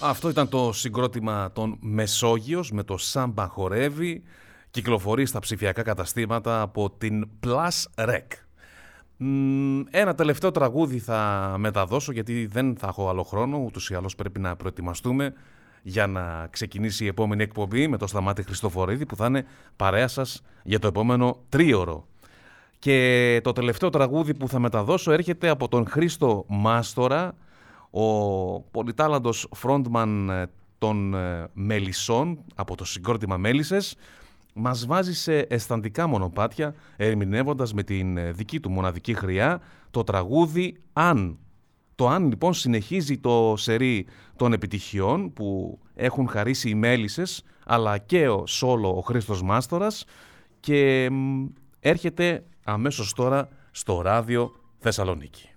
Αυτό 0.09 0.29
ήταν 0.29 0.49
το 0.49 0.71
συγκρότημα 0.73 1.51
των 1.51 1.77
Μεσόγειος 1.79 2.71
με 2.71 2.83
το 2.83 2.97
Σάμπα 2.97 3.47
χορεύει. 3.47 4.23
Κυκλοφορεί 4.71 5.25
στα 5.25 5.39
ψηφιακά 5.39 5.81
καταστήματα 5.81 6.61
από 6.61 6.89
την 6.89 7.27
Plus 7.43 8.05
Rec. 8.07 8.25
Ένα 9.89 10.15
τελευταίο 10.15 10.51
τραγούδι 10.51 10.99
θα 10.99 11.53
μεταδώσω 11.57 12.11
γιατί 12.11 12.45
δεν 12.45 12.75
θα 12.77 12.87
έχω 12.87 13.09
άλλο 13.09 13.23
χρόνο, 13.23 13.57
ούτως 13.57 13.89
ή 13.89 13.95
άλλως 13.95 14.15
πρέπει 14.15 14.39
να 14.39 14.55
προετοιμαστούμε 14.55 15.33
για 15.81 16.07
να 16.07 16.47
ξεκινήσει 16.51 17.03
η 17.03 17.07
επόμενη 17.07 17.43
εκπομπή 17.43 17.87
με 17.87 17.97
το 17.97 18.07
Σταμάτη 18.07 18.43
Χριστοφορίδη 18.43 19.05
που 19.05 19.15
θα 19.15 19.25
είναι 19.25 19.45
παρέα 19.75 20.07
σας 20.07 20.41
για 20.63 20.79
το 20.79 20.87
επόμενο 20.87 21.39
τρίωρο. 21.49 22.07
Και 22.79 23.39
το 23.43 23.51
τελευταίο 23.51 23.89
τραγούδι 23.89 24.33
που 24.33 24.47
θα 24.47 24.59
μεταδώσω 24.59 25.11
έρχεται 25.11 25.49
από 25.49 25.67
τον 25.67 25.87
Χρήστο 25.87 26.45
Μάστορα, 26.47 27.35
ο 27.89 28.61
πολυτάλαντος 28.61 29.47
frontman 29.61 30.27
ε, 30.29 30.43
των 30.77 31.13
ε, 31.13 31.49
Μελισσών 31.53 32.39
από 32.55 32.75
το 32.75 32.85
συγκρότημα 32.85 33.37
Μέλισσες 33.37 33.95
μας 34.53 34.85
βάζει 34.85 35.13
σε 35.13 35.37
αισθαντικά 35.37 36.07
μονοπάτια 36.07 36.75
ερμηνεύοντας 36.97 37.73
με 37.73 37.83
την 37.83 38.17
ε, 38.17 38.31
δική 38.31 38.59
του 38.59 38.69
μοναδική 38.69 39.13
χρειά 39.13 39.61
το 39.91 40.03
τραγούδι 40.03 40.77
«Αν». 40.93 41.37
Το 41.95 42.07
«Αν» 42.07 42.27
λοιπόν 42.27 42.53
συνεχίζει 42.53 43.17
το 43.17 43.53
σερί 43.57 44.05
των 44.35 44.53
επιτυχιών 44.53 45.33
που 45.33 45.79
έχουν 45.95 46.27
χαρίσει 46.27 46.69
οι 46.69 46.75
Μέλισσες 46.75 47.43
αλλά 47.65 47.97
και 47.97 48.29
ο 48.29 48.47
Σόλο 48.47 48.97
ο 48.97 49.01
Χρήστος 49.01 49.43
Μάστορας 49.43 50.05
και 50.59 51.09
έρχεται 51.79 52.43
αμέσως 52.63 53.13
τώρα 53.13 53.49
στο 53.71 54.01
ράδιο 54.01 54.51
Θεσσαλονίκη. 54.77 55.49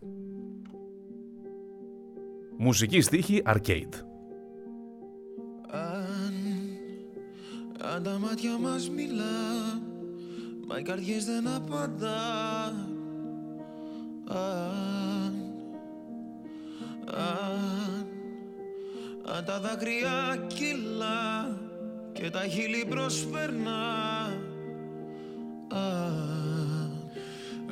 Μουσική 2.64 3.00
στίχη 3.00 3.42
arcade. 3.46 3.94
Αν, 5.70 6.34
αν 7.94 8.02
τα 8.02 8.18
μάτια 8.18 8.58
μας 8.58 8.90
μιλά 8.90 9.80
Μα 10.66 10.78
οι 10.78 10.82
καρδιές 10.82 11.24
δεν 11.24 11.48
απαντά 11.48 12.66
Αν, 14.26 15.34
αν, 17.06 18.06
αν 19.36 19.44
τα 19.44 19.60
δάκρυα 19.60 20.46
κυλά 20.46 21.58
Και 22.12 22.30
τα 22.30 22.46
χείλη 22.46 22.86
προσπερνά 22.88 24.24
Αν, 25.68 26.61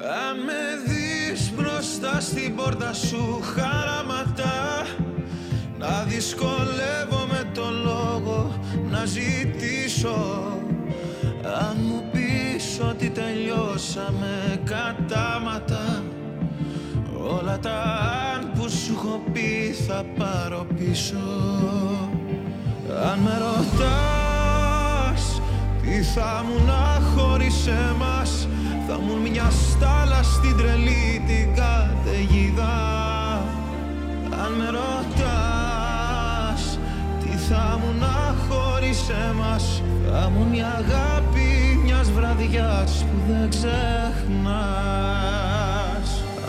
αν 0.02 0.38
με 0.38 0.62
δεις 0.86 1.52
μπροστά 1.56 2.20
στην 2.20 2.56
πόρτα 2.56 2.92
σου 2.92 3.40
χαραματά 3.54 4.86
Να 5.78 6.02
δυσκολεύομαι 6.02 7.50
το 7.54 7.64
λόγο 7.84 8.54
να 8.90 9.04
ζητήσω. 9.04 10.42
Αν 11.44 11.76
μου 11.80 12.04
πεις 12.12 12.80
ότι 12.90 13.10
τελειώσαμε 13.10 14.60
κατάματα 14.64 16.02
Όλα 17.16 17.58
τα 17.58 17.82
αν 18.34 18.52
που 18.52 18.70
σου 18.70 18.92
έχω 18.92 19.22
πει 19.32 19.74
θα 19.86 20.04
πάρω 20.18 20.66
πίσω. 20.76 21.16
Αν 23.10 23.18
με 23.18 23.38
ρωτάς 23.38 25.40
τι 25.82 26.02
θα 26.02 26.44
μου 26.46 26.64
να 26.66 27.00
χωρίς 27.14 27.66
εμάς 27.66 28.48
θα 28.92 28.98
μου 28.98 29.20
μια 29.30 29.50
στάλα 29.50 30.22
στην 30.22 30.56
τρελή 30.56 31.22
την 31.26 31.54
καταιγίδα. 31.54 32.78
Αν 34.44 34.52
με 34.52 34.66
ρωτάς 34.66 36.62
τι 37.20 37.28
θα 37.28 37.78
μου 37.80 37.94
να 38.00 38.34
χωρίς 38.48 39.08
εμάς 39.08 39.82
Θα 40.10 40.30
μου 40.30 40.46
μια 40.50 40.66
αγάπη 40.66 41.80
μιας 41.84 42.10
βραδιάς 42.10 43.04
που 43.04 43.16
δεν 43.28 43.48
ξεχνάς. 43.48 43.70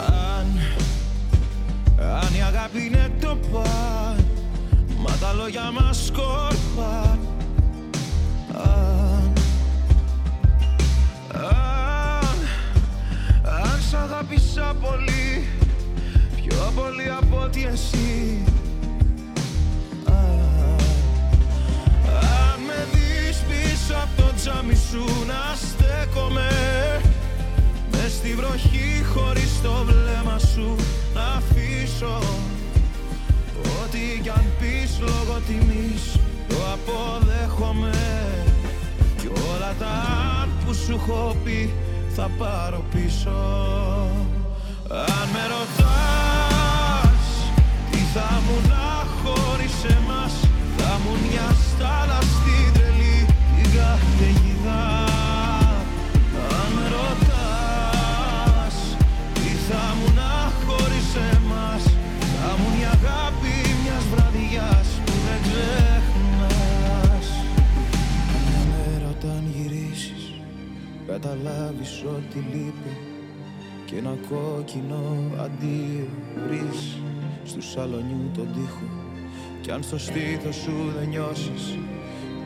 Αν, 0.08 0.46
αν 2.24 2.34
η 2.38 2.42
αγάπη 2.42 2.86
είναι 2.86 3.12
το 3.22 3.38
παν 3.52 4.26
Μα 4.98 5.12
τα 5.22 5.34
λόγια 5.34 5.72
μας 5.72 6.06
σκόρπαν 6.06 7.20
σ' 13.92 13.94
αγάπησα 13.94 14.76
πολύ 14.82 15.48
Πιο 16.36 16.72
πολύ 16.76 17.10
από 17.20 17.42
ότι 17.46 17.70
εσύ. 17.74 18.44
Αν 22.46 22.60
με 22.68 22.88
δεις 22.92 23.38
πίσω 23.50 23.94
από 23.94 24.22
το 24.22 24.34
τζάμι 24.36 24.76
σου 24.76 25.04
να 25.28 25.42
στέκομαι 25.56 26.50
Μες 27.92 28.12
στη 28.12 28.34
βροχή 28.36 29.04
χωρίς 29.14 29.62
το 29.62 29.86
βλέμμα 29.86 30.38
σου 30.38 30.76
να 31.14 31.22
αφήσω. 31.22 32.20
Ό,τι 33.82 34.20
κι 34.22 34.30
αν 34.30 34.46
πεις 34.60 35.00
λόγω 35.00 35.40
τιμής 35.48 36.20
το 36.48 36.56
αποδέχομαι. 36.74 37.92
Κι 39.18 39.28
όλα 39.28 39.74
τα 39.80 40.48
που 40.66 40.74
σου 40.74 40.94
έχω 40.94 41.36
πει 41.44 41.74
θα 42.16 42.30
πάρω 42.38 42.84
πίσω. 42.94 43.30
Αν 44.90 45.28
με 45.34 45.44
ρωτάς 45.54 47.24
τι 47.92 47.98
θα 48.14 48.42
μου 48.46 48.58
να 48.70 48.88
χωρίς 49.22 49.84
εμάς 49.84 50.34
Θα 50.78 51.00
μου 51.04 51.14
μια 51.28 51.56
στάλα 51.68 52.20
καταλάβεις 71.22 72.04
ότι 72.06 72.46
λείπει 72.52 72.98
και 73.86 73.96
ένα 73.98 74.18
κόκκινο 74.30 75.04
αντίο 75.40 76.08
βρεις 76.48 76.98
στους 77.44 77.72
σαλονιού 77.72 78.32
τον 78.34 78.48
τοίχο. 78.54 78.88
Κι 79.62 79.72
αν 79.72 79.84
στο 79.84 79.98
στήθος 79.98 80.56
σου 80.56 80.94
δεν 80.98 81.10
νιώσεις 81.10 81.78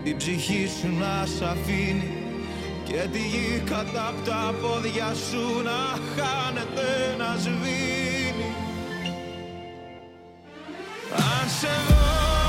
την 0.03 0.17
ψυχή 0.17 0.67
σου 0.79 0.87
να 0.99 1.25
σ' 1.25 1.41
αφήνει 1.41 2.11
και 2.83 3.07
τη 3.11 3.17
γη 3.17 3.63
κατά 3.65 4.07
απ' 4.07 4.25
τα 4.25 4.53
πόδια 4.61 5.13
σου 5.29 5.61
να 5.63 5.81
χάνεται 6.15 6.87
να 7.17 7.35
σβήνει. 7.39 8.51
Αν 11.31 11.49
σε 11.59 11.73
δω 11.87 12.05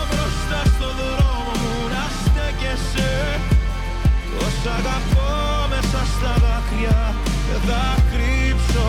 μπροστά 0.09 0.61
στο 0.75 0.89
δρόμο 0.99 1.53
μου 1.61 1.89
να 1.95 2.05
στέκεσαι 2.19 3.41
Τόσα 4.39 4.75
αγαπώ 4.75 5.17
μέσα 5.17 5.26
στα 6.15 6.33
δάκρυα 6.45 7.01
δεν 7.49 7.61
θα 7.69 7.85
κρύψω. 8.11 8.89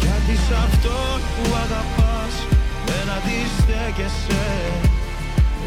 Γιατί 0.00 0.34
σ' 0.44 0.54
αυτό 0.66 0.96
που 1.34 1.44
αγαπάς 1.64 2.34
δεν 2.88 3.06
αντιστέκεσαι. 3.16 4.46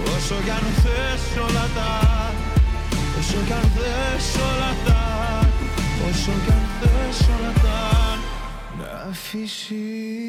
Όσο 0.06 0.36
κι 0.44 0.50
αν 0.50 0.66
θες 0.84 1.38
όλα 1.38 1.68
τα 1.76 1.94
Όσο 3.20 3.38
κι 3.46 3.54
αν 3.54 3.72
θες 3.76 4.36
όλα 4.36 4.76
τα 4.86 5.04
Όσο 6.10 6.32
κι 6.46 6.52
αν 6.52 6.66
θες 6.80 7.28
όλα 7.30 7.54
τα 7.62 7.82
Να 8.78 9.10
αφήσεις 9.10 10.24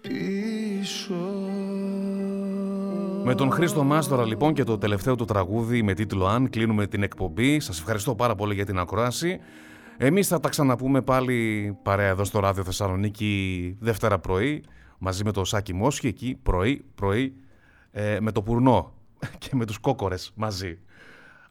πίσω 0.00 1.49
με 3.30 3.36
τον 3.36 3.50
Χρήστο 3.50 3.82
Μάστορα 3.82 4.26
λοιπόν 4.26 4.54
και 4.54 4.64
το 4.64 4.78
τελευταίο 4.78 5.14
του 5.14 5.24
τραγούδι 5.24 5.82
με 5.82 5.94
τίτλο 5.94 6.26
«Αν» 6.26 6.50
κλείνουμε 6.50 6.86
την 6.86 7.02
εκπομπή. 7.02 7.60
Σας 7.60 7.78
ευχαριστώ 7.78 8.14
πάρα 8.14 8.34
πολύ 8.34 8.54
για 8.54 8.66
την 8.66 8.78
ακρόαση. 8.78 9.40
Εμείς 9.96 10.28
θα 10.28 10.40
τα 10.40 10.48
ξαναπούμε 10.48 11.02
πάλι 11.02 11.78
παρέα 11.82 12.08
εδώ 12.08 12.24
στο 12.24 12.40
Ράδιο 12.40 12.64
Θεσσαλονίκη 12.64 13.76
Δευτέρα 13.80 14.18
πρωί, 14.18 14.64
μαζί 14.98 15.24
με 15.24 15.32
το 15.32 15.44
Σάκη 15.44 15.74
Μόσχη 15.74 16.06
εκεί 16.06 16.38
πρωί, 16.42 16.84
πρωί 16.94 17.34
ε, 17.90 18.20
με 18.20 18.32
το 18.32 18.42
Πουρνό 18.42 18.92
και 19.38 19.50
με 19.52 19.64
τους 19.64 19.78
Κόκορες 19.78 20.32
μαζί. 20.34 20.78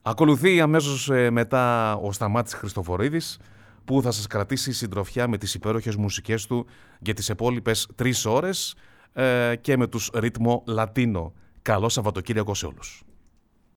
Ακολουθεί 0.01 0.61
αμέσως 0.61 1.09
ε, 1.09 1.29
μετά 1.29 1.95
ο 1.95 2.11
Σταμάτης 2.11 2.53
Χριστοφορίδης 2.53 3.39
που 3.85 4.01
θα 4.01 4.11
σας 4.11 4.27
κρατήσει 4.27 4.71
συντροφιά 4.71 5.27
με 5.27 5.37
τις 5.37 5.53
υπέροχες 5.53 5.95
μουσικές 5.95 6.45
του 6.45 6.65
για 6.99 7.13
τις 7.13 7.29
επόλοιπες 7.29 7.87
τρεις 7.95 8.25
ώρες 8.25 8.75
ε, 9.13 9.55
και 9.55 9.77
με 9.77 9.87
τους 9.87 10.09
ρύθμο 10.13 10.63
λατίνο. 10.67 11.33
Καλό 11.69 11.89
Σαββατοκύριακο 11.89 12.53
σε 12.53 12.65
όλους. 12.65 13.03